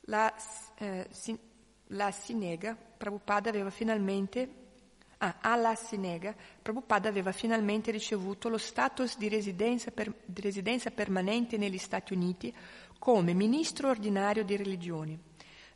La, 0.06 0.34
eh, 0.78 1.08
sin, 1.10 1.38
la 1.88 2.12
Sinega, 2.12 2.76
Prabhupada 2.76 3.50
aveva 3.50 3.70
finalmente 3.70 4.60
Ah, 5.24 5.38
alla 5.40 5.76
Sinega, 5.76 6.34
Prabhupada 6.64 7.08
aveva 7.08 7.32
finalmente 7.32 7.92
ricevuto 7.92 8.50
lo 8.50 8.58
status 8.58 9.20
di 9.20 9.30
residenza, 9.30 9.92
per, 9.92 10.12
di 10.26 10.42
residenza, 10.42 10.90
permanente 10.90 11.58
negli 11.58 11.78
Stati 11.78 12.14
Uniti 12.14 12.52
come 12.98 13.34
ministro 13.36 13.90
ordinario 13.90 14.44
di 14.44 14.58
religioni, 14.58 15.16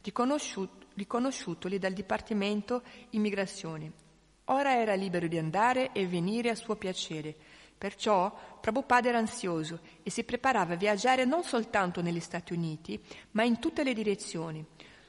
riconosciuto, 0.01 0.87
riconosciutoli 0.95 1.77
dal 1.77 1.93
Dipartimento 1.93 2.81
Immigrazione. 3.11 4.04
Ora 4.45 4.75
era 4.75 4.93
libero 4.93 5.27
di 5.27 5.37
andare 5.37 5.91
e 5.91 6.05
venire 6.07 6.49
a 6.49 6.55
suo 6.55 6.75
piacere. 6.75 7.35
Perciò 7.77 8.33
Prabhupada 8.61 9.09
era 9.09 9.17
ansioso 9.17 9.79
e 10.03 10.09
si 10.09 10.23
preparava 10.23 10.73
a 10.73 10.77
viaggiare 10.77 11.25
non 11.25 11.43
soltanto 11.43 12.01
negli 12.01 12.19
Stati 12.19 12.53
Uniti, 12.53 12.99
ma 13.31 13.43
in 13.43 13.59
tutte 13.59 13.83
le 13.83 13.93
direzioni 13.93 14.65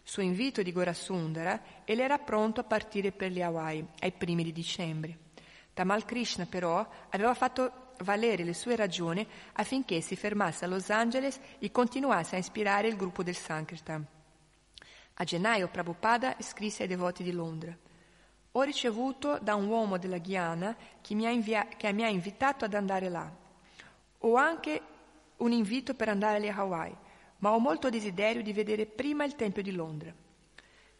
su 0.08 0.20
invito 0.20 0.62
di 0.62 0.70
Gorasundara, 0.70 1.60
egli 1.84 2.00
era 2.00 2.18
pronto 2.18 2.60
a 2.60 2.64
partire 2.64 3.10
per 3.10 3.32
le 3.32 3.42
Hawaii 3.42 3.84
ai 3.98 4.12
primi 4.12 4.44
di 4.44 4.52
dicembre. 4.52 5.18
Tamal 5.74 6.04
Krishna 6.04 6.46
però 6.46 6.88
aveva 7.10 7.34
fatto 7.34 7.94
valere 8.04 8.44
le 8.44 8.54
sue 8.54 8.76
ragioni 8.76 9.26
affinché 9.54 10.00
si 10.00 10.14
fermasse 10.14 10.64
a 10.64 10.68
Los 10.68 10.90
Angeles 10.90 11.40
e 11.58 11.72
continuasse 11.72 12.36
a 12.36 12.38
ispirare 12.38 12.86
il 12.86 12.94
gruppo 12.94 13.24
del 13.24 13.34
Sankirtan. 13.34 14.06
A 15.14 15.24
gennaio 15.24 15.68
Prabhupada 15.68 16.36
scrisse 16.38 16.82
ai 16.82 16.88
devoti 16.88 17.24
di 17.24 17.32
Londra 17.32 17.76
Ho 18.56 18.62
ricevuto 18.62 19.38
da 19.38 19.54
un 19.54 19.68
uomo 19.68 19.98
della 19.98 20.18
Guyana 20.18 20.74
che 21.00 21.14
mi, 21.14 21.30
invia- 21.32 21.68
che 21.76 21.92
mi 21.92 22.02
ha 22.04 22.08
invitato 22.08 22.64
ad 22.64 22.74
andare 22.74 23.08
là. 23.08 23.30
Ho 24.20 24.34
anche 24.34 24.80
un 25.36 25.52
invito 25.52 25.94
per 25.94 26.08
andare 26.08 26.36
alle 26.36 26.50
Hawaii 26.50 26.96
ma 27.38 27.52
ho 27.52 27.58
molto 27.58 27.90
desiderio 27.90 28.42
di 28.42 28.52
vedere 28.52 28.86
prima 28.86 29.24
il 29.24 29.34
Tempio 29.34 29.62
di 29.62 29.72
Londra. 29.72 30.12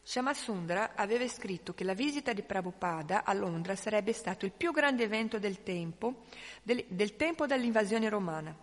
Shamasundra 0.02 0.92
aveva 0.94 1.26
scritto 1.26 1.74
che 1.74 1.82
la 1.82 1.94
visita 1.94 2.32
di 2.32 2.42
Prabhupada 2.42 3.24
a 3.24 3.32
Londra 3.32 3.74
sarebbe 3.74 4.12
stato 4.12 4.44
il 4.44 4.52
più 4.52 4.70
grande 4.70 5.04
evento 5.04 5.38
del 5.38 5.62
tempo, 5.62 6.24
del, 6.62 6.84
del 6.88 7.16
tempo 7.16 7.46
dell'invasione 7.46 8.09
romana. 8.09 8.54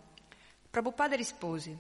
Prabhupada 0.70 1.16
rispose, 1.16 1.76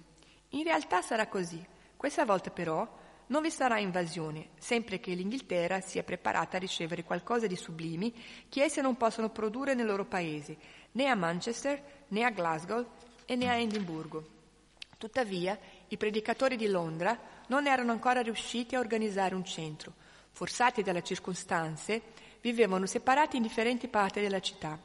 in 0.49 0.63
realtà 0.63 1.01
sarà 1.01 1.27
così, 1.27 1.63
questa 1.95 2.25
volta 2.25 2.49
però 2.49 3.01
non 3.27 3.41
vi 3.41 3.49
sarà 3.49 3.79
invasione, 3.79 4.49
sempre 4.57 4.99
che 4.99 5.13
l'Inghilterra 5.13 5.81
sia 5.81 6.03
preparata 6.03 6.57
a 6.57 6.59
ricevere 6.59 7.03
qualcosa 7.03 7.47
di 7.47 7.55
sublimi 7.55 8.13
che 8.49 8.63
esse 8.63 8.81
non 8.81 8.97
possono 8.97 9.29
produrre 9.29 9.73
nel 9.73 9.85
loro 9.85 10.05
paese, 10.05 10.57
né 10.91 11.07
a 11.07 11.15
Manchester, 11.15 11.81
né 12.09 12.23
a 12.23 12.29
Glasgow 12.29 12.85
e 13.25 13.35
né 13.35 13.49
a 13.49 13.55
Edimburgo. 13.55 14.27
Tuttavia, 14.97 15.57
i 15.87 15.97
predicatori 15.97 16.55
di 16.55 16.67
Londra 16.67 17.17
non 17.47 17.67
erano 17.67 17.91
ancora 17.91 18.21
riusciti 18.21 18.75
a 18.75 18.79
organizzare 18.79 19.35
un 19.35 19.43
centro. 19.43 19.93
Forzati 20.31 20.81
dalle 20.81 21.03
circostanze, 21.03 22.01
vivevano 22.41 22.85
separati 22.85 23.37
in 23.37 23.43
differenti 23.43 23.87
parti 23.87 24.19
della 24.19 24.39
città. 24.39 24.79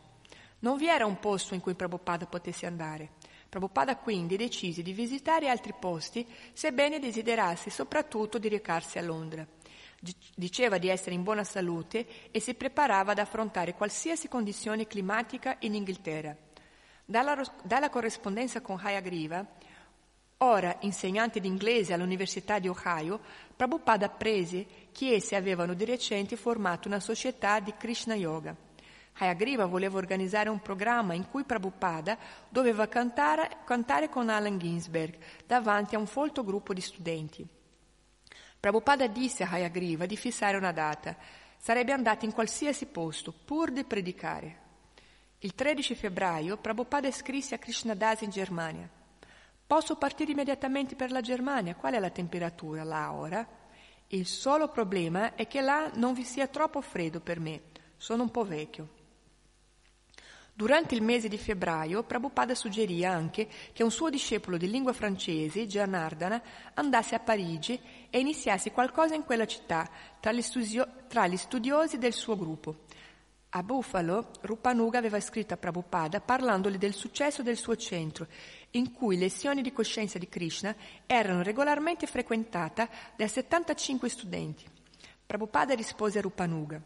Non 0.61 0.77
vi 0.77 0.89
era 0.89 1.07
un 1.07 1.19
posto 1.19 1.55
in 1.55 1.61
cui 1.61 1.75
Prabhupada 1.75 2.27
potesse 2.27 2.67
andare. 2.67 3.18
Prabhupada 3.49 3.97
quindi 3.97 4.37
decise 4.37 4.83
di 4.83 4.93
visitare 4.93 5.49
altri 5.49 5.73
posti, 5.79 6.27
sebbene 6.53 6.99
desiderasse 6.99 7.71
soprattutto 7.71 8.39
di 8.39 8.49
recarsi 8.49 8.99
a 8.99 9.03
Londra. 9.03 9.47
Diceva 10.35 10.79
di 10.79 10.89
essere 10.89 11.15
in 11.15 11.23
buona 11.23 11.45
salute 11.45 12.31
e 12.31 12.41
si 12.41 12.55
preparava 12.55 13.13
ad 13.13 13.19
affrontare 13.19 13.75
qualsiasi 13.75 14.29
condizione 14.29 14.87
climatica 14.87 15.57
in 15.61 15.75
Inghilterra. 15.75 16.37
Dalla, 17.05 17.43
dalla 17.63 17.89
corrispondenza 17.89 18.61
con 18.61 18.79
Hayagriva 18.81 19.47
Ora, 20.41 20.77
insegnante 20.81 21.41
di 21.41 21.49
inglese 21.49 21.93
all'Università 21.93 22.61
di 22.61 22.69
Ohio, 22.69 23.19
Prabhupada 23.57 24.07
apprese 24.07 24.67
che 24.93 25.15
essi 25.15 25.35
avevano 25.35 25.75
di 25.75 25.85
recente 25.85 26.37
formato 26.37 26.87
una 26.87 27.01
società 27.01 27.59
di 27.59 27.75
Krishna 27.77 28.15
Yoga. 28.15 28.55
Hayagriva 29.19 29.67
voleva 29.67 29.99
organizzare 29.99 30.49
un 30.49 30.61
programma 30.61 31.15
in 31.15 31.29
cui 31.29 31.43
Prabhupada 31.43 32.17
doveva 32.49 32.87
cantare, 32.87 33.59
cantare 33.65 34.09
con 34.09 34.29
Allen 34.29 34.59
Ginsberg 34.59 35.17
davanti 35.45 35.97
a 35.97 35.99
un 35.99 36.07
folto 36.07 36.45
gruppo 36.45 36.73
di 36.73 36.81
studenti. 36.81 37.47
Prabhupada 38.61 39.09
disse 39.09 39.43
a 39.43 39.51
Hayagriva 39.51 40.07
di 40.07 40.17
fissare 40.17 40.57
una 40.57 40.73
data. 40.73 41.17
Sarebbe 41.57 41.93
andato 41.93 42.25
in 42.25 42.33
qualsiasi 42.33 42.87
posto, 42.87 43.33
pur 43.33 43.73
di 43.73 43.85
predicare. 43.85 44.67
Il 45.39 45.55
13 45.55 45.95
febbraio 45.97 46.57
Prabhupada 46.57 47.11
scrisse 47.11 47.57
a 47.57 47.59
Krishnadas 47.59 48.21
in 48.23 48.31
Germania. 48.31 48.89
Posso 49.67 49.97
partire 49.97 50.31
immediatamente 50.33 50.95
per 50.95 51.11
la 51.11 51.21
Germania. 51.21 51.75
Qual 51.75 51.93
è 51.93 51.99
la 51.99 52.11
temperatura 52.11 52.85
là 52.85 53.13
ora? 53.13 53.47
Il 54.09 54.27
solo 54.27 54.69
problema 54.69 55.35
è 55.35 55.47
che 55.47 55.61
là 55.61 55.91
non 55.95 56.15
vi 56.15 56.25
sia 56.25 56.47
troppo 56.47 56.81
freddo 56.81 57.21
per 57.21 57.41
me. 57.41 57.63
Sono 57.97 58.23
un 58.23 58.31
po' 58.31 58.45
vecchio. 58.45 58.97
Durante 60.59 60.97
il 60.97 61.03
mese 61.03 61.29
di 61.29 61.39
febbraio, 61.39 62.03
Prabhupada 62.03 62.53
suggerì 62.53 63.05
anche 63.05 63.47
che 63.73 63.85
un 63.85 63.93
suo 63.93 64.11
discepolo 64.11 64.57
di 64.57 64.69
lingua 64.69 64.93
francese, 64.93 65.69
Gianardana, 65.69 66.43
andasse 66.75 67.15
a 67.15 67.21
Parigi 67.21 67.81
e 68.11 68.19
iniziasse 68.19 68.73
qualcosa 68.73 69.15
in 69.15 69.23
quella 69.23 69.47
città 69.47 69.89
tra 70.19 70.33
gli, 70.33 70.43
studio- 70.43 71.05
tra 71.07 71.29
gli 71.29 71.37
studiosi 71.37 71.97
del 71.99 72.13
suo 72.13 72.37
gruppo. 72.37 72.87
A 73.51 73.63
Buffalo, 73.63 74.33
Rupanuga 74.41 74.99
aveva 74.99 75.21
scritto 75.21 75.55
a 75.55 75.59
Prabhupada 75.59 76.21
parlandogli 76.21 76.77
del 76.77 76.93
successo 76.93 77.45
del 77.45 77.57
suo 77.57 77.77
centro, 77.77 78.27
in 78.73 78.91
cui 78.91 79.17
lezioni 79.17 79.63
di 79.63 79.73
coscienza 79.73 80.19
di 80.19 80.29
Krishna 80.29 80.75
erano 81.07 81.43
regolarmente 81.43 82.09
frequentate 82.09 82.89
da 83.15 83.29
75 83.29 84.09
studenti. 84.09 84.65
Prabhupada 85.25 85.75
rispose 85.75 86.19
a 86.19 86.23
Rupanuga, 86.23 86.83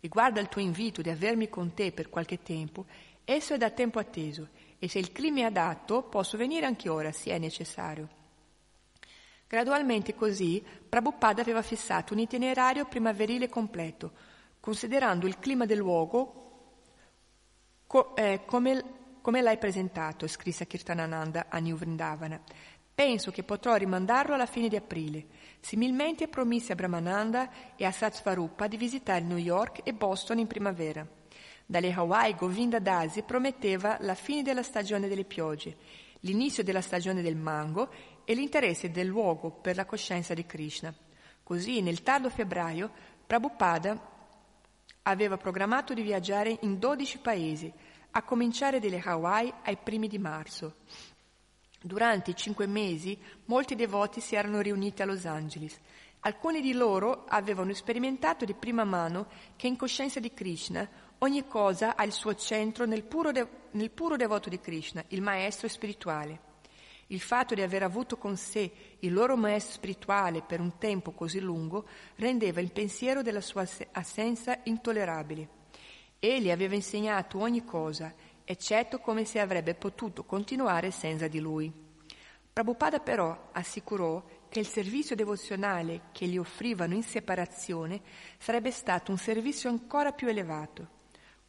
riguardo 0.00 0.38
al 0.38 0.48
tuo 0.48 0.60
invito 0.60 1.02
di 1.02 1.10
avermi 1.10 1.48
con 1.48 1.74
te 1.74 1.90
per 1.90 2.08
qualche 2.08 2.42
tempo, 2.42 2.86
esso 3.30 3.52
è 3.52 3.58
da 3.58 3.68
tempo 3.68 3.98
atteso 3.98 4.48
e 4.78 4.88
se 4.88 4.98
il 4.98 5.12
clima 5.12 5.40
è 5.40 5.42
adatto 5.42 6.02
posso 6.04 6.38
venire 6.38 6.64
anche 6.64 6.88
ora, 6.88 7.12
se 7.12 7.30
è 7.30 7.38
necessario. 7.38 8.08
Gradualmente 9.46 10.14
così 10.14 10.64
Prabhupada 10.88 11.42
aveva 11.42 11.60
fissato 11.60 12.14
un 12.14 12.20
itinerario 12.20 12.86
primaverile 12.86 13.50
completo, 13.50 14.12
considerando 14.60 15.26
il 15.26 15.38
clima 15.38 15.66
del 15.66 15.76
luogo 15.76 16.38
co- 17.86 18.16
eh, 18.16 18.42
come, 18.46 18.84
come, 19.20 19.42
l'hai 19.42 19.58
presentato, 19.58 20.26
scrisse 20.26 20.66
Kirtanananda 20.66 21.46
a 21.50 21.58
New 21.58 21.76
Vrindavana. 21.76 22.40
Penso 22.94 23.30
che 23.30 23.42
potrò 23.42 23.74
rimandarlo 23.74 24.34
alla 24.34 24.46
fine 24.46 24.68
di 24.68 24.76
aprile. 24.76 25.26
Similmente 25.60 26.28
promise 26.28 26.72
a 26.72 26.74
Brahmananda 26.74 27.76
e 27.76 27.84
a 27.84 27.92
Satsvarupa 27.92 28.66
di 28.66 28.78
visitare 28.78 29.20
New 29.20 29.36
York 29.36 29.80
e 29.84 29.92
Boston 29.92 30.38
in 30.38 30.46
primavera. 30.46 31.17
Dalle 31.70 31.92
Hawaii 31.92 32.34
Govinda 32.34 32.78
Dasi 32.78 33.20
prometteva 33.20 33.98
la 34.00 34.14
fine 34.14 34.40
della 34.40 34.62
stagione 34.62 35.06
delle 35.06 35.24
piogge, 35.24 35.76
l'inizio 36.20 36.62
della 36.62 36.80
stagione 36.80 37.20
del 37.20 37.36
mango 37.36 37.90
e 38.24 38.32
l'interesse 38.32 38.90
del 38.90 39.06
luogo 39.06 39.50
per 39.50 39.76
la 39.76 39.84
coscienza 39.84 40.32
di 40.32 40.46
Krishna. 40.46 40.94
Così, 41.42 41.82
nel 41.82 42.02
tardo 42.02 42.30
febbraio, 42.30 42.90
Prabhupada 43.26 44.00
aveva 45.02 45.36
programmato 45.36 45.92
di 45.92 46.00
viaggiare 46.00 46.56
in 46.62 46.78
12 46.78 47.18
paesi, 47.18 47.70
a 48.12 48.22
cominciare 48.22 48.80
dalle 48.80 49.02
Hawaii 49.04 49.52
ai 49.64 49.76
primi 49.76 50.08
di 50.08 50.18
marzo. 50.18 50.76
Durante 51.82 52.30
i 52.30 52.36
cinque 52.36 52.66
mesi 52.66 53.18
molti 53.44 53.74
devoti 53.74 54.22
si 54.22 54.36
erano 54.36 54.62
riuniti 54.62 55.02
a 55.02 55.04
Los 55.04 55.26
Angeles. 55.26 55.78
Alcuni 56.20 56.62
di 56.62 56.72
loro 56.72 57.26
avevano 57.28 57.74
sperimentato 57.74 58.46
di 58.46 58.54
prima 58.54 58.84
mano 58.84 59.26
che 59.56 59.66
in 59.66 59.76
coscienza 59.76 60.18
di 60.18 60.32
Krishna 60.32 60.88
ogni 61.18 61.46
cosa 61.46 61.96
ha 61.96 62.04
il 62.04 62.12
suo 62.12 62.34
centro 62.34 62.84
nel 62.84 63.04
puro, 63.04 63.32
de- 63.32 63.48
nel 63.72 63.90
puro 63.90 64.16
devoto 64.16 64.48
di 64.48 64.60
Krishna, 64.60 65.04
il 65.08 65.22
maestro 65.22 65.68
spirituale. 65.68 66.46
Il 67.10 67.20
fatto 67.20 67.54
di 67.54 67.62
aver 67.62 67.82
avuto 67.82 68.18
con 68.18 68.36
sé 68.36 68.70
il 68.98 69.12
loro 69.12 69.34
maestro 69.34 69.74
spirituale 69.74 70.42
per 70.42 70.60
un 70.60 70.76
tempo 70.76 71.12
così 71.12 71.40
lungo 71.40 71.86
rendeva 72.16 72.60
il 72.60 72.70
pensiero 72.70 73.22
della 73.22 73.40
sua 73.40 73.66
assenza 73.92 74.58
intollerabile. 74.64 75.48
Egli 76.18 76.50
aveva 76.50 76.74
insegnato 76.74 77.38
ogni 77.38 77.64
cosa, 77.64 78.12
eccetto 78.44 78.98
come 78.98 79.24
si 79.24 79.38
avrebbe 79.38 79.74
potuto 79.74 80.24
continuare 80.24 80.90
senza 80.90 81.28
di 81.28 81.40
lui. 81.40 81.72
Prabhupada 82.52 82.98
però 82.98 83.50
assicurò 83.52 84.22
che 84.48 84.58
il 84.58 84.66
servizio 84.66 85.16
devozionale 85.16 86.08
che 86.12 86.26
gli 86.26 86.36
offrivano 86.36 86.92
in 86.92 87.02
separazione 87.02 88.02
sarebbe 88.36 88.70
stato 88.70 89.12
un 89.12 89.18
servizio 89.18 89.70
ancora 89.70 90.12
più 90.12 90.28
elevato. 90.28 90.96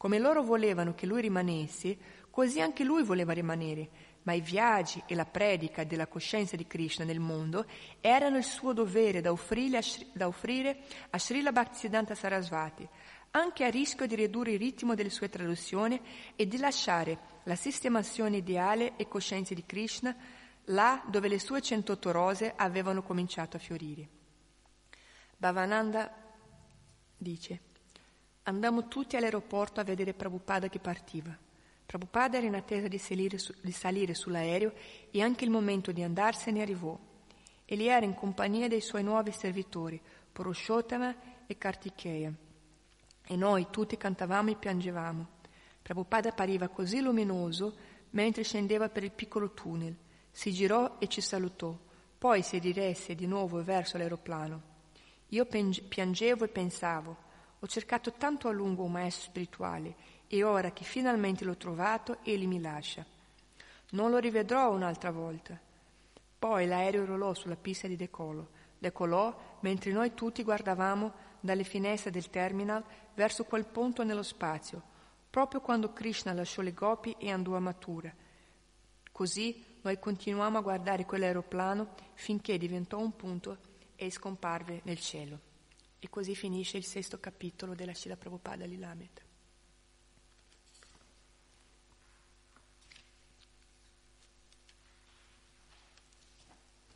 Come 0.00 0.18
loro 0.18 0.42
volevano 0.42 0.94
che 0.94 1.04
lui 1.04 1.20
rimanesse, 1.20 1.94
così 2.30 2.58
anche 2.58 2.84
lui 2.84 3.02
voleva 3.02 3.34
rimanere, 3.34 3.90
ma 4.22 4.32
i 4.32 4.40
viaggi 4.40 5.02
e 5.04 5.14
la 5.14 5.26
predica 5.26 5.84
della 5.84 6.06
coscienza 6.06 6.56
di 6.56 6.66
Krishna 6.66 7.04
nel 7.04 7.20
mondo 7.20 7.66
erano 8.00 8.38
il 8.38 8.44
suo 8.44 8.72
dovere 8.72 9.20
da 9.20 9.30
offrire 9.30 9.76
a, 9.76 9.82
Shri, 9.82 10.06
da 10.14 10.26
offrire 10.26 10.84
a 11.10 11.18
Srila 11.18 11.52
Bhaktisiddhanta 11.52 12.14
Sarasvati, 12.14 12.88
anche 13.32 13.62
a 13.62 13.68
rischio 13.68 14.06
di 14.06 14.14
ridurre 14.14 14.52
il 14.52 14.58
ritmo 14.58 14.94
delle 14.94 15.10
sue 15.10 15.28
traduzioni 15.28 16.00
e 16.34 16.48
di 16.48 16.56
lasciare 16.56 17.18
la 17.42 17.54
sistemazione 17.54 18.38
ideale 18.38 18.96
e 18.96 19.06
coscienza 19.06 19.52
di 19.52 19.66
Krishna 19.66 20.16
là 20.64 21.04
dove 21.10 21.28
le 21.28 21.38
sue 21.38 21.60
108 21.60 22.10
rose 22.10 22.54
avevano 22.56 23.02
cominciato 23.02 23.58
a 23.58 23.60
fiorire. 23.60 24.08
Bhavananda 25.36 26.10
dice, 27.18 27.68
andammo 28.44 28.88
tutti 28.88 29.16
all'aeroporto 29.16 29.80
a 29.80 29.84
vedere 29.84 30.14
Prabhupada 30.14 30.68
che 30.68 30.78
partiva. 30.78 31.36
Prabhupada 31.86 32.36
era 32.36 32.46
in 32.46 32.54
attesa 32.54 32.88
di 32.88 32.98
salire, 32.98 33.36
su, 33.38 33.52
di 33.60 33.72
salire 33.72 34.14
sull'aereo 34.14 34.72
e 35.10 35.22
anche 35.22 35.44
il 35.44 35.50
momento 35.50 35.92
di 35.92 36.02
andarsene 36.02 36.62
arrivò. 36.62 36.96
Egli 37.64 37.86
era 37.86 38.04
in 38.04 38.14
compagnia 38.14 38.68
dei 38.68 38.80
suoi 38.80 39.02
nuovi 39.02 39.32
servitori, 39.32 40.00
Purushottama 40.32 41.14
e 41.46 41.58
Kartikeya. 41.58 42.32
E 43.26 43.36
noi 43.36 43.66
tutti 43.70 43.96
cantavamo 43.96 44.50
e 44.50 44.56
piangevamo. 44.56 45.26
Prabhupada 45.82 46.28
appariva 46.28 46.68
così 46.68 47.00
luminoso 47.00 47.76
mentre 48.10 48.44
scendeva 48.44 48.88
per 48.88 49.04
il 49.04 49.12
piccolo 49.12 49.52
tunnel. 49.52 49.96
Si 50.30 50.52
girò 50.52 50.96
e 50.98 51.08
ci 51.08 51.20
salutò. 51.20 51.76
Poi 52.18 52.42
si 52.42 52.60
diresse 52.60 53.14
di 53.14 53.26
nuovo 53.26 53.62
verso 53.64 53.98
l'aeroplano. 53.98 54.62
Io 55.28 55.46
piangevo 55.46 56.44
e 56.44 56.48
pensavo. 56.48 57.28
Ho 57.62 57.66
cercato 57.66 58.12
tanto 58.12 58.48
a 58.48 58.52
lungo 58.52 58.84
un 58.84 58.92
maestro 58.92 59.24
spirituale 59.24 59.94
e 60.26 60.42
ora 60.42 60.72
che 60.72 60.84
finalmente 60.84 61.44
l'ho 61.44 61.58
trovato, 61.58 62.18
egli 62.22 62.46
mi 62.46 62.58
lascia. 62.58 63.04
Non 63.90 64.10
lo 64.10 64.16
rivedrò 64.16 64.72
un'altra 64.72 65.10
volta. 65.10 65.58
Poi 66.38 66.66
l'aereo 66.66 67.04
rolò 67.04 67.34
sulla 67.34 67.56
pista 67.56 67.86
di 67.86 67.96
decollo. 67.96 68.48
Decolò 68.78 69.58
mentre 69.60 69.92
noi 69.92 70.14
tutti 70.14 70.42
guardavamo 70.42 71.12
dalle 71.40 71.64
finestre 71.64 72.10
del 72.10 72.30
terminal 72.30 72.82
verso 73.14 73.44
quel 73.44 73.66
punto 73.66 74.04
nello 74.04 74.22
spazio, 74.22 74.82
proprio 75.28 75.60
quando 75.60 75.92
Krishna 75.92 76.32
lasciò 76.32 76.62
le 76.62 76.72
gopi 76.72 77.14
e 77.18 77.30
andò 77.30 77.56
a 77.56 77.60
Mathura. 77.60 78.10
Così 79.12 79.62
noi 79.82 79.98
continuammo 79.98 80.56
a 80.56 80.62
guardare 80.62 81.04
quell'aeroplano 81.04 81.94
finché 82.14 82.56
diventò 82.56 82.98
un 82.98 83.14
punto 83.14 83.58
e 83.96 84.10
scomparve 84.10 84.80
nel 84.84 84.98
cielo. 84.98 85.49
E 86.02 86.08
così 86.08 86.34
finisce 86.34 86.78
il 86.78 86.84
sesto 86.84 87.20
capitolo 87.20 87.74
della 87.74 87.94
Srila 87.94 88.16
Prabhupada 88.16 88.64
Lilameta. 88.64 89.20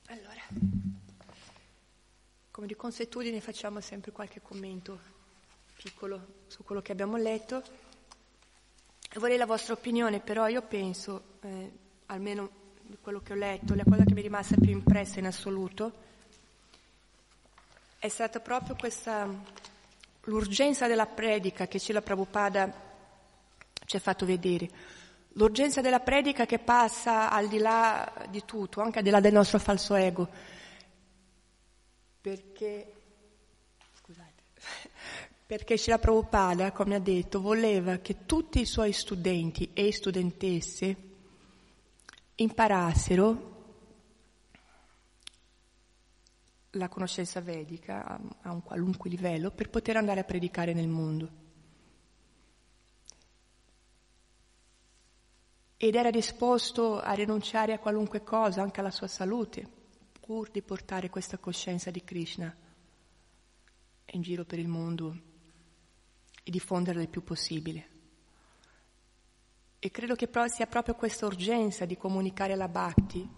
Allora, 0.07 0.43
come 2.51 2.67
di 2.67 2.75
consuetudine 2.75 3.41
facciamo 3.43 3.81
sempre 3.81 4.11
qualche 4.11 4.41
commento 4.41 4.99
piccolo 5.77 6.45
su 6.47 6.63
quello 6.65 6.81
che 6.81 6.93
abbiamo 6.93 7.19
letto. 7.19 7.63
Vorrei 9.17 9.37
la 9.37 9.45
vostra 9.45 9.75
opinione, 9.75 10.21
però 10.21 10.49
io 10.49 10.63
penso, 10.63 11.37
eh, 11.41 11.73
almeno 12.07 12.63
quello 13.03 13.21
che 13.21 13.33
ho 13.35 13.37
letto, 13.37 13.75
la 13.75 13.85
cosa 13.85 14.05
che 14.05 14.15
mi 14.15 14.21
è 14.21 14.23
rimasta 14.23 14.57
più 14.57 14.71
impressa 14.71 15.19
in 15.19 15.27
assoluto 15.27 15.93
è 18.05 18.09
stata 18.11 18.39
proprio 18.39 18.77
questa, 18.79 19.27
l'urgenza 20.25 20.87
della 20.87 21.07
predica 21.07 21.67
che 21.67 21.81
Cila 21.81 22.03
Prabhupada 22.03 22.71
ci 23.87 23.97
ha 23.97 23.99
fatto 23.99 24.27
vedere 24.27 24.69
l'urgenza 25.29 25.81
della 25.81 26.01
predica 26.01 26.45
che 26.45 26.59
passa 26.59 27.31
al 27.31 27.49
di 27.49 27.57
là 27.57 28.27
di 28.29 28.45
tutto, 28.45 28.83
anche 28.83 28.99
al 28.99 29.05
di 29.05 29.09
là 29.09 29.21
del 29.21 29.33
nostro 29.33 29.59
falso 29.59 29.95
ego. 29.95 30.29
Perché, 32.21 32.93
scusate, 33.95 34.43
perché 35.47 35.79
Shila 35.79 35.99
Prabhupada, 35.99 36.73
come 36.73 36.97
ha 36.97 37.01
detto, 37.01 37.41
voleva 37.41 37.97
che 38.01 38.27
tutti 38.27 38.61
i 38.61 38.67
suoi 38.67 38.93
studenti 38.93 39.71
e 39.73 39.91
studentesse 39.91 40.97
imparassero 42.35 43.54
la 46.79 46.89
conoscenza 46.89 47.41
vedica 47.41 48.21
a 48.43 48.53
un 48.53 48.63
qualunque 48.63 49.11
livello 49.11 49.51
per 49.51 49.71
poter 49.71 49.97
andare 49.97 50.21
a 50.21 50.25
predicare 50.25 50.73
nel 50.73 50.89
mondo. 50.89 51.43
ed 55.77 55.97
era 55.97 56.11
disposto 56.11 56.99
a 56.99 57.13
rinunciare 57.13 57.75
a 57.75 57.79
qualunque 57.79 58.23
cosa, 58.23 58.63
anche 58.63 58.81
alla 58.81 58.91
sua 58.91 59.07
salute, 59.07 59.69
pur 60.19 60.51
di 60.51 60.63
portare 60.63 61.11
questa 61.11 61.37
coscienza 61.37 61.91
di 61.91 62.03
Krishna 62.03 62.57
in 64.13 64.23
giro 64.23 64.45
per 64.45 64.59
il 64.59 64.69
mondo 64.69 65.15
e 66.43 66.51
diffonderla 66.51 67.03
il 67.03 67.11
più 67.11 67.23
possibile. 67.23 67.89
E 69.79 69.91
credo 69.91 70.15
che 70.15 70.31
sia 70.47 70.67
proprio 70.67 70.95
questa 70.95 71.27
urgenza 71.27 71.85
di 71.85 71.99
comunicare 71.99 72.55
la 72.55 72.69
Bhakti, 72.69 73.29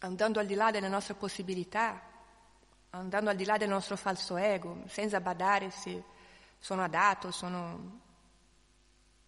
andando 0.00 0.40
al 0.40 0.46
di 0.46 0.54
là 0.54 0.70
delle 0.70 0.88
nostre 0.88 1.14
possibilità, 1.14 2.00
andando 2.90 3.30
al 3.30 3.36
di 3.36 3.44
là 3.44 3.56
del 3.56 3.68
nostro 3.68 3.96
falso 3.96 4.36
ego, 4.36 4.82
senza 4.86 5.20
badare 5.20 5.70
se 5.70 6.02
sono 6.58 6.82
adatto, 6.82 7.30
sono 7.30 8.00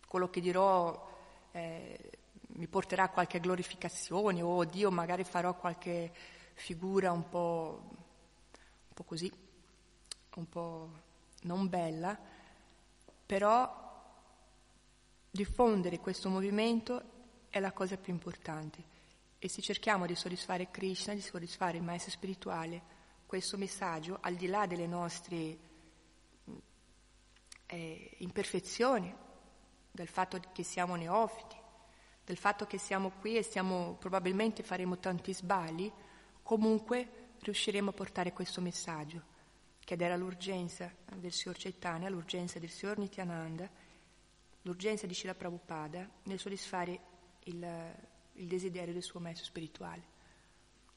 quello 0.06 0.30
che 0.30 0.40
dirò 0.40 1.06
eh, 1.52 2.10
mi 2.58 2.66
porterà 2.66 3.04
a 3.04 3.10
qualche 3.10 3.40
glorificazione 3.40 4.42
o 4.42 4.64
Dio 4.64 4.90
magari 4.90 5.24
farò 5.24 5.54
qualche 5.54 6.12
figura 6.54 7.12
un 7.12 7.28
po', 7.28 7.82
un 7.90 8.94
po' 8.94 9.04
così, 9.04 9.30
un 10.34 10.48
po' 10.48 10.90
non 11.42 11.68
bella, 11.68 12.18
Però 13.26 13.86
diffondere 15.30 16.00
questo 16.00 16.30
movimento 16.30 17.02
è 17.50 17.60
la 17.60 17.72
cosa 17.72 17.98
più 17.98 18.12
importante. 18.12 18.96
E 19.40 19.48
se 19.48 19.62
cerchiamo 19.62 20.04
di 20.04 20.16
soddisfare 20.16 20.70
Krishna, 20.70 21.14
di 21.14 21.20
soddisfare 21.20 21.76
il 21.76 21.84
maestro 21.84 22.10
spirituale, 22.10 22.96
questo 23.24 23.56
messaggio, 23.56 24.18
al 24.20 24.34
di 24.34 24.46
là 24.46 24.66
delle 24.66 24.86
nostre 24.86 25.58
eh, 27.66 28.16
imperfezioni, 28.18 29.14
del 29.90 30.08
fatto 30.08 30.40
che 30.52 30.62
siamo 30.62 30.96
neofiti, 30.96 31.56
del 32.24 32.36
fatto 32.36 32.66
che 32.66 32.78
siamo 32.78 33.10
qui 33.10 33.36
e 33.36 33.42
stiamo, 33.42 33.96
probabilmente 33.98 34.62
faremo 34.62 34.98
tanti 34.98 35.32
sbagli, 35.32 35.90
comunque 36.42 37.36
riusciremo 37.40 37.90
a 37.90 37.92
portare 37.92 38.32
questo 38.32 38.60
messaggio, 38.60 39.22
che 39.78 39.94
era 39.98 40.16
l'urgenza 40.16 40.92
del 41.14 41.32
Signor 41.32 41.58
Chaitanya, 41.58 42.08
l'urgenza 42.08 42.58
del 42.58 42.70
Signor 42.70 42.98
Nityananda, 42.98 43.70
l'urgenza 44.62 45.06
di 45.06 45.14
Shila 45.14 45.34
Prabhupada 45.34 46.08
nel 46.24 46.38
soddisfare 46.38 47.00
il, 47.44 47.94
il 48.38 48.46
desiderio 48.46 48.92
del 48.92 49.02
suo 49.02 49.20
maestro 49.20 49.44
spirituale. 49.44 50.16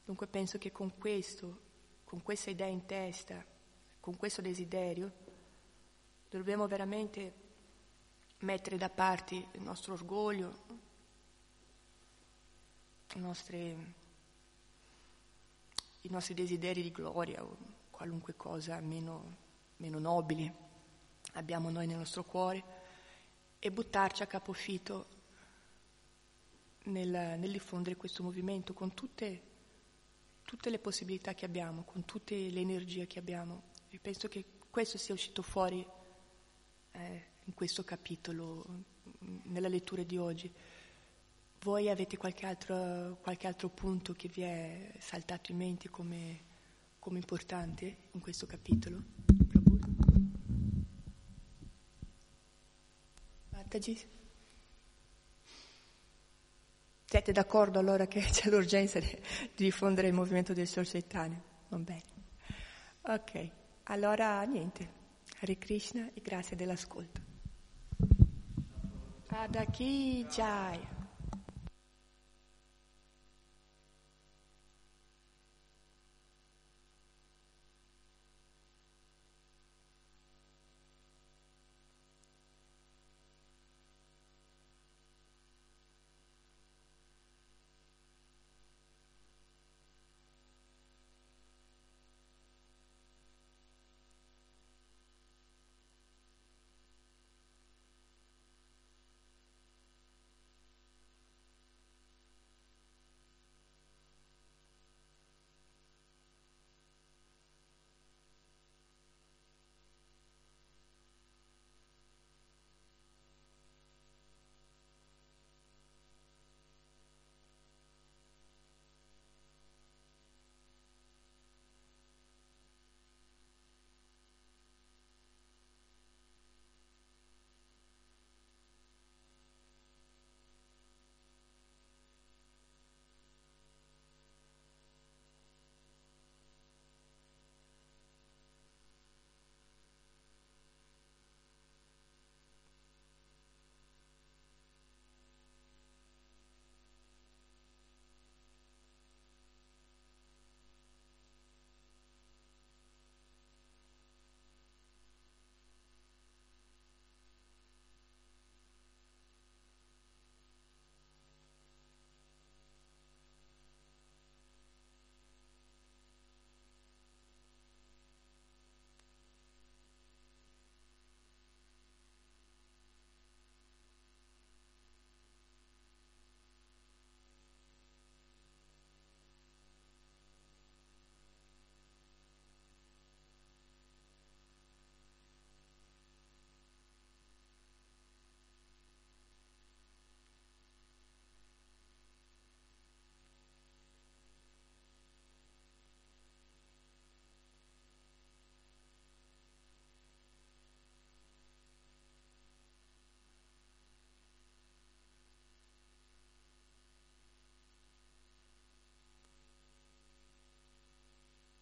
Dunque 0.04 0.26
penso 0.26 0.58
che 0.58 0.72
con 0.72 0.96
questo, 0.98 1.60
con 2.04 2.22
questa 2.22 2.50
idea 2.50 2.66
in 2.66 2.86
testa, 2.86 3.44
con 4.00 4.16
questo 4.16 4.40
desiderio, 4.40 5.12
dobbiamo 6.28 6.66
veramente 6.66 7.40
mettere 8.38 8.76
da 8.76 8.90
parte 8.90 9.34
il 9.52 9.62
nostro 9.62 9.92
orgoglio, 9.92 10.80
i 13.14 13.20
nostri, 13.20 13.94
i 16.00 16.08
nostri 16.08 16.34
desideri 16.34 16.82
di 16.82 16.90
gloria 16.90 17.44
o 17.44 17.56
qualunque 17.90 18.34
cosa 18.34 18.80
meno, 18.80 19.36
meno 19.76 19.98
nobile 19.98 20.70
abbiamo 21.34 21.70
noi 21.70 21.86
nel 21.86 21.98
nostro 21.98 22.24
cuore 22.24 22.80
e 23.58 23.70
buttarci 23.70 24.22
a 24.22 24.26
capofitto 24.26 25.20
nel, 26.84 27.38
nel 27.38 27.50
diffondere 27.50 27.96
questo 27.96 28.22
movimento 28.22 28.72
con 28.72 28.94
tutte, 28.94 29.42
tutte, 30.42 30.70
le 30.70 30.78
possibilità 30.78 31.34
che 31.34 31.44
abbiamo, 31.44 31.82
con 31.82 32.04
tutte 32.04 32.34
le 32.34 32.60
energie 32.60 33.06
che 33.06 33.18
abbiamo. 33.18 33.70
E 33.88 33.98
penso 33.98 34.28
che 34.28 34.44
questo 34.70 34.98
sia 34.98 35.14
uscito 35.14 35.42
fuori 35.42 35.86
eh, 36.92 37.24
in 37.44 37.54
questo 37.54 37.84
capitolo, 37.84 38.64
nella 39.44 39.68
lettura 39.68 40.02
di 40.02 40.16
oggi. 40.16 40.52
Voi 41.60 41.88
avete 41.88 42.16
qualche 42.16 42.46
altro, 42.46 43.18
qualche 43.20 43.46
altro 43.46 43.68
punto 43.68 44.14
che 44.14 44.28
vi 44.28 44.42
è 44.42 44.92
saltato 44.98 45.52
in 45.52 45.58
mente 45.58 45.88
come, 45.90 46.40
come 46.98 47.18
importante 47.18 47.96
in 48.12 48.20
questo 48.20 48.46
capitolo? 48.46 49.02
Mataji? 53.50 54.21
Siete 57.12 57.32
d'accordo 57.32 57.78
allora 57.78 58.06
che 58.06 58.20
c'è 58.32 58.48
l'urgenza 58.48 58.98
di, 58.98 59.06
di 59.06 59.64
diffondere 59.64 60.08
il 60.08 60.14
movimento 60.14 60.54
del 60.54 60.66
Sor 60.66 60.88
Chaitanya? 60.88 61.38
Va 61.68 61.76
bene. 61.76 62.02
Ok, 63.02 63.50
allora 63.82 64.40
niente. 64.44 64.88
Hare 65.40 65.58
Krishna 65.58 66.08
e 66.14 66.22
grazie 66.22 66.56
dell'ascolto. 66.56 67.20
Adaki 69.26 70.24
Jai. 70.24 70.91